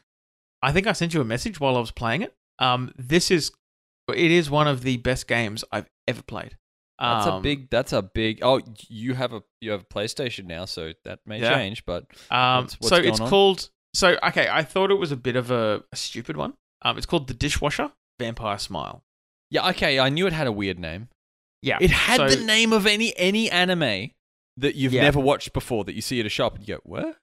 I 0.62 0.72
think 0.72 0.88
I 0.88 0.94
sent 0.94 1.14
you 1.14 1.22
a 1.22 1.26
message 1.26 1.60
while 1.60 1.78
I 1.78 1.80
was 1.80 1.92
playing 1.92 2.22
it. 2.24 2.36
Um. 2.60 2.92
This 2.98 3.32
is. 3.32 3.52
It 4.14 4.30
is 4.32 4.52
one 4.52 4.68
of 4.68 4.82
the 4.84 4.98
best 4.98 5.28
games 5.28 5.64
I've 5.72 5.90
ever 6.08 6.22
played. 6.22 6.58
That's 7.00 7.26
a 7.28 7.34
Um, 7.34 7.42
big. 7.42 7.70
That's 7.70 7.92
a 7.94 8.02
big. 8.02 8.40
Oh, 8.42 8.62
you 8.88 9.14
have 9.16 9.34
a 9.34 9.44
you 9.62 9.72
have 9.72 9.82
a 9.82 9.86
PlayStation 9.86 10.46
now, 10.46 10.66
so 10.66 10.94
that 11.04 11.20
may 11.26 11.42
Yeah. 11.42 11.54
change. 11.56 11.86
But 11.86 12.06
Um, 12.32 12.68
so 12.82 12.96
it's 12.96 13.20
on? 13.20 13.30
called. 13.30 13.70
So 13.94 14.18
okay, 14.24 14.48
I 14.50 14.64
thought 14.64 14.92
it 14.92 14.96
was 15.00 15.12
a 15.12 15.18
bit 15.18 15.36
of 15.36 15.52
a, 15.52 15.84
a 15.92 15.96
stupid 15.96 16.38
one. 16.38 16.54
Um, 16.84 16.98
it's 16.98 17.06
called 17.06 17.28
the 17.28 17.34
Dishwasher 17.34 17.92
Vampire 18.20 18.58
Smile. 18.60 19.04
yeah, 19.52 19.70
okay. 19.70 20.00
I 20.00 20.10
knew 20.10 20.26
it 20.28 20.34
had 20.34 20.48
a 20.48 20.52
weird 20.52 20.80
name. 20.80 21.10
Yeah, 21.62 21.78
It 21.82 21.90
had 21.92 22.18
so- 22.18 22.28
the 22.30 22.46
name 22.46 22.72
of 22.74 22.86
any 22.88 23.16
any 23.18 23.50
anime 23.52 24.12
that 24.58 24.76
you've 24.76 24.94
Yeah. 24.94 25.02
never 25.04 25.20
watched 25.20 25.52
before 25.54 25.84
that 25.86 25.96
you 25.96 26.02
see 26.02 26.20
at 26.20 26.26
a 26.26 26.30
shop 26.30 26.56
and 26.56 26.68
you 26.68 26.76
go, 26.76 26.82
"What?" 26.84 27.18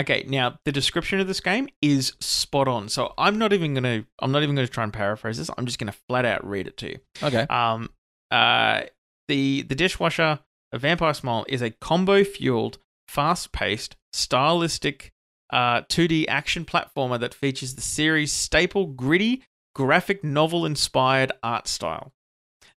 Okay, 0.00 0.24
now 0.26 0.58
the 0.64 0.72
description 0.72 1.20
of 1.20 1.28
this 1.28 1.38
game 1.40 1.68
is 1.80 2.14
spot 2.20 2.66
on. 2.66 2.88
So 2.88 3.14
I'm 3.16 3.38
not 3.38 3.52
even 3.52 3.74
gonna. 3.74 4.04
I'm 4.18 4.32
not 4.32 4.42
even 4.42 4.56
gonna 4.56 4.66
try 4.66 4.82
and 4.82 4.92
paraphrase 4.92 5.38
this. 5.38 5.50
I'm 5.56 5.66
just 5.66 5.78
gonna 5.78 5.94
flat 6.08 6.24
out 6.24 6.44
read 6.44 6.66
it 6.66 6.76
to 6.78 6.88
you. 6.90 6.98
Okay. 7.22 7.42
Um, 7.48 7.90
uh, 8.32 8.82
the 9.28 9.62
the 9.62 9.74
dishwasher, 9.74 10.40
a 10.72 10.78
vampire 10.78 11.14
smile, 11.14 11.44
is 11.48 11.62
a 11.62 11.70
combo 11.70 12.24
fueled, 12.24 12.78
fast 13.08 13.52
paced, 13.52 13.96
stylistic, 14.12 15.12
uh, 15.50 15.82
2D 15.82 16.26
action 16.28 16.64
platformer 16.64 17.18
that 17.20 17.34
features 17.34 17.74
the 17.74 17.82
series' 17.82 18.32
staple 18.32 18.86
gritty 18.86 19.42
graphic 19.74 20.22
novel 20.24 20.64
inspired 20.64 21.32
art 21.42 21.66
style. 21.66 22.12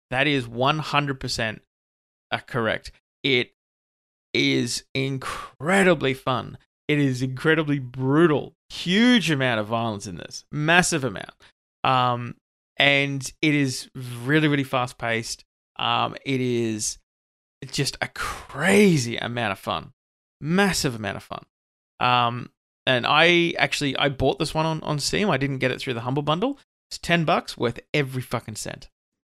That 0.09 0.27
is 0.27 0.47
100% 0.47 1.59
uh, 2.31 2.37
correct. 2.47 2.91
It 3.23 3.51
is 4.33 4.83
incredibly 4.93 6.13
fun. 6.13 6.57
It 6.87 6.99
is 6.99 7.21
incredibly 7.21 7.79
brutal. 7.79 8.53
Huge 8.69 9.29
amount 9.31 9.59
of 9.59 9.67
violence 9.67 10.07
in 10.07 10.15
this. 10.15 10.45
Massive 10.51 11.03
amount. 11.03 11.33
Um, 11.83 12.35
and 12.77 13.31
it 13.41 13.53
is 13.53 13.89
really, 14.23 14.47
really 14.47 14.63
fast 14.63 14.97
paced. 14.97 15.43
Um, 15.79 16.15
it 16.25 16.41
is 16.41 16.97
just 17.71 17.97
a 18.01 18.07
crazy 18.07 19.17
amount 19.17 19.51
of 19.51 19.59
fun. 19.59 19.93
Massive 20.39 20.95
amount 20.95 21.17
of 21.17 21.23
fun. 21.23 21.43
Um, 21.99 22.51
and 22.85 23.05
I 23.07 23.53
actually 23.57 23.97
I 23.97 24.09
bought 24.09 24.39
this 24.39 24.53
one 24.53 24.65
on, 24.65 24.81
on 24.83 24.99
Steam. 24.99 25.29
I 25.29 25.37
didn't 25.37 25.57
get 25.59 25.71
it 25.71 25.79
through 25.79 25.95
the 25.95 26.01
Humble 26.01 26.23
Bundle. 26.23 26.59
It's 26.89 26.97
ten 26.97 27.25
bucks 27.25 27.57
worth 27.57 27.79
every 27.93 28.21
fucking 28.21 28.55
cent. 28.55 28.89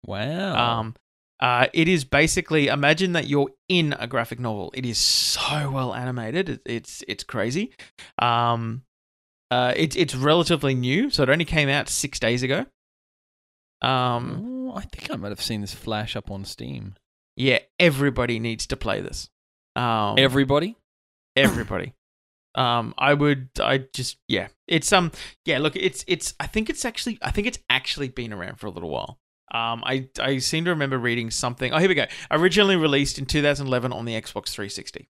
Wow. 0.06 0.80
Um, 0.80 0.94
uh, 1.40 1.66
it 1.72 1.88
is 1.88 2.04
basically 2.04 2.68
imagine 2.68 3.12
that 3.12 3.26
you're 3.26 3.50
in 3.68 3.94
a 3.98 4.06
graphic 4.06 4.38
novel. 4.38 4.70
It 4.74 4.84
is 4.84 4.98
so 4.98 5.70
well 5.70 5.94
animated. 5.94 6.48
It, 6.48 6.60
it's 6.66 7.02
it's 7.08 7.24
crazy. 7.24 7.72
Um, 8.18 8.82
uh, 9.50 9.72
it's 9.74 9.96
it's 9.96 10.14
relatively 10.14 10.74
new, 10.74 11.10
so 11.10 11.22
it 11.22 11.28
only 11.28 11.44
came 11.44 11.68
out 11.68 11.88
six 11.88 12.20
days 12.20 12.42
ago. 12.42 12.66
Um, 13.82 14.59
Oh, 14.72 14.76
I 14.76 14.82
think 14.82 15.10
I 15.10 15.16
might 15.16 15.30
have 15.30 15.42
seen 15.42 15.60
this 15.62 15.74
flash 15.74 16.14
up 16.14 16.30
on 16.30 16.44
Steam. 16.44 16.94
yeah, 17.36 17.58
everybody 17.78 18.38
needs 18.38 18.66
to 18.68 18.76
play 18.76 19.00
this. 19.00 19.28
Um, 19.76 20.16
Everybody? 20.18 20.76
everybody. 21.36 21.94
Um, 22.54 22.94
I 22.98 23.14
would, 23.14 23.48
I 23.60 23.78
just, 23.94 24.18
yeah, 24.28 24.48
it's 24.66 24.92
um, 24.92 25.12
yeah. 25.44 25.58
Look, 25.58 25.76
it's 25.76 26.04
it's. 26.08 26.34
I 26.40 26.46
think 26.46 26.68
it's 26.68 26.84
actually, 26.84 27.18
I 27.22 27.30
think 27.30 27.46
it's 27.46 27.58
actually 27.70 28.08
been 28.08 28.32
around 28.32 28.58
for 28.58 28.66
a 28.66 28.70
little 28.70 28.90
while. 28.90 29.18
Um, 29.52 29.82
I 29.86 30.08
I 30.20 30.38
seem 30.38 30.64
to 30.64 30.70
remember 30.70 30.98
reading 30.98 31.30
something. 31.30 31.72
Oh, 31.72 31.78
here 31.78 31.88
we 31.88 31.94
go. 31.94 32.06
Originally 32.30 32.76
released 32.76 33.18
in 33.18 33.26
2011 33.26 33.92
on 33.92 34.04
the 34.04 34.12
Xbox 34.20 34.50
360. 34.50 35.08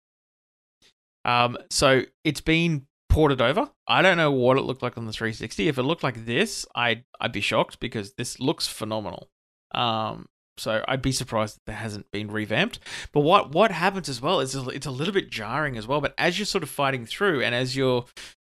Um, 1.24 1.56
so 1.70 2.02
it's 2.24 2.40
been 2.42 2.86
ported 3.08 3.40
over. 3.40 3.70
I 3.88 4.02
don't 4.02 4.16
know 4.16 4.30
what 4.30 4.56
it 4.58 4.62
looked 4.62 4.82
like 4.82 4.96
on 4.96 5.06
the 5.06 5.12
360. 5.12 5.68
If 5.68 5.78
it 5.78 5.82
looked 5.82 6.02
like 6.02 6.26
this, 6.26 6.66
I'd 6.74 7.04
I'd 7.20 7.32
be 7.32 7.40
shocked 7.40 7.80
because 7.80 8.12
this 8.14 8.38
looks 8.38 8.66
phenomenal. 8.66 9.30
Um, 9.72 10.26
so 10.60 10.84
I'd 10.86 11.02
be 11.02 11.12
surprised 11.12 11.56
that 11.56 11.66
there 11.66 11.76
hasn't 11.76 12.10
been 12.10 12.30
revamped. 12.30 12.80
But 13.12 13.20
what 13.20 13.52
what 13.52 13.70
happens 13.70 14.08
as 14.08 14.20
well 14.20 14.40
is 14.40 14.54
it's 14.54 14.86
a 14.86 14.90
little 14.90 15.14
bit 15.14 15.30
jarring 15.30 15.76
as 15.76 15.86
well. 15.86 16.00
But 16.00 16.14
as 16.18 16.38
you're 16.38 16.46
sort 16.46 16.62
of 16.62 16.70
fighting 16.70 17.06
through 17.06 17.42
and 17.42 17.54
as 17.54 17.74
you're 17.74 18.04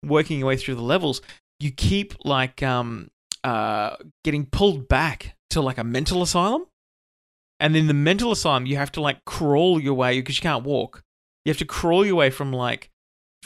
working 0.03 0.39
your 0.39 0.47
way 0.47 0.57
through 0.57 0.75
the 0.75 0.81
levels, 0.81 1.21
you 1.59 1.71
keep 1.71 2.13
like 2.23 2.63
um 2.63 3.09
uh 3.43 3.97
getting 4.23 4.45
pulled 4.45 4.87
back 4.87 5.35
to 5.49 5.61
like 5.61 5.77
a 5.77 5.83
mental 5.83 6.21
asylum. 6.21 6.65
And 7.59 7.75
in 7.75 7.87
the 7.87 7.93
mental 7.93 8.31
asylum, 8.31 8.65
you 8.65 8.77
have 8.77 8.91
to 8.93 9.01
like 9.01 9.25
crawl 9.25 9.79
your 9.79 9.95
way 9.95 10.19
because 10.19 10.37
you 10.37 10.43
can't 10.43 10.63
walk. 10.63 11.03
You 11.43 11.49
have 11.49 11.57
to 11.57 11.65
crawl 11.65 12.05
your 12.05 12.15
way 12.15 12.29
from 12.29 12.53
like 12.53 12.89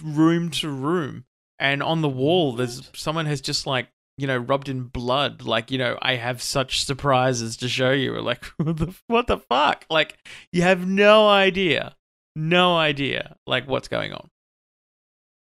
room 0.03 0.51
to 0.51 0.69
room. 0.69 1.25
And 1.59 1.81
on 1.81 2.01
the 2.01 2.09
wall, 2.09 2.53
there's 2.53 2.89
someone 2.93 3.25
has 3.27 3.39
just 3.39 3.65
like 3.65 3.87
you 4.21 4.27
know 4.27 4.37
rubbed 4.37 4.69
in 4.69 4.83
blood. 4.83 5.41
Like 5.41 5.71
you 5.71 5.79
know, 5.79 5.97
I 6.01 6.15
have 6.15 6.41
such 6.41 6.85
surprises 6.85 7.57
to 7.57 7.67
show 7.67 7.89
you. 7.91 8.21
Like, 8.21 8.45
what 8.57 8.77
the 8.77 8.93
what 9.07 9.25
the 9.27 9.37
fuck? 9.39 9.85
Like 9.89 10.17
you 10.53 10.61
have 10.61 10.87
no 10.87 11.27
idea, 11.27 11.95
no 12.35 12.77
idea 12.77 13.35
like 13.47 13.67
what's 13.67 13.87
going 13.87 14.13
on. 14.13 14.29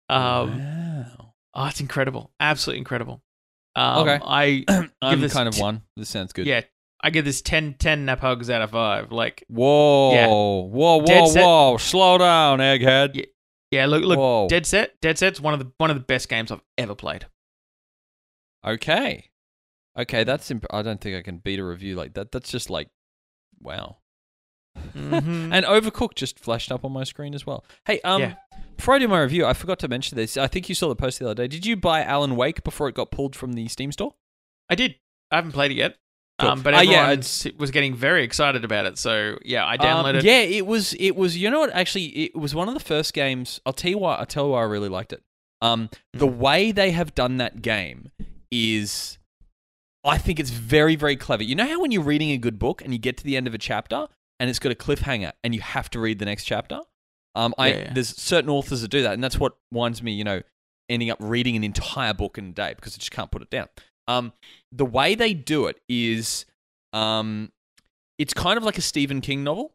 Um, 0.08 0.58
wow. 0.60 1.34
oh, 1.54 1.66
it's 1.66 1.80
incredible, 1.80 2.30
absolutely 2.38 2.78
incredible. 2.78 3.22
Um, 3.74 4.08
Okay. 4.08 4.20
I 4.24 4.64
I'm 5.02 5.20
this 5.20 5.32
kind 5.32 5.48
of 5.48 5.54
t- 5.54 5.62
one. 5.62 5.82
This 5.96 6.08
sounds 6.08 6.32
good. 6.32 6.46
yeah, 6.46 6.60
I 7.02 7.10
give 7.10 7.24
this 7.24 7.42
10, 7.42 7.74
10 7.78 8.04
nap 8.04 8.20
hugs 8.20 8.48
out 8.50 8.62
of 8.62 8.70
five. 8.70 9.10
Like 9.10 9.44
Whoa. 9.48 10.12
Yeah. 10.12 10.26
Whoa, 10.28 10.66
whoa, 10.66 11.04
Dead 11.04 11.28
set- 11.28 11.44
whoa. 11.44 11.76
Slow 11.78 12.18
down, 12.18 12.58
egghead. 12.60 13.16
Yeah. 13.16 13.24
yeah, 13.70 13.86
look 13.86 14.04
look, 14.04 14.18
Whoa. 14.18 14.46
Dead 14.48 14.64
Set, 14.66 15.00
Dead 15.00 15.18
Set's 15.18 15.40
one 15.40 15.54
of 15.54 15.60
the 15.60 15.72
one 15.78 15.90
of 15.90 15.96
the 15.96 16.02
best 16.04 16.28
games 16.28 16.52
I've 16.52 16.62
ever 16.78 16.94
played. 16.94 17.26
Okay. 18.66 19.30
Okay, 19.98 20.24
that's 20.24 20.50
imp- 20.50 20.66
I 20.70 20.82
don't 20.82 21.00
think 21.00 21.16
I 21.16 21.22
can 21.22 21.38
beat 21.38 21.58
a 21.58 21.64
review 21.64 21.94
like 21.96 22.14
that. 22.14 22.32
That's 22.32 22.50
just 22.50 22.68
like 22.70 22.88
wow. 23.60 23.96
Mhm. 24.94 25.50
And 25.52 25.64
Overcooked 25.64 26.14
just 26.16 26.38
flashed 26.38 26.70
up 26.70 26.84
on 26.84 26.92
my 26.92 27.04
screen 27.04 27.34
as 27.34 27.46
well. 27.46 27.64
Hey, 27.86 28.00
um 28.02 28.20
Yeah. 28.22 28.34
before 28.76 28.94
I 28.94 28.98
do 28.98 29.08
my 29.08 29.20
review, 29.20 29.46
I 29.46 29.54
forgot 29.54 29.78
to 29.80 29.88
mention 29.88 30.16
this. 30.16 30.36
I 30.36 30.46
think 30.48 30.68
you 30.68 30.74
saw 30.74 30.88
the 30.88 30.96
post 30.96 31.18
the 31.18 31.24
other 31.26 31.34
day. 31.34 31.48
Did 31.48 31.64
you 31.64 31.76
buy 31.76 32.02
Alan 32.04 32.36
Wake 32.36 32.62
before 32.64 32.88
it 32.88 32.94
got 32.94 33.10
pulled 33.10 33.34
from 33.34 33.54
the 33.54 33.68
Steam 33.68 33.90
store? 33.92 34.14
I 34.68 34.74
did. 34.74 34.96
I 35.30 35.36
haven't 35.36 35.52
played 35.52 35.70
it 35.70 35.74
yet. 35.76 35.96
Cool. 36.38 36.50
Um, 36.50 36.62
but 36.62 36.74
Uh, 36.74 36.80
yeah, 36.80 37.08
everyone 37.08 37.58
was 37.58 37.70
getting 37.70 37.94
very 37.94 38.22
excited 38.22 38.62
about 38.66 38.84
it. 38.84 38.98
So 38.98 39.38
yeah, 39.42 39.64
I 39.64 39.76
Um, 39.76 39.78
downloaded. 40.04 40.22
yeah, 40.24 40.40
it 40.40 40.66
was 40.66 40.92
it 41.00 41.16
was 41.16 41.38
you 41.38 41.50
know 41.50 41.60
what 41.60 41.70
actually 41.74 42.04
it 42.24 42.36
was 42.36 42.54
one 42.54 42.68
of 42.68 42.74
the 42.74 42.80
first 42.80 43.14
games. 43.14 43.60
I'll 43.64 43.72
tell 43.72 43.90
you 43.90 43.98
why. 43.98 44.16
I'll 44.16 44.26
tell 44.26 44.44
you 44.46 44.50
why 44.50 44.60
I 44.60 44.64
really 44.64 44.90
liked 44.90 45.14
it. 45.14 45.22
Um, 45.62 45.88
the 46.12 46.26
Mm. 46.26 46.36
way 46.36 46.72
they 46.72 46.90
have 46.90 47.14
done 47.14 47.38
that 47.38 47.62
game 47.62 48.10
is, 48.50 49.18
I 50.04 50.18
think 50.18 50.38
it's 50.40 50.50
very 50.50 50.96
very 50.96 51.16
clever. 51.16 51.42
You 51.42 51.54
know 51.54 51.66
how 51.66 51.80
when 51.80 51.90
you're 51.92 52.02
reading 52.02 52.30
a 52.30 52.38
good 52.38 52.58
book 52.58 52.82
and 52.82 52.92
you 52.92 52.98
get 52.98 53.16
to 53.18 53.24
the 53.24 53.36
end 53.36 53.46
of 53.46 53.54
a 53.54 53.58
chapter 53.58 54.06
and 54.38 54.50
it's 54.50 54.58
got 54.58 54.72
a 54.72 54.74
cliffhanger 54.74 55.32
and 55.44 55.54
you 55.54 55.60
have 55.60 55.88
to 55.90 56.00
read 56.00 56.18
the 56.18 56.24
next 56.24 56.44
chapter. 56.44 56.80
Um, 57.34 57.54
I 57.58 57.68
Yeah, 57.68 57.76
yeah. 57.78 57.92
there's 57.94 58.16
certain 58.16 58.48
authors 58.50 58.80
that 58.82 58.88
do 58.88 59.02
that, 59.02 59.12
and 59.12 59.22
that's 59.22 59.38
what 59.38 59.56
winds 59.70 60.02
me, 60.02 60.12
you 60.12 60.24
know, 60.24 60.40
ending 60.88 61.10
up 61.10 61.18
reading 61.20 61.56
an 61.56 61.64
entire 61.64 62.14
book 62.14 62.38
in 62.38 62.48
a 62.48 62.52
day 62.52 62.72
because 62.74 62.94
I 62.94 62.98
just 62.98 63.10
can't 63.10 63.30
put 63.30 63.42
it 63.42 63.50
down. 63.50 63.68
Um, 64.08 64.32
the 64.72 64.86
way 64.86 65.14
they 65.14 65.34
do 65.34 65.66
it 65.66 65.78
is, 65.88 66.46
um, 66.92 67.50
it's 68.18 68.32
kind 68.32 68.56
of 68.56 68.62
like 68.64 68.78
a 68.78 68.82
Stephen 68.82 69.20
King 69.20 69.44
novel. 69.44 69.74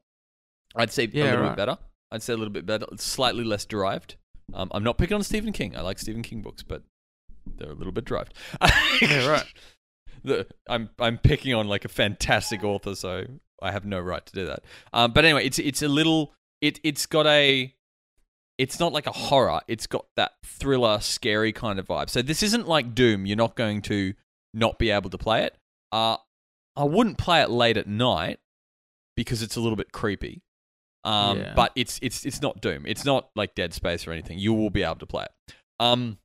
I'd 0.76 0.92
say 0.92 1.10
Yeah, 1.12 1.24
a 1.24 1.26
little 1.26 1.42
right. 1.42 1.50
bit 1.50 1.58
better. 1.58 1.78
I'd 2.12 2.24
say 2.24 2.34
a 2.34 2.38
little 2.38 2.54
bit 2.54 2.66
better. 2.66 2.86
Slightly 2.98 3.44
less 3.44 3.66
derived. 3.66 4.16
Um, 4.54 4.70
I'm 4.74 4.84
not 4.84 4.98
picking 4.98 5.16
on 5.16 5.24
Stephen 5.24 5.52
King. 5.54 5.76
I 5.78 5.82
like 5.82 6.00
Stephen 6.00 6.24
King 6.24 6.42
books, 6.42 6.64
but 6.64 6.82
they're 7.58 7.72
a 7.72 7.76
little 7.76 7.92
bit 7.94 8.06
derived. 8.06 8.34
Yeah, 9.02 9.28
right. 9.28 9.46
The, 10.24 10.46
I'm 10.70 10.92
I'm 11.00 11.18
picking 11.18 11.56
on 11.56 11.68
like 11.68 11.84
a 11.84 11.88
fantastic 11.90 12.64
author, 12.64 12.94
so 12.94 13.26
I 13.60 13.72
have 13.72 13.86
no 13.86 14.00
right 14.00 14.24
to 14.24 14.34
do 14.34 14.46
that. 14.46 14.64
Um, 14.94 15.14
but 15.14 15.26
anyway, 15.26 15.46
it's 15.48 15.58
it's 15.58 15.82
a 15.82 15.88
little 15.88 16.34
it 16.62 16.80
it's 16.84 17.08
got 17.08 17.26
a 17.26 17.74
it's 18.60 18.80
not 18.80 18.94
like 18.94 19.08
a 19.08 19.12
horror. 19.12 19.62
It's 19.68 19.88
got 19.88 20.06
that 20.18 20.34
thriller, 20.46 21.00
scary 21.00 21.52
kind 21.52 21.80
of 21.80 21.88
vibe. 21.88 22.12
So 22.12 22.22
this 22.22 22.44
isn't 22.44 22.68
like 22.68 22.94
Doom. 22.94 23.26
You're 23.26 23.36
not 23.38 23.56
going 23.56 23.82
to 23.84 24.14
not 24.54 24.78
be 24.78 24.92
able 24.92 25.10
to 25.10 25.18
play 25.18 25.46
it. 25.46 25.56
Uh, 25.92 26.18
I 26.76 26.84
wouldn't 26.84 27.18
play 27.18 27.42
it 27.42 27.50
late 27.50 27.78
at 27.78 27.88
night 27.88 28.40
because 29.18 29.42
it's 29.42 29.56
a 29.56 29.60
little 29.60 29.76
bit 29.76 29.92
creepy. 29.92 30.44
Um, 31.04 31.40
Yeah. 31.40 31.54
but 31.56 31.72
it's 31.76 31.98
it's 32.04 32.28
it's 32.28 32.44
not 32.44 32.62
Doom. 32.62 32.86
It's 32.86 33.06
not 33.06 33.32
like 33.36 33.56
Dead 33.56 33.74
Space 33.74 34.06
or 34.06 34.12
anything. 34.12 34.38
You 34.38 34.54
will 34.54 34.70
be 34.70 34.84
able 34.84 34.98
to 34.98 35.08
play 35.08 35.24
it. 35.26 35.54
Um, 35.80 36.20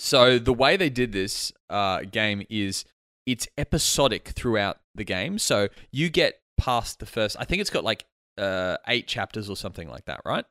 so 0.00 0.38
the 0.38 0.54
way 0.54 0.78
they 0.78 0.88
did 0.88 1.12
this 1.12 1.52
uh, 1.68 2.00
game 2.10 2.42
is 2.48 2.86
it's 3.26 3.46
episodic 3.58 4.28
throughout 4.28 4.78
the 4.94 5.04
game. 5.04 5.38
So 5.38 5.68
you 5.92 6.08
get 6.08 6.40
past 6.56 7.00
the 7.00 7.06
first. 7.06 7.36
I 7.38 7.44
think 7.44 7.60
it's 7.60 7.68
got 7.68 7.84
like 7.84 8.06
uh, 8.38 8.78
eight 8.88 9.06
chapters 9.06 9.50
or 9.50 9.56
something 9.56 9.88
like 9.88 10.06
that, 10.06 10.22
right? 10.24 10.46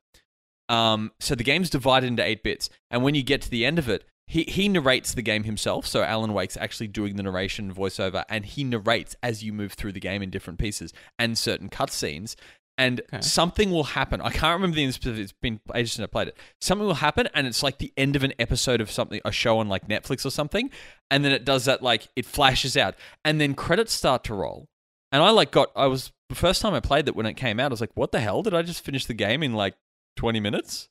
Um, 0.70 1.12
so 1.20 1.34
the 1.34 1.44
game's 1.44 1.72
divided 1.72 2.06
into 2.06 2.24
eight 2.24 2.44
bits, 2.44 2.70
and 2.92 3.04
when 3.04 3.16
you 3.16 3.24
get 3.24 3.42
to 3.42 3.50
the 3.50 3.66
end 3.66 3.80
of 3.80 3.90
it, 3.90 4.06
he 4.28 4.44
he 4.44 4.70
narrates 4.70 5.16
the 5.16 5.24
game 5.24 5.44
himself. 5.44 5.88
So 5.88 6.04
Alan 6.04 6.34
Wake's 6.34 6.56
actually 6.56 6.88
doing 6.88 7.16
the 7.16 7.24
narration 7.24 7.74
voiceover, 7.74 8.24
and 8.30 8.46
he 8.46 8.64
narrates 8.64 9.16
as 9.24 9.44
you 9.44 9.52
move 9.52 9.74
through 9.74 9.94
the 9.94 10.00
game 10.00 10.22
in 10.22 10.30
different 10.30 10.60
pieces 10.60 10.94
and 11.18 11.36
certain 11.36 11.70
cutscenes. 11.70 12.36
And 12.80 13.02
Okay. 13.02 13.22
something 13.22 13.70
will 13.72 13.84
happen. 13.84 14.22
I 14.22 14.30
can't 14.32 14.54
remember 14.60 14.76
the 14.78 14.90
specific. 14.92 15.22
It's 15.22 15.32
been 15.34 15.60
ages 15.76 15.92
since 15.94 16.04
I 16.04 16.08
played 16.08 16.30
it. 16.30 16.38
Something 16.62 16.88
will 16.88 16.96
happen, 16.96 17.28
and 17.36 17.46
it's 17.46 17.62
like 17.62 17.78
the 17.78 17.92
end 17.98 18.16
of 18.16 18.24
an 18.24 18.34
episode 18.40 18.80
of 18.82 18.90
something, 18.90 19.20
a 19.26 19.32
show 19.32 19.60
on 19.60 19.68
like 19.68 19.88
Netflix 19.88 20.26
or 20.26 20.30
something. 20.32 20.72
And 21.12 21.24
then 21.26 21.32
it 21.34 21.44
does 21.46 21.66
that, 21.66 21.84
like 21.84 22.08
it 22.16 22.26
flashes 22.26 22.76
out, 22.78 22.96
and 23.26 23.40
then 23.42 23.54
credits 23.54 23.94
start 23.94 24.24
to 24.24 24.34
roll. 24.34 24.68
And 25.12 25.22
I 25.22 25.30
like 25.32 25.52
got. 25.52 25.70
I 25.76 25.88
was 25.88 26.12
the 26.30 26.36
first 26.36 26.62
time 26.62 26.74
I 26.74 26.80
played 26.80 27.06
that 27.06 27.16
when 27.16 27.26
it 27.26 27.34
came 27.34 27.60
out. 27.60 27.66
I 27.72 27.74
was 27.74 27.82
like, 27.82 27.96
"What 27.96 28.12
the 28.14 28.20
hell? 28.22 28.42
Did 28.44 28.54
I 28.54 28.62
just 28.62 28.82
finish 28.84 29.06
the 29.06 29.14
game 29.14 29.44
in 29.44 29.54
like 29.54 29.76
20 30.16 30.40
minutes?" 30.40 30.88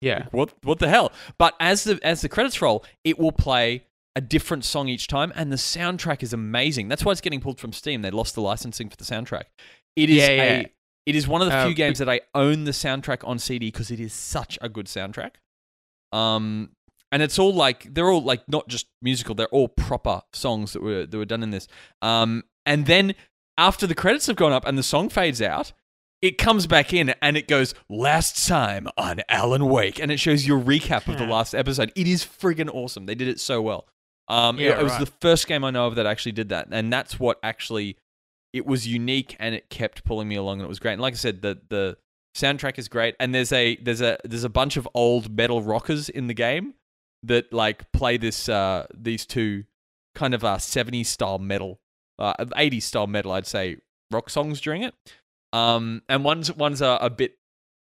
Yeah. 0.00 0.26
what 0.30 0.54
what 0.62 0.78
the 0.78 0.88
hell 0.88 1.10
but 1.38 1.54
as 1.58 1.82
the 1.82 1.98
as 2.04 2.20
the 2.20 2.28
credits 2.28 2.62
roll 2.62 2.84
it 3.02 3.18
will 3.18 3.32
play 3.32 3.82
a 4.14 4.20
different 4.20 4.64
song 4.64 4.88
each 4.88 5.08
time 5.08 5.32
and 5.34 5.50
the 5.50 5.56
soundtrack 5.56 6.22
is 6.22 6.32
amazing 6.32 6.86
that's 6.86 7.04
why 7.04 7.10
it's 7.10 7.20
getting 7.20 7.40
pulled 7.40 7.58
from 7.58 7.72
steam 7.72 8.02
they 8.02 8.10
lost 8.12 8.36
the 8.36 8.40
licensing 8.40 8.88
for 8.88 8.94
the 8.96 9.02
soundtrack 9.02 9.46
it 9.96 10.08
is 10.08 10.18
Yeah, 10.18 10.28
yeah. 10.28 10.42
a 10.42 10.72
it 11.08 11.14
is 11.16 11.26
one 11.26 11.40
of 11.42 11.48
the 11.48 11.54
Uh, 11.56 11.66
few 11.66 11.74
games 11.74 11.98
that 11.98 12.08
i 12.08 12.20
own 12.34 12.64
the 12.64 12.70
soundtrack 12.84 13.26
on 13.26 13.38
cd 13.38 13.68
because 13.72 13.90
it 13.90 14.00
is 14.00 14.12
such 14.12 14.58
a 14.60 14.68
good 14.68 14.86
soundtrack 14.86 15.32
um 16.12 16.70
and 17.12 17.22
it's 17.22 17.38
all 17.38 17.52
like 17.54 17.92
they're 17.94 18.10
all 18.10 18.22
like 18.22 18.48
not 18.48 18.68
just 18.68 18.86
musical 19.02 19.34
they're 19.34 19.48
all 19.48 19.68
proper 19.68 20.22
songs 20.32 20.72
that 20.72 20.82
were 20.82 21.06
that 21.06 21.16
were 21.16 21.24
done 21.24 21.42
in 21.42 21.50
this 21.50 21.66
um 22.02 22.42
and 22.66 22.86
then 22.86 23.14
after 23.56 23.86
the 23.86 23.94
credits 23.94 24.26
have 24.26 24.36
gone 24.36 24.52
up 24.52 24.66
and 24.66 24.76
the 24.78 24.82
song 24.82 25.08
fades 25.08 25.40
out 25.42 25.72
it 26.20 26.36
comes 26.36 26.66
back 26.66 26.92
in 26.92 27.14
and 27.22 27.36
it 27.36 27.46
goes 27.46 27.74
last 27.88 28.48
time 28.48 28.88
on 28.96 29.20
Alan 29.28 29.66
Wake 29.66 30.00
and 30.00 30.10
it 30.10 30.18
shows 30.18 30.44
you 30.48 30.58
a 30.58 30.60
recap 30.60 31.06
of 31.06 31.16
the 31.16 31.24
last 31.24 31.54
episode. 31.54 31.92
It 31.94 32.08
is 32.08 32.24
friggin' 32.24 32.68
awesome. 32.74 33.06
They 33.06 33.14
did 33.14 33.28
it 33.28 33.38
so 33.38 33.62
well. 33.62 33.86
Um, 34.26 34.58
it- 34.58 34.64
it, 34.64 34.82
was 34.82 34.90
right. 34.94 34.98
the 35.06 35.12
first 35.20 35.46
game 35.46 35.62
I 35.62 35.70
know 35.70 35.86
of 35.86 35.94
that 35.94 36.06
actually 36.06 36.32
did 36.32 36.48
that, 36.48 36.66
and 36.72 36.92
that's 36.92 37.20
what 37.20 37.38
actually 37.44 37.98
it 38.52 38.66
was 38.66 38.86
unique 38.86 39.36
and 39.38 39.54
it 39.54 39.70
kept 39.70 40.04
pulling 40.04 40.28
me 40.28 40.36
along 40.36 40.58
and 40.58 40.64
it 40.64 40.68
was 40.68 40.78
great. 40.78 40.94
And 40.94 41.02
like 41.02 41.14
I 41.14 41.16
said, 41.16 41.42
the 41.42 41.58
the 41.68 41.96
soundtrack 42.36 42.78
is 42.78 42.88
great, 42.88 43.14
and 43.20 43.34
there's 43.34 43.52
a 43.52 43.76
there's 43.76 44.00
a 44.00 44.18
there's 44.24 44.44
a 44.44 44.48
bunch 44.48 44.76
of 44.76 44.88
old 44.94 45.34
metal 45.34 45.62
rockers 45.62 46.08
in 46.08 46.26
the 46.26 46.34
game 46.34 46.74
that 47.24 47.52
like 47.52 47.90
play 47.92 48.16
this 48.16 48.48
uh 48.48 48.86
these 48.96 49.26
two 49.26 49.64
kind 50.14 50.34
of 50.34 50.44
uh 50.44 50.56
70s 50.56 51.06
style 51.06 51.38
metal, 51.38 51.80
uh 52.18 52.34
80s 52.34 52.82
style 52.82 53.06
metal, 53.06 53.32
I'd 53.32 53.46
say 53.46 53.78
rock 54.10 54.30
songs 54.30 54.60
during 54.60 54.82
it. 54.82 54.94
Um, 55.52 56.02
and 56.08 56.24
one's 56.24 56.52
one's 56.52 56.82
a, 56.82 56.98
a 57.00 57.10
bit 57.10 57.38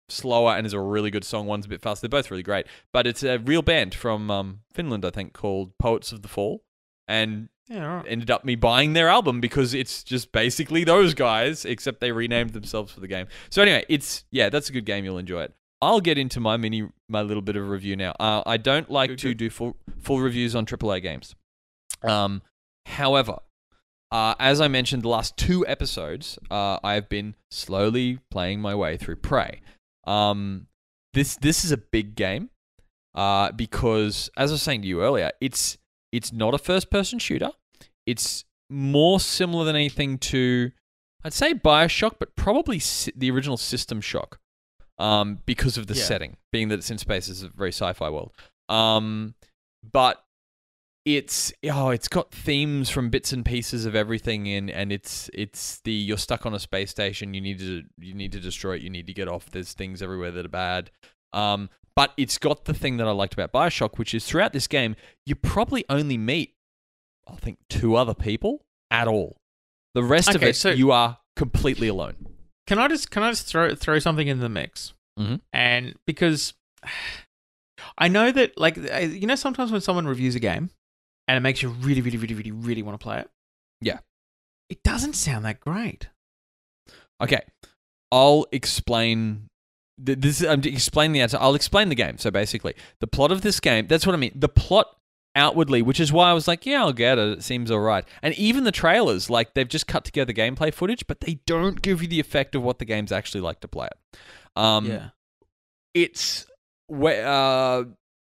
slower 0.09 0.53
and 0.53 0.67
is 0.67 0.73
a 0.73 0.81
really 0.81 1.11
good 1.11 1.25
song. 1.25 1.47
One's 1.47 1.67
a 1.67 1.69
bit 1.69 1.81
faster. 1.81 2.07
They're 2.07 2.21
both 2.21 2.31
really 2.31 2.43
great. 2.43 2.67
But 2.93 3.07
it's 3.07 3.23
a 3.23 3.39
real 3.39 3.63
band 3.63 3.95
from 3.95 4.31
um, 4.31 4.61
Finland, 4.73 5.05
I 5.05 5.11
think, 5.11 5.33
called 5.33 5.77
Poets 5.79 6.13
of 6.13 6.23
the 6.23 6.29
Fall. 6.29 6.63
And 7.09 7.49
Yeah, 7.69 7.97
right. 7.97 8.05
ended 8.09 8.31
up 8.31 8.45
me 8.45 8.55
buying 8.55 8.93
their 8.93 9.09
album 9.09 9.41
because 9.41 9.75
it's 9.75 10.05
just 10.05 10.31
basically 10.31 10.85
those 10.85 11.15
guys, 11.15 11.65
except 11.65 12.01
they 12.01 12.13
renamed 12.13 12.53
themselves 12.53 12.93
for 12.93 13.01
the 13.01 13.09
game. 13.09 13.27
So 13.51 13.61
anyway, 13.63 13.85
it's 13.89 14.25
yeah, 14.31 14.49
that's 14.51 14.69
a 14.69 14.73
good 14.73 14.85
game. 14.85 15.05
You'll 15.05 15.19
enjoy 15.19 15.43
it. 15.43 15.55
I'll 15.83 16.01
get 16.01 16.17
into 16.17 16.39
my 16.41 16.57
mini, 16.57 16.89
my 17.09 17.23
little 17.23 17.43
bit 17.43 17.57
of 17.57 17.69
review 17.69 17.97
now. 17.97 18.13
Uh, 18.21 18.43
I 18.47 18.57
don't 18.57 18.89
like 18.91 19.11
Good, 19.11 19.19
to 19.21 19.29
good. 19.29 19.37
do 19.39 19.51
full 19.51 19.77
full 20.01 20.21
reviews 20.21 20.55
on 20.55 20.65
AAA 20.65 21.03
games. 21.03 21.35
Um, 22.03 22.43
however, 22.87 23.39
uh, 24.13 24.35
as 24.39 24.61
I 24.61 24.69
mentioned 24.69 25.03
the 25.03 25.09
last 25.09 25.37
two 25.37 25.67
episodes, 25.67 26.39
uh, 26.51 26.79
I 26.85 26.95
have 26.95 27.09
been 27.09 27.35
slowly 27.51 28.21
playing 28.31 28.61
my 28.61 28.75
way 28.75 28.97
through 28.97 29.17
Prey. 29.17 29.61
Um, 30.07 30.69
this 31.15 31.37
this 31.37 31.65
is 31.65 31.73
a 31.73 31.77
big 31.79 32.15
game 32.15 32.51
uh, 33.15 33.51
because, 33.53 34.31
as 34.37 34.51
I 34.51 34.55
was 34.55 34.63
saying 34.63 34.83
to 34.83 34.89
you 34.89 35.03
earlier, 35.03 35.33
it's 35.41 35.77
it's 36.13 36.33
not 36.33 36.55
a 36.55 36.59
first 36.59 36.91
person 36.91 37.19
shooter. 37.19 37.51
It's 38.07 38.45
more 38.71 39.21
similar 39.21 39.65
than 39.65 39.77
anything 39.77 40.19
to, 40.19 40.71
I'd 41.25 41.33
say 41.33 41.55
Bioshock, 41.55 42.17
but 42.19 42.37
probably 42.37 42.81
the 43.15 43.31
original 43.31 43.57
System 43.57 44.01
Shock, 44.01 44.39
um, 44.99 45.41
because 45.47 45.77
of 45.77 45.87
the 45.87 45.95
Yeah. 45.95 46.05
setting, 46.05 46.37
being 46.53 46.69
that 46.69 46.79
it's 46.79 46.91
in 46.91 46.99
space, 46.99 47.29
it's 47.29 47.43
a 47.43 47.49
very 47.49 47.73
sci-fi 47.73 48.09
world. 48.11 48.33
Um, 48.69 49.35
but 49.83 50.23
it's 51.05 51.53
oh, 51.71 51.91
it's 51.91 52.09
got 52.09 52.33
themes 52.33 52.91
from 52.91 53.11
bits 53.11 53.33
and 53.33 53.45
pieces 53.45 53.87
of 53.87 53.95
everything 53.95 54.47
in, 54.47 54.69
and 54.69 54.91
it's 54.91 55.31
it's 55.33 55.81
the 55.85 55.93
you're 55.93 56.19
stuck 56.19 56.45
on 56.47 56.53
a 56.55 56.59
space 56.59 56.91
station. 56.91 57.33
You 57.33 57.41
need 57.41 57.61
to 57.61 57.85
you 58.01 58.13
need 58.13 58.33
to 58.33 58.41
destroy 58.41 58.75
it. 58.75 58.83
You 58.83 58.91
need 58.91 59.07
to 59.07 59.13
get 59.13 59.29
off. 59.29 59.49
There's 59.51 59.73
things 59.73 60.03
everywhere 60.03 60.33
that 60.33 60.45
are 60.45 60.49
bad. 60.49 60.91
Um, 61.33 61.71
but 61.97 62.13
it's 62.17 62.39
got 62.39 62.67
the 62.67 62.75
thing 62.75 62.99
that 62.99 63.09
I 63.09 63.11
liked 63.11 63.35
about 63.35 63.51
Bioshock, 63.53 63.99
which 63.99 64.15
is 64.15 64.25
throughout 64.27 64.53
this 64.53 64.67
game, 64.69 64.95
you 65.25 65.35
probably 65.35 65.85
only 65.89 66.17
meet, 66.19 66.55
I 67.27 67.35
think, 67.37 67.59
two 67.69 67.97
other 67.97 68.15
people 68.15 68.65
at 68.91 69.09
all. 69.09 69.39
The 69.95 70.05
rest 70.05 70.29
of 70.29 70.37
Okay, 70.37 70.51
it, 70.51 70.57
so- 70.57 70.71
you 70.71 70.93
are 70.93 71.19
completely 71.35 71.89
alone. 71.89 72.15
Can 72.67 72.79
I 72.79 72.89
just 72.89 73.11
can 73.11 73.23
I 73.23 73.31
just 73.31 73.47
throw 73.47 73.75
throw 73.75 73.99
something 73.99 74.27
in 74.29 74.41
the 74.41 74.49
mix? 74.49 74.93
Mhm. 75.19 75.41
And 75.53 75.95
because 76.07 76.53
I 77.99 78.09
know 78.09 78.33
that 78.33 78.59
like 78.59 78.77
you 78.77 79.27
know 79.27 79.37
sometimes 79.37 79.71
when 79.73 79.81
someone 79.81 80.07
reviews 80.07 80.35
a 80.35 80.41
game 80.41 80.71
and 81.29 81.37
it 81.37 81.41
makes 81.41 81.63
you 81.63 81.69
really 81.69 82.01
really 82.01 82.19
really 82.19 82.35
really 82.35 82.51
really 82.51 82.83
want 82.83 82.99
to 82.99 83.03
play 83.03 83.21
it. 83.21 83.31
Yeah. 83.81 83.99
It 84.69 84.83
doesn't 84.83 85.13
sound 85.15 85.45
that 85.45 85.61
great. 85.61 86.09
Okay, 87.23 87.41
I'll 88.11 88.47
explain. 88.53 89.49
Th- 90.05 90.19
This 90.19 90.43
I'm 90.43 90.63
explain 90.65 91.13
the 91.13 91.21
answer. 91.21 91.39
I'll 91.41 91.55
explain 91.55 91.89
the 91.89 91.95
game. 91.95 92.19
So 92.19 92.31
basically, 92.31 92.75
the 93.01 93.07
plot 93.07 93.33
of 93.33 93.43
this 93.43 93.61
game. 93.61 93.87
That's 93.87 94.07
what 94.07 94.15
I 94.15 94.19
mean. 94.19 94.33
The 94.35 94.49
plot 94.49 94.89
outwardly, 95.35 95.83
which 95.83 96.01
is 96.01 96.13
why 96.13 96.31
I 96.31 96.33
was 96.33 96.49
like, 96.49 96.65
yeah, 96.65 96.81
I'll 96.81 96.93
get 96.93 97.19
it. 97.19 97.39
It 97.39 97.43
seems 97.45 97.71
all 97.71 97.81
right. 97.81 98.05
And 98.23 98.35
even 98.35 98.65
the 98.65 98.73
trailers, 98.73 99.29
like 99.29 99.55
they've 99.55 99.69
just 99.69 99.87
cut 99.87 100.05
together 100.05 100.33
gameplay 100.33 100.73
footage, 100.73 101.07
but 101.07 101.21
they 101.21 101.41
don't 101.47 101.83
give 101.83 102.01
you 102.03 102.09
the 102.09 102.21
effect 102.21 102.55
of 102.55 102.63
what 102.63 102.79
the 102.79 102.85
game's 102.87 103.13
actually 103.13 103.43
like 103.43 103.61
to 103.61 103.69
play 103.69 103.87
it. 103.87 104.19
Um, 104.57 104.87
yeah. 104.87 105.09
it's 105.93 106.47
uh, 106.91 107.85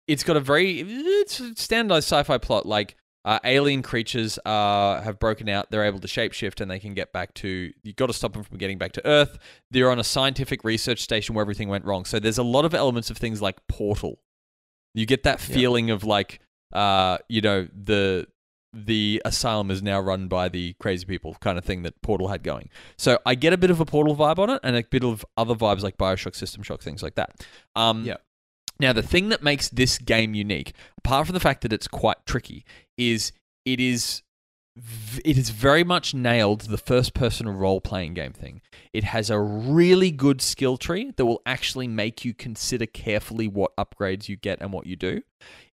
it's 0.07 0.23
got 0.23 0.37
a 0.37 0.39
very 0.39 0.81
it's 0.81 1.39
a 1.39 1.55
standardized 1.55 2.05
sci-fi 2.05 2.37
plot. 2.37 2.65
Like 2.65 2.95
uh, 3.25 3.39
alien 3.43 3.81
creatures 3.81 4.39
uh, 4.45 5.01
have 5.01 5.19
broken 5.19 5.49
out. 5.49 5.69
They're 5.71 5.83
able 5.85 5.99
to 5.99 6.07
shapeshift 6.07 6.61
and 6.61 6.71
they 6.71 6.79
can 6.79 6.93
get 6.93 7.11
back 7.11 7.33
to. 7.35 7.71
You've 7.83 7.95
got 7.97 8.07
to 8.07 8.13
stop 8.13 8.33
them 8.33 8.43
from 8.43 8.57
getting 8.57 8.77
back 8.77 8.93
to 8.93 9.05
Earth. 9.05 9.37
They're 9.71 9.91
on 9.91 9.99
a 9.99 10.03
scientific 10.03 10.63
research 10.63 10.99
station 11.01 11.35
where 11.35 11.41
everything 11.41 11.67
went 11.69 11.85
wrong. 11.85 12.05
So 12.05 12.19
there's 12.19 12.37
a 12.37 12.43
lot 12.43 12.65
of 12.65 12.73
elements 12.73 13.09
of 13.09 13.17
things 13.17 13.41
like 13.41 13.57
Portal. 13.67 14.19
You 14.93 15.05
get 15.05 15.23
that 15.23 15.39
Yeah. 15.47 15.55
feeling 15.55 15.89
of 15.91 16.03
like, 16.03 16.39
uh, 16.73 17.17
you 17.27 17.41
know, 17.41 17.67
the 17.73 18.27
the 18.71 19.19
asylum 19.25 19.71
is 19.71 19.81
now 19.81 19.99
run 19.99 20.27
by 20.27 20.47
the 20.47 20.73
crazy 20.79 21.03
people 21.03 21.35
kind 21.41 21.57
of 21.57 21.65
thing 21.65 21.81
that 21.81 21.99
Portal 22.03 22.27
had 22.27 22.43
going. 22.43 22.69
So 22.99 23.17
I 23.25 23.33
get 23.33 23.51
a 23.51 23.57
bit 23.57 23.71
of 23.71 23.79
a 23.79 23.85
Portal 23.85 24.15
vibe 24.15 24.37
on 24.37 24.51
it 24.51 24.59
and 24.63 24.75
a 24.75 24.83
bit 24.83 25.03
of 25.03 25.25
other 25.35 25.55
vibes 25.55 25.81
like 25.81 25.97
Bioshock, 25.97 26.35
System 26.35 26.61
Shock, 26.61 26.81
things 26.83 27.01
like 27.01 27.15
that. 27.15 27.43
Um, 27.75 28.05
Yeah. 28.05 28.17
Now 28.79 28.93
the 28.93 29.03
thing 29.03 29.29
that 29.29 29.43
makes 29.43 29.69
this 29.69 29.97
game 29.97 30.33
unique, 30.33 30.73
apart 30.97 31.27
from 31.27 31.33
the 31.33 31.39
fact 31.39 31.61
that 31.61 31.73
it's 31.73 31.87
quite 31.87 32.25
tricky, 32.25 32.65
is 32.97 33.31
it 33.65 33.79
is 33.79 34.23
it 35.25 35.37
is 35.37 35.49
very 35.49 35.83
much 35.83 36.13
nailed 36.13 36.61
the 36.61 36.77
first 36.77 37.13
person 37.13 37.49
role 37.49 37.81
playing 37.81 38.13
game 38.13 38.31
thing. 38.31 38.61
It 38.93 39.03
has 39.03 39.29
a 39.29 39.39
really 39.39 40.11
good 40.11 40.41
skill 40.41 40.77
tree 40.77 41.11
that 41.17 41.25
will 41.25 41.41
actually 41.45 41.87
make 41.87 42.23
you 42.23 42.33
consider 42.33 42.85
carefully 42.85 43.47
what 43.47 43.75
upgrades 43.75 44.29
you 44.29 44.37
get 44.37 44.61
and 44.61 44.71
what 44.71 44.85
you 44.85 44.95
do. 44.95 45.21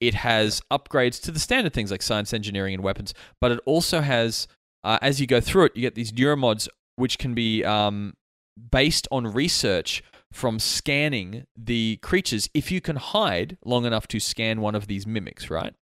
It 0.01 0.15
has 0.15 0.61
upgrades 0.71 1.21
to 1.23 1.31
the 1.31 1.39
standard 1.39 1.73
things 1.73 1.91
like 1.91 2.03
science, 2.03 2.35
engineering, 2.35 2.75
and 2.75 2.83
weapons, 2.83 3.15
but 3.41 3.53
it 3.53 3.61
also 3.65 4.01
has, 4.01 4.49
uh, 4.85 4.99
as 5.01 5.21
you 5.21 5.27
go 5.27 5.41
through 5.41 5.67
it, 5.67 5.77
you 5.77 5.83
get 5.83 5.95
these 5.95 6.13
neuromods 6.13 6.69
which 6.97 7.19
can 7.19 7.33
be 7.35 7.65
um, 7.65 8.15
based 8.71 9.09
on 9.11 9.27
research 9.27 10.03
from 10.33 10.59
scanning 10.59 11.47
the 11.57 11.99
creatures. 12.03 12.49
If 12.55 12.71
you 12.71 12.81
can 12.81 12.97
hide 12.97 13.59
long 13.65 13.85
enough 13.85 14.07
to 14.09 14.21
scan 14.21 14.61
one 14.61 14.75
of 14.75 14.87
these 14.87 15.07
mimics, 15.07 15.51
right? 15.51 15.75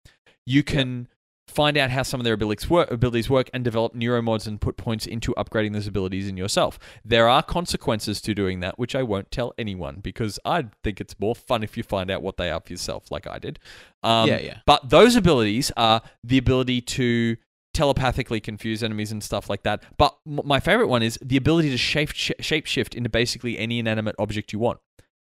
You 0.45 0.63
can 0.63 1.09
find 1.49 1.77
out 1.77 1.91
how 1.91 2.03
some 2.03 2.21
of 2.21 2.25
their 2.25 2.35
abilities 2.35 2.69
work, 2.69 2.91
abilities 2.91 3.31
work 3.31 3.49
and 3.55 3.65
develop 3.65 3.95
neuromods 3.95 4.47
and 4.47 4.61
put 4.61 4.77
points 4.77 5.07
into 5.07 5.33
upgrading 5.35 5.73
those 5.73 5.87
abilities 5.87 6.29
in 6.29 6.37
yourself. 6.37 6.79
There 7.05 7.29
are 7.29 7.43
consequences 7.43 8.21
to 8.23 8.35
doing 8.35 8.61
that, 8.61 8.79
which 8.79 8.95
I 8.95 9.03
won't 9.03 9.31
tell 9.31 9.55
anyone 9.57 10.01
because 10.03 10.39
I 10.45 10.67
think 10.83 11.01
it's 11.01 11.19
more 11.19 11.35
fun 11.35 11.63
if 11.63 11.77
you 11.77 11.83
find 11.83 12.11
out 12.11 12.23
what 12.23 12.37
they 12.37 12.51
are 12.51 12.61
for 12.61 12.73
yourself, 12.73 13.11
like 13.11 13.27
I 13.27 13.39
did. 13.39 13.59
Um, 14.03 14.29
Yeah, 14.29 14.39
yeah. 14.39 14.59
But 14.67 14.91
those 14.91 15.17
abilities 15.17 15.71
are 15.77 16.03
the 16.25 16.39
ability 16.39 16.81
to 16.83 17.37
telepathically 17.77 18.41
confuse 18.41 18.83
enemies 18.83 19.13
and 19.13 19.23
stuff 19.23 19.51
like 19.51 19.63
that. 19.63 19.83
But 19.99 20.17
m- 20.27 20.41
my 20.45 20.61
favorite 20.61 20.89
one 20.89 21.03
is 21.03 21.19
the 21.23 21.37
ability 21.37 21.71
to 21.71 21.77
shape 21.77 22.11
sh- 22.13 22.33
shapeshift 22.41 22.95
into 22.95 23.11
basically 23.11 23.59
any 23.59 23.79
inanimate 23.79 24.17
object 24.19 24.53
you 24.53 24.59
want, 24.59 24.81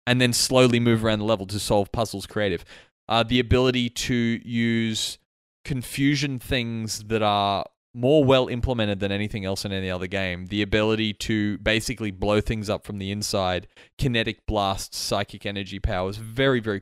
and 0.07 0.21
then 0.21 0.31
slowly 0.31 0.79
move 0.79 1.03
around 1.03 1.19
the 1.19 1.25
level 1.25 1.45
to 1.47 1.59
solve 1.59 1.91
puzzles. 1.91 2.25
Creative. 2.25 2.63
Uh, 3.09 3.23
the 3.23 3.39
ability 3.39 3.89
to 3.89 4.15
use 4.43 5.17
confusion 5.63 6.39
things 6.39 7.03
that 7.03 7.21
are 7.21 7.65
more 7.93 8.23
well 8.23 8.47
implemented 8.47 8.99
than 8.99 9.11
anything 9.11 9.43
else 9.43 9.65
in 9.65 9.71
any 9.73 9.89
other 9.89 10.07
game. 10.07 10.45
The 10.45 10.61
ability 10.61 11.13
to 11.13 11.57
basically 11.57 12.11
blow 12.11 12.39
things 12.39 12.69
up 12.69 12.85
from 12.85 12.97
the 12.97 13.11
inside, 13.11 13.67
kinetic 13.97 14.45
blasts, 14.45 14.97
psychic 14.97 15.45
energy 15.45 15.79
powers, 15.79 16.15
very 16.17 16.61
very 16.61 16.81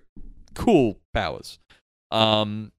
cool 0.53 0.99
powers. 1.13 1.57
Um, 2.11 2.71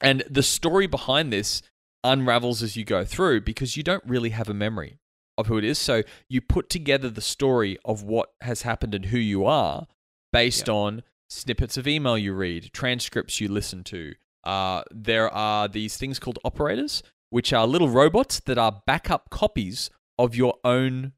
and 0.00 0.24
the 0.28 0.42
story 0.42 0.86
behind 0.86 1.32
this 1.32 1.62
unravels 2.04 2.62
as 2.62 2.76
you 2.76 2.84
go 2.84 3.04
through 3.04 3.40
because 3.42 3.76
you 3.76 3.82
don't 3.82 4.04
really 4.06 4.30
have 4.30 4.48
a 4.48 4.54
memory 4.54 4.98
of 5.38 5.46
who 5.46 5.56
it 5.58 5.64
is. 5.64 5.78
So 5.78 6.02
you 6.28 6.40
put 6.40 6.68
together 6.68 7.08
the 7.08 7.20
story 7.20 7.78
of 7.84 8.02
what 8.02 8.32
has 8.42 8.62
happened 8.62 8.94
and 8.94 9.06
who 9.06 9.18
you 9.18 9.44
are 9.46 9.86
based 10.32 10.68
Yeah. 10.68 10.74
on 10.74 11.02
snippets 11.30 11.76
of 11.76 11.88
email 11.88 12.18
you 12.18 12.34
read, 12.34 12.70
transcripts 12.72 13.40
you 13.40 13.48
listen 13.48 13.82
to. 13.84 14.14
Uh, 14.44 14.82
there 14.90 15.30
are 15.32 15.68
these 15.68 15.96
things 15.96 16.18
called 16.18 16.38
operators, 16.44 17.02
which 17.30 17.52
are 17.52 17.66
little 17.66 17.88
robots 17.88 18.40
that 18.40 18.58
are 18.58 18.82
backup 18.86 19.30
copies 19.30 19.88
of 20.18 20.34
your 20.34 20.58
own 20.64 21.12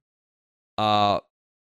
uh, 0.79 1.21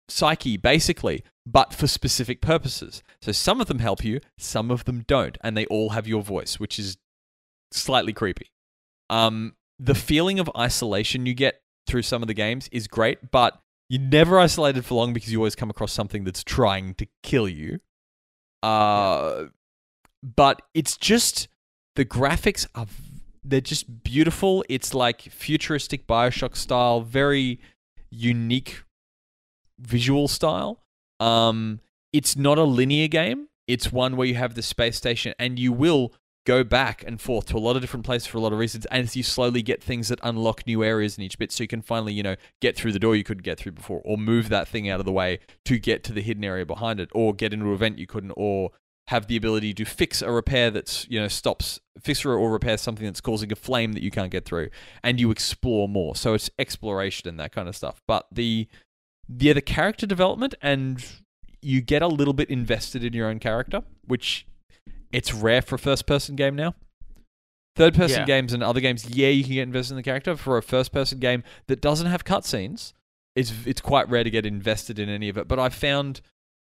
psyche, 0.07 0.55
basically, 0.57 1.24
but 1.45 1.74
for 1.74 1.88
specific 1.88 2.41
purposes. 2.41 3.03
So 3.22 3.32
some 3.32 3.59
of 3.59 3.68
them 3.68 3.80
help 3.80 4.03
you, 4.05 4.20
some 4.38 4.70
of 4.72 4.86
them 4.86 5.03
don't, 5.07 5.38
and 5.41 5.57
they 5.57 5.65
all 5.68 5.89
have 5.89 6.07
your 6.07 6.22
voice, 6.22 6.59
which 6.59 6.78
is 6.80 6.97
slightly 7.72 8.13
creepy. 8.13 8.51
Um, 9.10 9.55
the 9.80 9.95
feeling 9.95 10.39
of 10.39 10.49
isolation 10.58 11.26
you 11.26 11.34
get 11.34 11.62
through 11.88 12.01
some 12.01 12.22
of 12.22 12.28
the 12.28 12.34
games 12.34 12.68
is 12.72 12.88
great, 12.88 13.32
but 13.32 13.62
you're 13.89 14.01
never 14.01 14.39
isolated 14.39 14.86
for 14.86 14.95
long 14.95 15.14
because 15.14 15.32
you 15.32 15.39
always 15.39 15.55
come 15.55 15.70
across 15.70 15.93
something 15.93 16.24
that's 16.24 16.43
trying 16.43 16.93
to 16.95 17.08
kill 17.24 17.47
you. 17.47 17.80
Uh, 18.62 19.45
but 20.36 20.62
it's 20.74 20.97
just 20.97 21.47
the 21.95 22.05
graphics 22.05 22.68
are 22.76 22.88
they're 23.43 23.62
just 23.62 24.03
beautiful. 24.03 24.66
It's 24.68 24.93
like 24.93 25.22
futuristic 25.22 26.05
Bioshock 26.05 26.55
style, 26.58 27.01
very 27.01 27.62
unique 28.10 28.84
visual 29.80 30.28
style. 30.28 30.84
Um, 31.20 31.80
it's 32.12 32.36
not 32.36 32.58
a 32.58 32.64
linear 32.64 33.08
game. 33.08 33.47
It's 33.68 33.91
one 33.91 34.18
where 34.18 34.28
you 34.28 34.36
have 34.36 34.55
the 34.55 34.62
space 34.62 34.97
station 34.97 35.34
and 35.39 35.58
you 35.58 35.72
will 35.72 36.14
go 36.47 36.63
back 36.63 37.03
and 37.05 37.19
forth 37.19 37.45
to 37.45 37.57
a 37.57 37.59
lot 37.59 37.75
of 37.75 37.81
different 37.81 38.05
places 38.05 38.25
for 38.25 38.37
a 38.37 38.41
lot 38.41 38.53
of 38.53 38.57
reasons 38.57 38.85
and 38.85 39.13
you 39.13 39.21
slowly 39.21 39.61
get 39.61 39.83
things 39.83 40.07
that 40.07 40.17
unlock 40.23 40.65
new 40.65 40.81
areas 40.81 41.17
in 41.17 41.23
each 41.25 41.37
bit 41.37 41.51
so 41.51 41.61
you 41.61 41.67
can 41.67 41.81
finally 41.81 42.13
you 42.13 42.23
know 42.23 42.37
get 42.61 42.73
through 42.73 42.93
the 42.93 42.99
door 42.99 43.17
you 43.17 43.23
couldn't 43.23 43.43
get 43.43 43.59
through 43.59 43.73
before 43.73 44.01
or 44.05 44.17
move 44.17 44.47
that 44.47 44.65
thing 44.65 44.89
out 44.89 45.01
of 45.01 45.05
the 45.05 45.11
way 45.11 45.39
to 45.65 45.77
get 45.77 46.05
to 46.05 46.13
the 46.13 46.21
hidden 46.21 46.45
area 46.45 46.65
behind 46.65 47.01
it 47.01 47.09
or 47.13 47.33
get 47.33 47.51
into 47.51 47.65
an 47.65 47.73
event 47.73 47.99
you 47.99 48.07
couldn't 48.07 48.31
or 48.37 48.71
have 49.07 49.27
the 49.27 49.37
ability 49.37 49.73
to 49.73 49.85
fix 49.85 50.21
a 50.21 50.31
repair 50.31 50.69
that's 50.71 51.05
you 51.09 51.19
know 51.19 51.27
stops 51.27 51.79
fix 52.01 52.23
or 52.25 52.33
or 52.33 52.51
repair 52.51 52.77
something 52.77 53.05
that's 53.05 53.21
causing 53.21 53.51
a 53.51 53.55
flame 53.55 53.93
that 53.93 54.03
you 54.03 54.11
can't 54.11 54.31
get 54.31 54.45
through 54.45 54.69
and 55.03 55.19
you 55.19 55.31
explore 55.31 55.87
more. 55.87 56.15
So 56.15 56.33
it's 56.33 56.49
exploration 56.59 57.27
and 57.29 57.39
that 57.39 57.51
kind 57.51 57.67
of 57.67 57.75
stuff. 57.75 58.01
But 58.07 58.27
the 58.31 58.67
yeah 59.39 59.53
the 59.53 59.61
character 59.61 60.05
development 60.05 60.55
and 60.61 61.03
you 61.61 61.81
get 61.81 62.01
a 62.01 62.07
little 62.07 62.33
bit 62.33 62.49
invested 62.49 63.03
in 63.03 63.13
your 63.13 63.27
own 63.27 63.39
character 63.39 63.81
which 64.05 64.45
it's 65.12 65.34
rare 65.34 65.62
for 65.62 65.76
a 65.76 65.80
first 65.80 66.05
person 66.05 66.36
game 66.36 66.55
now 66.55 66.76
Third 67.76 67.93
person 67.93 68.22
Yeah. 68.22 68.26
games 68.26 68.53
and 68.53 68.64
other 68.64 68.80
games, 68.80 69.08
yeah, 69.08 69.28
you 69.28 69.43
can 69.43 69.53
get 69.53 69.62
invested 69.62 69.93
in 69.93 69.97
the 69.97 70.03
character. 70.03 70.36
For 70.36 70.58
a 70.58 70.64
first 70.64 70.91
person 70.91 71.20
game 71.20 71.43
that 71.68 71.80
doesn't 71.80 72.08
have 72.08 72.24
cutscenes, 72.24 72.93
it's 73.36 73.53
it's 73.68 73.82
quite 73.82 74.10
rare 74.10 74.24
to 74.24 74.32
get 74.32 74.47
invested 74.47 74.97
in 74.97 75.10
any 75.10 75.30
of 75.30 75.38
it. 75.38 75.47
But 75.47 75.60
I 75.60 75.70
found 75.70 76.22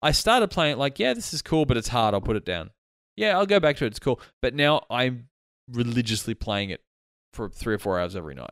I 0.04 0.12
started 0.12 0.50
playing 0.52 0.74
it 0.74 0.78
like, 0.78 1.00
yeah, 1.00 1.16
this 1.16 1.34
is 1.34 1.42
cool, 1.42 1.66
but 1.66 1.78
it's 1.78 1.88
hard. 1.88 2.14
I'll 2.14 2.22
put 2.22 2.36
it 2.36 2.46
down. 2.46 2.70
Yeah, 3.18 3.40
I'll 3.40 3.48
go 3.48 3.60
back 3.60 3.76
to 3.78 3.86
it. 3.86 3.88
It's 3.88 3.98
cool. 4.00 4.22
But 4.44 4.54
now 4.54 4.86
I'm 4.92 5.30
religiously 5.72 6.36
playing 6.36 6.70
it 6.70 6.82
for 7.34 7.50
three 7.50 7.74
or 7.74 7.80
four 7.80 8.00
hours 8.00 8.16
every 8.16 8.36
night. 8.36 8.52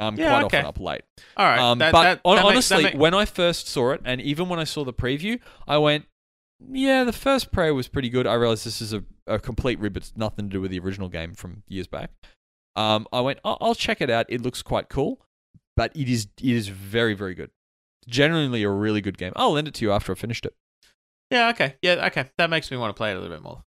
I'm 0.00 0.16
Yeah, 0.16 0.30
quite 0.30 0.44
okay. 0.46 0.56
often 0.58 0.66
up 0.66 0.80
late. 0.80 1.02
All 1.36 1.46
right. 1.46 1.58
Um, 1.60 1.78
that- 1.78 1.92
but 1.92 2.02
that- 2.02 2.20
that 2.24 2.30
makes- 2.34 2.44
honestly, 2.44 2.82
make- 2.82 2.94
when 2.96 3.14
I 3.14 3.24
first 3.24 3.68
saw 3.68 3.92
it, 3.92 4.00
and 4.04 4.20
even 4.20 4.48
when 4.48 4.58
I 4.58 4.64
saw 4.64 4.84
the 4.84 4.92
preview, 4.92 5.40
I 5.68 5.78
went, 5.78 6.06
"Yeah, 6.60 7.04
the 7.04 7.12
first 7.12 7.52
Prey 7.52 7.70
was 7.70 7.88
pretty 7.88 8.08
good." 8.08 8.26
I 8.26 8.34
realized 8.34 8.64
this 8.66 8.80
is 8.80 8.92
a, 8.92 9.04
a 9.26 9.38
complete 9.38 9.78
rib; 9.78 9.96
it's 9.96 10.12
nothing 10.16 10.48
to 10.48 10.52
do 10.52 10.60
with 10.60 10.70
the 10.70 10.78
original 10.78 11.08
game 11.08 11.34
from 11.34 11.62
years 11.68 11.86
back. 11.86 12.10
Um, 12.74 13.06
I 13.12 13.20
went, 13.20 13.38
"I'll, 13.44 13.58
I'll 13.60 13.74
check 13.74 14.00
it 14.00 14.10
out. 14.10 14.26
It 14.28 14.42
looks 14.42 14.62
quite 14.62 14.88
cool, 14.88 15.20
but 15.76 15.94
it 15.96 16.08
is 16.08 16.28
it 16.38 16.50
is 16.50 16.68
very 16.68 17.14
very 17.14 17.34
good. 17.34 17.50
Genuinely 18.08 18.62
a 18.62 18.70
really 18.70 19.00
good 19.00 19.18
game. 19.18 19.32
I'll 19.36 19.52
lend 19.52 19.68
it 19.68 19.74
to 19.74 19.84
you 19.84 19.92
after 19.92 20.12
I 20.12 20.14
finished 20.14 20.46
it. 20.46 20.54
yeah. 21.30 21.48
Okay. 21.50 21.76
Yeah. 21.82 22.06
Okay. 22.06 22.26
That 22.38 22.50
makes 22.50 22.70
me 22.70 22.76
want 22.76 22.94
to 22.94 22.98
play 22.98 23.10
it 23.10 23.16
a 23.16 23.20
little 23.20 23.34
bit 23.36 23.42
more. 23.42 23.62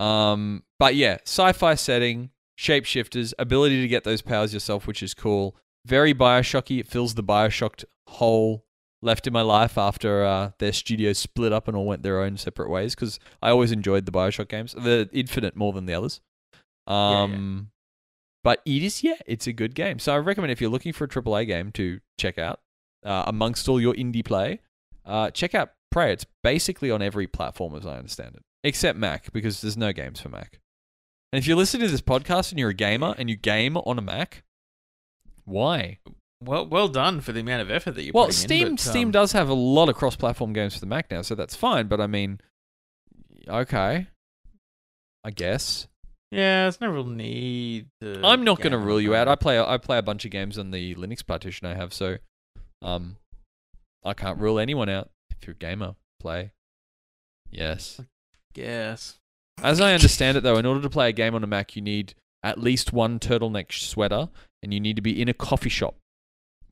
Um, 0.00 0.62
but 0.78 0.94
yeah, 0.94 1.18
sci-fi 1.24 1.74
setting, 1.74 2.30
shapeshifters, 2.58 3.32
ability 3.38 3.80
to 3.82 3.88
get 3.88 4.04
those 4.04 4.22
powers 4.22 4.52
yourself, 4.54 4.86
which 4.86 5.02
is 5.02 5.14
cool. 5.14 5.56
Very 5.86 6.14
Bioshocky. 6.14 6.80
It 6.80 6.88
fills 6.88 7.14
the 7.14 7.22
Bioshocked 7.22 7.84
hole 8.06 8.64
left 9.04 9.26
in 9.26 9.32
my 9.32 9.42
life 9.42 9.78
after 9.78 10.24
uh, 10.24 10.50
their 10.58 10.72
studios 10.72 11.18
split 11.18 11.52
up 11.52 11.68
and 11.68 11.76
all 11.76 11.86
went 11.86 12.02
their 12.02 12.20
own 12.20 12.36
separate 12.36 12.70
ways. 12.70 12.94
Because 12.94 13.20
I 13.42 13.50
always 13.50 13.70
enjoyed 13.70 14.06
the 14.06 14.12
Bioshock 14.12 14.48
games, 14.48 14.72
the 14.72 15.08
Infinite 15.12 15.56
more 15.56 15.72
than 15.72 15.86
the 15.86 15.94
others. 15.94 16.20
yeah. 16.88 17.22
Um, 17.22 17.70
but 18.42 18.60
it 18.66 18.82
is 18.82 19.02
yeah, 19.02 19.16
it's 19.26 19.46
a 19.46 19.52
good 19.52 19.74
game. 19.74 19.98
So 19.98 20.12
I 20.14 20.18
recommend 20.18 20.52
if 20.52 20.60
you're 20.60 20.70
looking 20.70 20.92
for 20.92 21.04
a 21.04 21.08
AAA 21.08 21.46
game 21.46 21.72
to 21.72 22.00
check 22.18 22.38
out 22.38 22.60
uh, 23.04 23.24
amongst 23.26 23.68
all 23.68 23.80
your 23.80 23.94
indie 23.94 24.24
play, 24.24 24.60
uh, 25.06 25.30
check 25.30 25.54
out 25.54 25.70
Prey. 25.90 26.12
It's 26.12 26.26
basically 26.42 26.90
on 26.90 27.00
every 27.00 27.26
platform 27.26 27.74
as 27.74 27.86
I 27.86 27.96
understand 27.96 28.34
it, 28.36 28.42
except 28.62 28.98
Mac 28.98 29.32
because 29.32 29.60
there's 29.60 29.78
no 29.78 29.92
games 29.92 30.20
for 30.20 30.28
Mac. 30.28 30.60
And 31.32 31.38
if 31.38 31.46
you're 31.46 31.56
listening 31.56 31.86
to 31.86 31.90
this 31.90 32.02
podcast 32.02 32.50
and 32.50 32.58
you're 32.58 32.70
a 32.70 32.74
gamer 32.74 33.14
and 33.18 33.30
you 33.30 33.36
game 33.36 33.76
on 33.78 33.98
a 33.98 34.02
Mac, 34.02 34.44
why? 35.44 35.98
Well, 36.42 36.66
well 36.66 36.88
done 36.88 37.20
for 37.20 37.32
the 37.32 37.40
amount 37.40 37.62
of 37.62 37.70
effort 37.70 37.92
that 37.92 38.02
you're 38.02 38.12
Well, 38.14 38.30
Steam 38.32 38.66
in. 38.66 38.74
but, 38.74 38.80
Steam 38.80 39.08
um, 39.08 39.12
does 39.12 39.32
have 39.32 39.48
a 39.48 39.54
lot 39.54 39.88
of 39.88 39.96
cross-platform 39.96 40.52
games 40.52 40.74
for 40.74 40.80
the 40.80 40.86
Mac 40.86 41.10
now, 41.10 41.22
so 41.22 41.34
that's 41.34 41.54
fine. 41.54 41.86
But 41.86 42.00
I 42.00 42.06
mean, 42.06 42.40
okay, 43.48 44.08
I 45.24 45.30
guess. 45.30 45.88
Yeah, 46.30 46.62
there's 46.62 46.80
no 46.80 46.90
real 46.90 47.04
need. 47.04 47.86
To 48.00 48.20
I'm 48.24 48.44
not 48.44 48.60
going 48.60 48.72
to 48.72 48.78
rule 48.78 49.00
you 49.00 49.14
out. 49.14 49.28
I 49.28 49.36
play 49.36 49.58
I 49.58 49.78
play 49.78 49.98
a 49.98 50.02
bunch 50.02 50.24
of 50.24 50.30
games 50.30 50.58
on 50.58 50.70
the 50.70 50.94
Linux 50.96 51.24
partition 51.24 51.66
I 51.66 51.74
have, 51.74 51.94
so 51.94 52.16
um, 52.82 53.16
I 54.04 54.14
can't 54.14 54.38
rule 54.38 54.58
anyone 54.58 54.88
out. 54.88 55.10
If 55.30 55.46
you're 55.46 55.54
a 55.54 55.58
gamer, 55.58 55.94
play. 56.20 56.52
Yes. 57.50 58.00
Yes. 58.54 59.18
As 59.62 59.80
I 59.80 59.94
understand 59.94 60.36
it, 60.36 60.42
though, 60.42 60.58
in 60.58 60.66
order 60.66 60.80
to 60.80 60.90
play 60.90 61.08
a 61.08 61.12
game 61.12 61.34
on 61.34 61.44
a 61.44 61.46
Mac, 61.46 61.76
you 61.76 61.82
need 61.82 62.14
at 62.42 62.60
least 62.60 62.92
one 62.92 63.20
turtleneck 63.20 63.72
sweater, 63.72 64.28
and 64.62 64.74
you 64.74 64.80
need 64.80 64.96
to 64.96 65.02
be 65.02 65.22
in 65.22 65.28
a 65.28 65.34
coffee 65.34 65.68
shop 65.68 65.96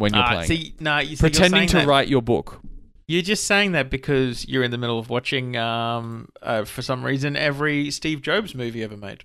when 0.03 0.13
you're 0.13 0.23
Ah, 0.23 0.31
playing. 0.33 0.49
see, 0.49 0.75
no, 0.81 0.99
you 0.99 1.17
see, 1.17 1.25
you're 1.25 1.31
pretending 1.31 1.67
to 1.69 1.77
that- 1.79 1.87
write 1.87 2.09
your 2.09 2.21
book. 2.23 2.61
You're 3.09 3.23
just 3.23 3.45
saying 3.47 3.73
that 3.73 3.91
because 3.91 4.47
you're 4.49 4.63
in 4.63 4.71
the 4.71 4.79
middle 4.79 4.99
of 4.99 5.09
watching, 5.11 5.57
um, 5.57 6.29
uh, 6.43 6.65
for 6.65 6.83
some 6.83 7.05
reason, 7.05 7.37
every 7.37 7.91
Steve 7.91 8.23
Jobs 8.23 8.55
movie 8.55 8.83
ever 8.83 8.97
made. 8.97 9.25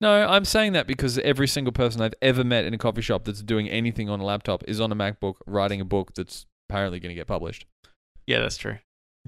No, 0.00 0.26
I'm 0.26 0.44
saying 0.44 0.72
that 0.72 0.86
because 0.86 1.18
every 1.18 1.46
single 1.48 1.72
person 1.72 2.00
I've 2.02 2.14
ever 2.22 2.44
met 2.44 2.64
in 2.64 2.72
a 2.74 2.78
coffee 2.78 3.02
shop 3.02 3.24
that's 3.24 3.42
doing 3.42 3.68
anything 3.68 4.08
on 4.08 4.20
a 4.20 4.24
laptop 4.24 4.64
is 4.66 4.80
on 4.80 4.90
a 4.92 4.96
MacBook 4.96 5.34
writing 5.46 5.80
a 5.80 5.84
book 5.84 6.14
that's 6.14 6.46
apparently 6.68 6.98
going 7.00 7.10
to 7.10 7.14
get 7.14 7.26
published. 7.26 7.66
Yeah, 8.26 8.40
that's 8.40 8.56
true. 8.56 8.78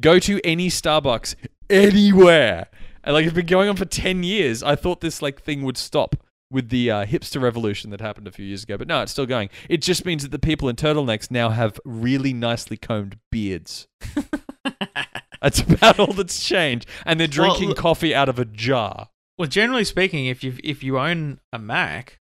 Go 0.00 0.18
to 0.20 0.40
any 0.44 0.68
Starbucks 0.68 1.34
anywhere. 1.68 2.68
And 3.04 3.14
like 3.14 3.24
it's 3.24 3.34
been 3.34 3.46
going 3.46 3.68
on 3.68 3.76
for 3.76 3.84
10 3.84 4.22
years. 4.22 4.62
I 4.62 4.74
thought 4.76 5.00
this 5.00 5.22
like 5.22 5.40
thing 5.42 5.62
would 5.62 5.76
stop 5.76 6.16
with 6.50 6.70
the 6.70 6.90
uh, 6.90 7.04
hipster 7.04 7.40
revolution 7.40 7.90
that 7.90 8.00
happened 8.00 8.26
a 8.26 8.32
few 8.32 8.44
years 8.44 8.62
ago, 8.62 8.76
but 8.78 8.88
no, 8.88 9.02
it's 9.02 9.12
still 9.12 9.26
going. 9.26 9.50
It 9.68 9.82
just 9.82 10.04
means 10.04 10.22
that 10.22 10.30
the 10.30 10.38
people 10.38 10.68
in 10.68 10.76
turtlenecks 10.76 11.30
now 11.30 11.50
have 11.50 11.78
really 11.84 12.32
nicely 12.32 12.76
combed 12.76 13.18
beards. 13.30 13.86
That's 15.42 15.60
about 15.60 16.00
all 16.00 16.12
that's 16.12 16.44
changed. 16.44 16.88
And 17.06 17.20
they're 17.20 17.28
drinking 17.28 17.68
look- 17.68 17.78
coffee 17.78 18.14
out 18.14 18.28
of 18.28 18.38
a 18.38 18.44
jar. 18.44 19.10
Well, 19.38 19.46
generally 19.48 19.84
speaking, 19.84 20.26
if 20.26 20.42
you 20.42 20.54
if 20.64 20.82
you 20.82 20.98
own 20.98 21.38
a 21.52 21.60
Mac, 21.60 22.18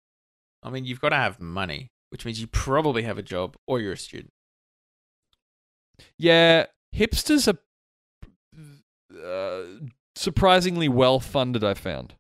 I 0.63 0.69
mean, 0.69 0.85
you've 0.85 1.01
got 1.01 1.09
to 1.11 1.17
have 1.17 1.41
money, 1.41 1.89
which 2.11 2.27
means 2.27 2.41
you 2.41 2.47
probably 2.47 3.05
have 3.05 3.17
a 3.17 3.23
job 3.23 3.57
or 3.67 3.81
you're 3.81 3.95
a 3.95 3.97
student. 3.97 4.33
Yeah, 6.19 6.67
hipsters 6.95 7.51
are 7.51 7.59
uh, 9.19 9.87
surprisingly 10.15 10.89
well 10.91 11.19
funded. 11.19 11.65
I 11.65 11.73
found 11.73 12.17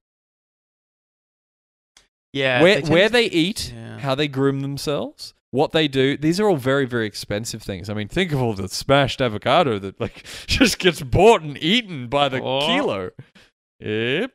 Yeah, 2.36 2.62
where 2.62 2.80
they 2.80 2.90
where 2.90 3.08
to- 3.08 3.12
they 3.12 3.26
eat, 3.26 3.72
Yeah. 3.74 3.98
how 3.98 4.14
they 4.14 4.28
groom 4.28 4.60
themselves, 4.60 5.34
what 5.50 5.72
they 5.72 5.88
do. 5.88 6.16
These 6.16 6.38
are 6.40 6.48
all 6.48 6.56
very 6.56 6.84
very 6.86 7.06
expensive 7.06 7.62
things. 7.62 7.88
I 7.88 7.94
mean, 7.94 8.08
think 8.08 8.32
of 8.32 8.40
all 8.42 8.52
the 8.54 8.68
smashed 8.68 9.20
avocado 9.20 9.78
that 9.78 10.00
like 10.00 10.24
just 10.46 10.78
gets 10.78 11.02
bought 11.02 11.42
and 11.42 11.56
eaten 11.62 12.08
by 12.08 12.28
the 12.28 12.42
Oh. 12.42 12.60
kilo. 12.66 13.10
Yep. 13.80 14.32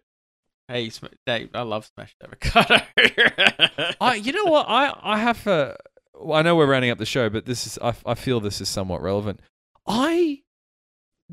Hey, 0.68 0.90
sm- 0.90 1.08
hey, 1.26 1.50
I 1.54 1.62
love 1.64 1.90
smashed 1.94 2.16
avocado. 2.24 2.78
I, 4.00 4.16
you 4.16 4.32
know 4.32 4.46
what? 4.46 4.66
I, 4.70 4.94
I 5.02 5.18
have 5.20 5.46
a. 5.48 5.76
well, 6.14 6.38
I 6.40 6.42
know 6.44 6.56
we're 6.56 6.66
rounding 6.70 6.92
up 6.92 6.98
the 6.98 7.06
show, 7.06 7.30
but 7.30 7.46
this 7.46 7.68
is. 7.68 7.78
I, 7.82 7.94
I 8.06 8.14
feel 8.16 8.40
this 8.40 8.62
is 8.62 8.70
somewhat 8.70 9.02
relevant. 9.02 9.42
I. 9.86 10.41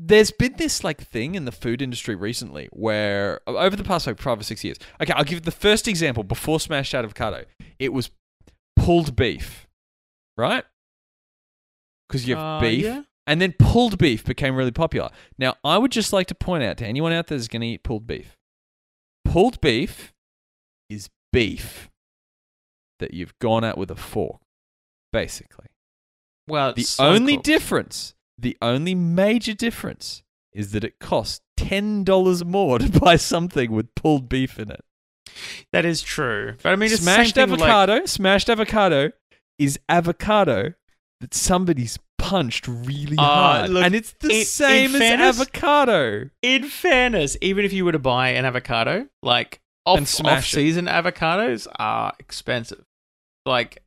There's 0.01 0.31
been 0.31 0.53
this 0.57 0.83
like 0.83 1.01
thing 1.01 1.35
in 1.35 1.43
the 1.43 1.51
food 1.51 1.81
industry 1.81 2.15
recently 2.15 2.69
where 2.71 3.41
over 3.47 3.75
the 3.75 3.83
past 3.83 4.07
like 4.07 4.17
five 4.19 4.39
or 4.39 4.43
six 4.43 4.63
years. 4.63 4.77
Okay, 5.01 5.11
I'll 5.13 5.25
give 5.25 5.41
the 5.41 5.51
first 5.51 5.87
example 5.89 6.23
before 6.23 6.59
smashed 6.61 6.93
avocado. 6.95 7.43
It 7.79 7.91
was 7.91 8.09
pulled 8.77 9.15
beef, 9.17 9.67
right? 10.37 10.63
Because 12.07 12.25
you 12.27 12.35
have 12.35 12.43
Uh, 12.43 12.61
beef, 12.61 12.85
yeah. 12.85 13.03
and 13.27 13.41
then 13.41 13.53
pulled 13.59 13.97
beef 13.97 14.23
became 14.23 14.55
really 14.55 14.71
popular. 14.71 15.09
Now, 15.37 15.55
I 15.65 15.77
would 15.77 15.91
just 15.91 16.13
like 16.13 16.27
to 16.27 16.35
point 16.35 16.63
out 16.63 16.77
to 16.77 16.85
anyone 16.85 17.11
out 17.11 17.27
there 17.27 17.37
that's 17.37 17.49
going 17.49 17.61
to 17.61 17.67
eat 17.67 17.83
pulled 17.83 18.07
beef 18.07 18.37
pulled 19.25 19.59
beef 19.61 20.11
is 20.89 21.09
beef 21.31 21.89
that 22.99 23.13
you've 23.13 23.37
gone 23.39 23.63
at 23.63 23.77
with 23.77 23.91
a 23.91 23.95
fork, 23.95 24.41
basically. 25.13 25.67
Well, 26.47 26.73
The 26.73 26.81
slow 26.83 27.09
only 27.13 27.35
cooked. 27.35 27.45
difference, 27.45 28.15
the 28.41 28.57
only 28.61 28.95
major 28.95 29.53
difference, 29.53 30.23
is 30.53 30.71
that 30.71 30.83
it 30.83 30.99
costs 30.99 31.41
$10 31.57 32.45
more 32.45 32.79
to 32.79 32.89
buy 32.99 33.15
something 33.15 33.71
with 33.71 33.93
pulled 33.95 34.29
beef 34.29 34.57
in 34.59 34.71
it. 34.71 34.81
that 35.71 35.85
is 35.85 36.01
true, 36.01 36.55
but 36.63 36.71
I 36.71 36.75
mean, 36.75 36.89
smashed 36.89 37.35
thing 37.35 37.49
like- 37.49 37.59
avocado, 37.61 38.05
smashed 38.05 38.49
avocado 38.49 39.11
is 39.59 39.77
avocado 39.87 40.73
that 41.21 41.33
somebody's 41.33 41.99
punched 42.17 42.67
really 42.67 43.17
Uh, 43.17 43.21
hard. 43.23 43.69
look, 43.69 43.83
and 43.83 43.93
it's 43.95 44.13
the 44.19 44.39
in 44.39 44.45
same 44.45 44.95
as 44.95 44.99
fairness- 45.01 45.39
avocado. 45.39 46.29
in 46.41 46.63
fairness, 46.63 47.37
even 47.41 47.63
if 47.65 47.71
you 47.73 47.85
were 47.85 47.91
to 47.91 47.99
buy 47.99 48.29
an 48.29 48.45
avocado, 48.45 49.07
like 49.21 49.59
off, 49.85 49.97
and 49.97 50.07
smash 50.07 50.37
off-season 50.53 50.85
avocados 50.85 51.67
are 51.77 52.13
expensive. 52.19 52.83
Like 53.45 53.83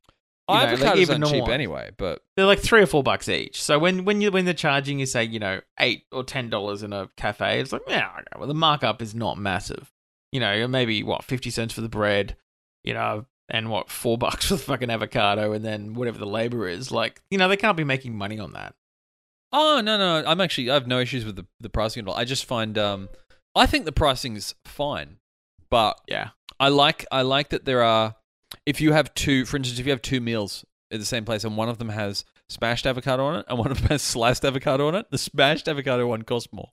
know, 0.52 0.84
like 0.86 0.98
even 0.98 1.20
normal 1.20 1.46
cheap 1.46 1.48
anyway, 1.48 1.90
but 1.96 2.22
they're 2.36 2.46
like 2.46 2.60
three 2.60 2.82
or 2.82 2.86
four 2.86 3.02
bucks 3.02 3.28
each. 3.28 3.62
So 3.62 3.78
when 3.78 4.04
when 4.04 4.20
you 4.20 4.30
when 4.30 4.44
they're 4.44 4.54
charging 4.54 4.98
you 4.98 5.06
say 5.06 5.24
you 5.24 5.38
know 5.38 5.60
eight 5.78 6.04
or 6.12 6.24
ten 6.24 6.50
dollars 6.50 6.82
in 6.82 6.92
a 6.92 7.08
cafe, 7.16 7.60
it's 7.60 7.72
like 7.72 7.82
yeah, 7.88 8.10
okay, 8.18 8.38
well 8.38 8.48
the 8.48 8.54
markup 8.54 9.02
is 9.02 9.14
not 9.14 9.38
massive. 9.38 9.92
You 10.30 10.40
know, 10.40 10.66
maybe 10.68 11.02
what 11.02 11.24
fifty 11.24 11.50
cents 11.50 11.74
for 11.74 11.80
the 11.80 11.88
bread, 11.88 12.36
you 12.84 12.94
know, 12.94 13.26
and 13.48 13.70
what 13.70 13.90
four 13.90 14.16
bucks 14.18 14.48
for 14.48 14.54
the 14.54 14.62
fucking 14.62 14.90
avocado, 14.90 15.52
and 15.52 15.64
then 15.64 15.94
whatever 15.94 16.18
the 16.18 16.26
labor 16.26 16.66
is. 16.66 16.90
Like 16.90 17.20
you 17.30 17.38
know, 17.38 17.48
they 17.48 17.56
can't 17.56 17.76
be 17.76 17.84
making 17.84 18.16
money 18.16 18.38
on 18.38 18.52
that. 18.52 18.74
Oh 19.52 19.80
no, 19.84 19.98
no, 19.98 20.26
I'm 20.26 20.40
actually 20.40 20.70
I 20.70 20.74
have 20.74 20.86
no 20.86 20.98
issues 21.00 21.24
with 21.24 21.36
the 21.36 21.46
the 21.60 21.68
pricing 21.68 22.02
at 22.02 22.08
all. 22.08 22.16
I 22.16 22.24
just 22.24 22.44
find 22.46 22.78
um 22.78 23.08
I 23.54 23.66
think 23.66 23.84
the 23.84 23.92
pricing 23.92 24.36
is 24.36 24.54
fine, 24.64 25.18
but 25.70 26.00
Yeah, 26.08 26.30
I 26.58 26.68
like 26.68 27.04
I 27.12 27.22
like 27.22 27.50
that 27.50 27.64
there 27.66 27.82
are 27.82 28.16
if 28.66 28.80
you 28.80 28.92
have 28.92 29.12
two, 29.14 29.44
for 29.44 29.56
instance, 29.56 29.78
if 29.78 29.86
you 29.86 29.92
have 29.92 30.02
two 30.02 30.20
meals 30.20 30.64
at 30.90 30.98
the 31.00 31.06
same 31.06 31.24
place 31.24 31.44
and 31.44 31.56
one 31.56 31.68
of 31.68 31.78
them 31.78 31.88
has 31.88 32.24
smashed 32.48 32.86
avocado 32.86 33.24
on 33.24 33.36
it 33.40 33.46
and 33.48 33.58
one 33.58 33.70
of 33.70 33.78
them 33.80 33.88
has 33.88 34.02
sliced 34.02 34.44
avocado 34.44 34.88
on 34.88 34.94
it, 34.94 35.10
the 35.10 35.18
smashed 35.18 35.68
avocado 35.68 36.06
one 36.06 36.22
costs 36.22 36.52
more. 36.52 36.70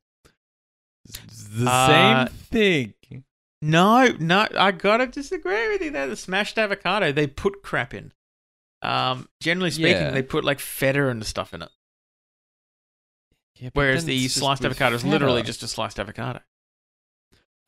It's 1.07 1.43
the 1.45 1.69
Uh, 1.69 2.27
same 2.27 2.33
thing. 2.35 3.23
no, 3.61 4.07
no, 4.19 4.47
I 4.57 4.71
gotta 4.71 5.07
disagree 5.07 5.69
with 5.69 5.81
you 5.81 5.91
there. 5.91 6.07
The 6.07 6.15
smashed 6.15 6.57
avocado, 6.57 7.11
they 7.11 7.27
put 7.27 7.63
crap 7.63 7.93
in. 7.93 8.11
Um, 8.81 9.27
generally 9.41 9.71
speaking, 9.71 9.91
Yeah. 9.93 10.11
they 10.11 10.21
put 10.21 10.43
like 10.45 10.59
feta 10.59 11.07
and 11.09 11.25
stuff 11.25 11.53
in 11.53 11.61
it. 11.63 11.69
Yeah, 13.55 13.69
Whereas 13.73 14.05
the 14.05 14.27
sliced 14.29 14.63
avocado 14.63 14.95
is 14.95 15.03
literally 15.03 15.43
just 15.43 15.63
a 15.63 15.67
sliced 15.67 15.99
avocado. 15.99 16.39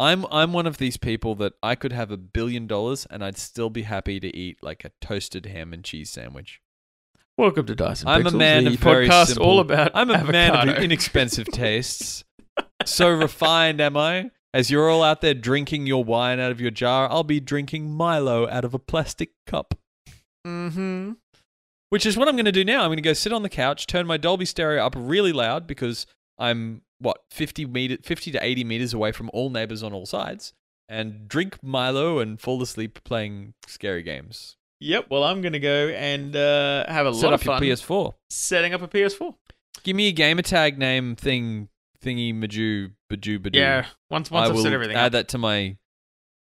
I'm 0.01 0.25
I'm 0.31 0.51
one 0.51 0.65
of 0.65 0.79
these 0.79 0.97
people 0.97 1.35
that 1.35 1.53
I 1.61 1.75
could 1.75 1.91
have 1.91 2.09
a 2.09 2.17
billion 2.17 2.65
dollars 2.65 3.05
and 3.11 3.23
I'd 3.23 3.37
still 3.37 3.69
be 3.69 3.83
happy 3.83 4.19
to 4.19 4.35
eat 4.35 4.57
like 4.63 4.83
a 4.83 4.89
toasted 4.99 5.45
ham 5.45 5.73
and 5.73 5.83
cheese 5.83 6.09
sandwich. 6.09 6.59
Welcome 7.37 7.67
to 7.67 7.75
Dyson. 7.75 8.07
I'm 8.07 8.25
a 8.25 8.31
man 8.31 8.65
of 8.65 8.73
very 8.73 9.07
podcast 9.07 9.27
simple- 9.27 9.45
all 9.45 9.59
about. 9.59 9.91
I'm 9.93 10.09
a 10.09 10.23
man 10.23 10.69
of 10.69 10.77
inexpensive 10.77 11.45
tastes. 11.51 12.23
so 12.83 13.09
refined 13.09 13.79
am 13.79 13.95
I? 13.95 14.31
As 14.55 14.71
you're 14.71 14.89
all 14.89 15.03
out 15.03 15.21
there 15.21 15.35
drinking 15.35 15.85
your 15.85 16.03
wine 16.03 16.39
out 16.39 16.51
of 16.51 16.59
your 16.59 16.71
jar, 16.71 17.07
I'll 17.07 17.23
be 17.23 17.39
drinking 17.39 17.91
Milo 17.91 18.49
out 18.49 18.65
of 18.65 18.73
a 18.73 18.79
plastic 18.79 19.33
cup. 19.45 19.75
Mm-hmm. 20.47 21.11
Which 21.89 22.07
is 22.07 22.17
what 22.17 22.27
I'm 22.27 22.35
going 22.35 22.45
to 22.45 22.51
do 22.51 22.65
now. 22.65 22.81
I'm 22.81 22.87
going 22.87 22.97
to 22.97 23.03
go 23.03 23.13
sit 23.13 23.33
on 23.33 23.43
the 23.43 23.49
couch, 23.49 23.85
turn 23.85 24.07
my 24.07 24.17
Dolby 24.17 24.45
stereo 24.45 24.83
up 24.83 24.95
really 24.97 25.31
loud 25.31 25.67
because 25.67 26.07
I'm 26.39 26.81
what 27.01 27.17
50 27.31 27.65
meter, 27.65 27.97
50 28.03 28.31
to 28.31 28.43
80 28.43 28.63
meters 28.63 28.93
away 28.93 29.11
from 29.11 29.29
all 29.33 29.49
neighbors 29.49 29.83
on 29.83 29.93
all 29.93 30.05
sides, 30.05 30.53
and 30.87 31.27
drink 31.27 31.57
Milo 31.63 32.19
and 32.19 32.39
fall 32.39 32.61
asleep 32.61 33.03
playing 33.03 33.53
scary 33.67 34.03
games. 34.03 34.57
Yep. 34.79 35.07
Well, 35.09 35.23
I'm 35.23 35.41
gonna 35.41 35.59
go 35.59 35.89
and 35.89 36.35
uh, 36.35 36.85
have 36.91 37.05
a 37.05 37.13
Set 37.13 37.25
lot 37.25 37.33
up 37.33 37.41
of 37.41 37.45
your 37.45 37.75
fun 37.77 37.87
PS4. 38.07 38.13
setting 38.29 38.73
up 38.73 38.81
a 38.81 38.87
PS4. 38.87 39.35
Give 39.83 39.95
me 39.95 40.07
a 40.07 40.11
gamer 40.11 40.41
tag 40.41 40.77
name 40.79 41.15
thing 41.15 41.69
thingy 42.03 42.33
majoo 42.35 42.91
bajoo 43.11 43.37
badoo. 43.39 43.55
Yeah. 43.55 43.85
Once 44.09 44.31
once 44.31 44.49
I 44.49 44.53
I've 44.53 44.59
set 44.59 44.73
everything 44.73 44.95
add 44.95 45.07
up. 45.07 45.11
that 45.13 45.27
to 45.29 45.37
my 45.37 45.77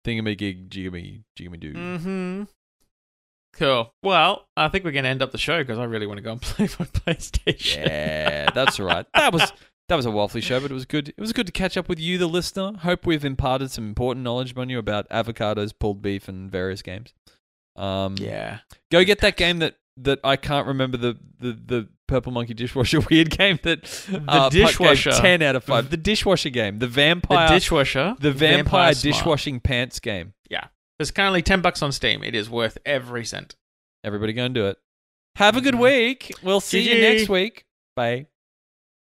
thingamajig 0.05 0.69
jigamy 0.69 1.23
jigamadoo. 1.37 1.73
Mm-hmm. 1.73 2.43
Cool. 3.53 3.91
Well, 4.03 4.45
I 4.55 4.67
think 4.69 4.85
we're 4.85 4.91
gonna 4.91 5.07
end 5.07 5.21
up 5.23 5.31
the 5.31 5.37
show 5.39 5.57
because 5.59 5.79
I 5.79 5.85
really 5.85 6.05
want 6.05 6.17
to 6.19 6.21
go 6.21 6.33
and 6.33 6.41
play 6.43 6.67
my 6.79 6.85
PlayStation. 6.85 7.77
Yeah, 7.87 8.51
that's 8.51 8.79
all 8.79 8.85
right. 8.85 9.05
That 9.15 9.33
was 9.33 9.51
that 9.89 9.95
was 9.95 10.05
a 10.05 10.09
waffly 10.09 10.41
show, 10.43 10.59
but 10.59 10.71
it 10.71 10.73
was 10.73 10.85
good. 10.85 11.09
It 11.09 11.19
was 11.19 11.33
good 11.33 11.45
to 11.47 11.53
catch 11.53 11.77
up 11.77 11.87
with 11.89 11.99
you, 11.99 12.17
the 12.17 12.27
listener. 12.27 12.73
Hope 12.79 13.05
we've 13.05 13.23
imparted 13.25 13.71
some 13.71 13.87
important 13.87 14.23
knowledge 14.23 14.53
on 14.57 14.69
you 14.69 14.79
about 14.79 15.07
avocados, 15.09 15.73
pulled 15.77 16.01
beef, 16.01 16.27
and 16.27 16.51
various 16.51 16.81
games. 16.81 17.13
Um, 17.75 18.15
yeah. 18.19 18.59
go 18.91 19.03
get 19.03 19.19
that 19.19 19.37
game 19.37 19.59
that 19.59 19.75
that 19.97 20.19
I 20.23 20.35
can't 20.35 20.67
remember 20.67 20.97
the 20.97 21.17
the, 21.39 21.51
the 21.53 21.87
purple 22.07 22.31
monkey 22.31 22.53
dishwasher 22.53 22.99
weird 23.11 23.29
game 23.29 23.59
that 23.63 23.83
uh, 24.27 24.49
Puck 24.49 24.51
gave 24.53 24.65
dishwasher. 24.67 25.11
ten 25.11 25.41
out 25.41 25.55
of 25.55 25.63
five. 25.63 25.89
The 25.89 25.97
dishwasher 25.97 26.49
game, 26.49 26.79
the 26.79 26.87
vampire 26.87 27.37
The 27.37 27.39
vampire, 27.41 27.55
dishwasher. 27.59 28.15
the 28.19 28.31
vampire, 28.31 28.93
Smile. 28.93 29.13
dishwashing 29.13 29.59
pants 29.59 29.99
game. 29.99 30.33
There's 30.99 31.11
currently 31.11 31.43
ten 31.43 31.61
bucks 31.61 31.83
on 31.83 31.91
Steam. 31.91 32.23
It 32.23 32.33
is 32.33 32.49
worth 32.49 32.79
every 32.83 33.23
cent. 33.23 33.55
Everybody 34.03 34.33
go 34.33 34.45
and 34.45 34.55
do 34.55 34.65
it. 34.65 34.77
Have 35.35 35.55
a 35.55 35.61
good 35.61 35.75
Mhm. 35.75 35.83
week. 35.83 36.33
We'll 36.41 36.59
see 36.59 36.81
you 36.91 36.99
next 36.99 37.29
week. 37.29 37.65
Bye. 37.95 38.25